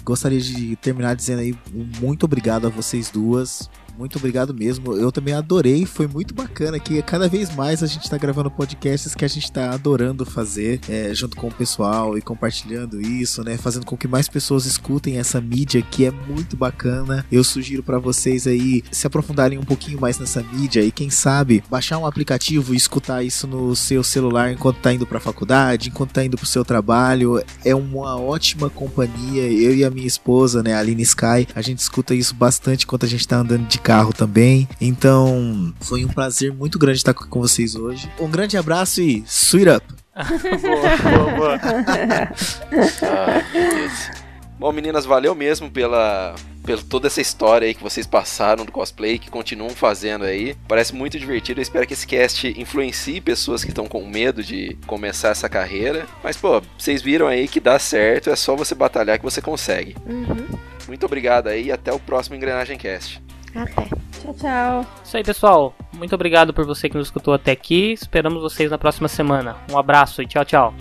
gostaria 0.03 0.39
de 0.39 0.75
terminar 0.75 1.15
dizendo 1.15 1.39
aí 1.39 1.55
um 1.73 1.87
muito 2.01 2.23
obrigado 2.25 2.67
a 2.67 2.69
vocês 2.69 3.09
duas. 3.09 3.69
Muito 3.97 4.17
obrigado 4.17 4.53
mesmo. 4.53 4.93
Eu 4.93 5.11
também 5.11 5.33
adorei, 5.33 5.85
foi 5.85 6.07
muito 6.07 6.33
bacana 6.33 6.79
que 6.79 7.01
cada 7.01 7.27
vez 7.27 7.55
mais 7.55 7.83
a 7.83 7.87
gente 7.87 8.09
tá 8.09 8.17
gravando 8.17 8.49
podcasts 8.49 9.13
que 9.13 9.23
a 9.23 9.27
gente 9.27 9.51
tá 9.51 9.71
adorando 9.71 10.25
fazer, 10.25 10.79
é, 10.89 11.13
junto 11.13 11.37
com 11.37 11.47
o 11.47 11.53
pessoal 11.53 12.17
e 12.17 12.21
compartilhando 12.21 12.99
isso, 12.99 13.43
né? 13.43 13.57
Fazendo 13.57 13.85
com 13.85 13.95
que 13.95 14.07
mais 14.07 14.27
pessoas 14.27 14.65
escutem 14.65 15.17
essa 15.17 15.39
mídia 15.39 15.81
que 15.81 16.05
é 16.05 16.11
muito 16.11 16.57
bacana. 16.57 17.25
Eu 17.31 17.43
sugiro 17.43 17.83
pra 17.83 17.99
vocês 17.99 18.47
aí 18.47 18.83
se 18.91 19.05
aprofundarem 19.05 19.59
um 19.59 19.63
pouquinho 19.63 19.99
mais 19.99 20.17
nessa 20.17 20.41
mídia 20.41 20.81
e 20.81 20.91
quem 20.91 21.09
sabe 21.09 21.63
baixar 21.69 21.97
um 21.97 22.05
aplicativo 22.05 22.73
e 22.73 22.77
escutar 22.77 23.23
isso 23.23 23.45
no 23.45 23.75
seu 23.75 24.03
celular 24.03 24.51
enquanto 24.51 24.77
tá 24.77 24.91
indo 24.91 25.05
pra 25.05 25.19
faculdade, 25.19 25.89
enquanto 25.89 26.13
tá 26.13 26.25
indo 26.25 26.37
pro 26.37 26.45
seu 26.45 26.65
trabalho. 26.65 27.43
É 27.63 27.75
uma 27.75 28.19
ótima 28.19 28.69
companhia. 28.69 29.43
Eu 29.43 29.75
e 29.75 29.83
a 29.83 29.89
minha 29.91 30.07
esposa, 30.07 30.63
né, 30.63 30.73
a 30.73 30.79
Aline 30.79 31.03
Sky, 31.03 31.47
a 31.53 31.61
gente 31.61 31.79
escuta 31.79 32.15
isso 32.15 32.33
bastante 32.33 32.85
enquanto 32.85 33.05
a 33.05 33.09
gente 33.09 33.27
tá 33.27 33.37
andando 33.37 33.67
de 33.67 33.82
carro 33.83 34.13
também. 34.13 34.67
Então, 34.79 35.73
foi 35.81 36.05
um 36.05 36.07
prazer 36.07 36.53
muito 36.53 36.79
grande 36.79 36.97
estar 36.97 37.13
com 37.13 37.41
vocês 37.41 37.75
hoje. 37.75 38.09
Um 38.19 38.29
grande 38.29 38.57
abraço 38.57 39.01
e 39.01 39.23
sweet 39.27 39.69
up! 39.69 39.85
boa, 40.61 40.97
boa, 40.97 41.57
boa. 41.57 41.59
Ah. 43.03 43.43
Bom, 44.59 44.71
meninas, 44.71 45.03
valeu 45.03 45.35
mesmo 45.35 45.69
pela, 45.69 46.35
por 46.63 46.81
toda 46.83 47.07
essa 47.07 47.19
história 47.19 47.67
aí 47.67 47.73
que 47.73 47.83
vocês 47.83 48.07
passaram 48.07 48.63
do 48.63 48.71
cosplay, 48.71 49.19
que 49.19 49.29
continuam 49.29 49.71
fazendo 49.71 50.23
aí. 50.23 50.55
Parece 50.67 50.95
muito 50.95 51.19
divertido. 51.19 51.59
Eu 51.59 51.63
espero 51.63 51.85
que 51.85 51.93
esse 51.93 52.07
cast 52.07 52.47
influencie 52.57 53.19
pessoas 53.19 53.63
que 53.63 53.71
estão 53.71 53.87
com 53.87 54.07
medo 54.07 54.41
de 54.41 54.77
começar 54.87 55.29
essa 55.29 55.49
carreira. 55.49 56.05
Mas, 56.23 56.37
pô, 56.37 56.61
vocês 56.77 57.01
viram 57.01 57.27
aí 57.27 57.47
que 57.47 57.59
dá 57.59 57.77
certo, 57.77 58.29
é 58.29 58.35
só 58.35 58.55
você 58.55 58.73
batalhar 58.73 59.17
que 59.17 59.25
você 59.25 59.41
consegue. 59.41 59.97
Uhum. 60.05 60.57
Muito 60.87 61.05
obrigado 61.05 61.47
aí 61.47 61.65
e 61.65 61.71
até 61.71 61.91
o 61.91 61.99
próximo 61.99 62.35
Engrenagem 62.35 62.77
Cast. 62.77 63.21
Até. 63.55 63.89
Tchau, 64.21 64.33
tchau. 64.33 64.85
Isso 65.03 65.17
aí, 65.17 65.23
pessoal. 65.23 65.75
Muito 65.93 66.15
obrigado 66.15 66.53
por 66.53 66.65
você 66.65 66.89
que 66.89 66.97
nos 66.97 67.07
escutou 67.07 67.33
até 67.33 67.51
aqui. 67.51 67.93
Esperamos 67.93 68.41
vocês 68.41 68.71
na 68.71 68.77
próxima 68.77 69.07
semana. 69.07 69.55
Um 69.71 69.77
abraço 69.77 70.21
e 70.21 70.27
tchau, 70.27 70.45
tchau. 70.45 70.73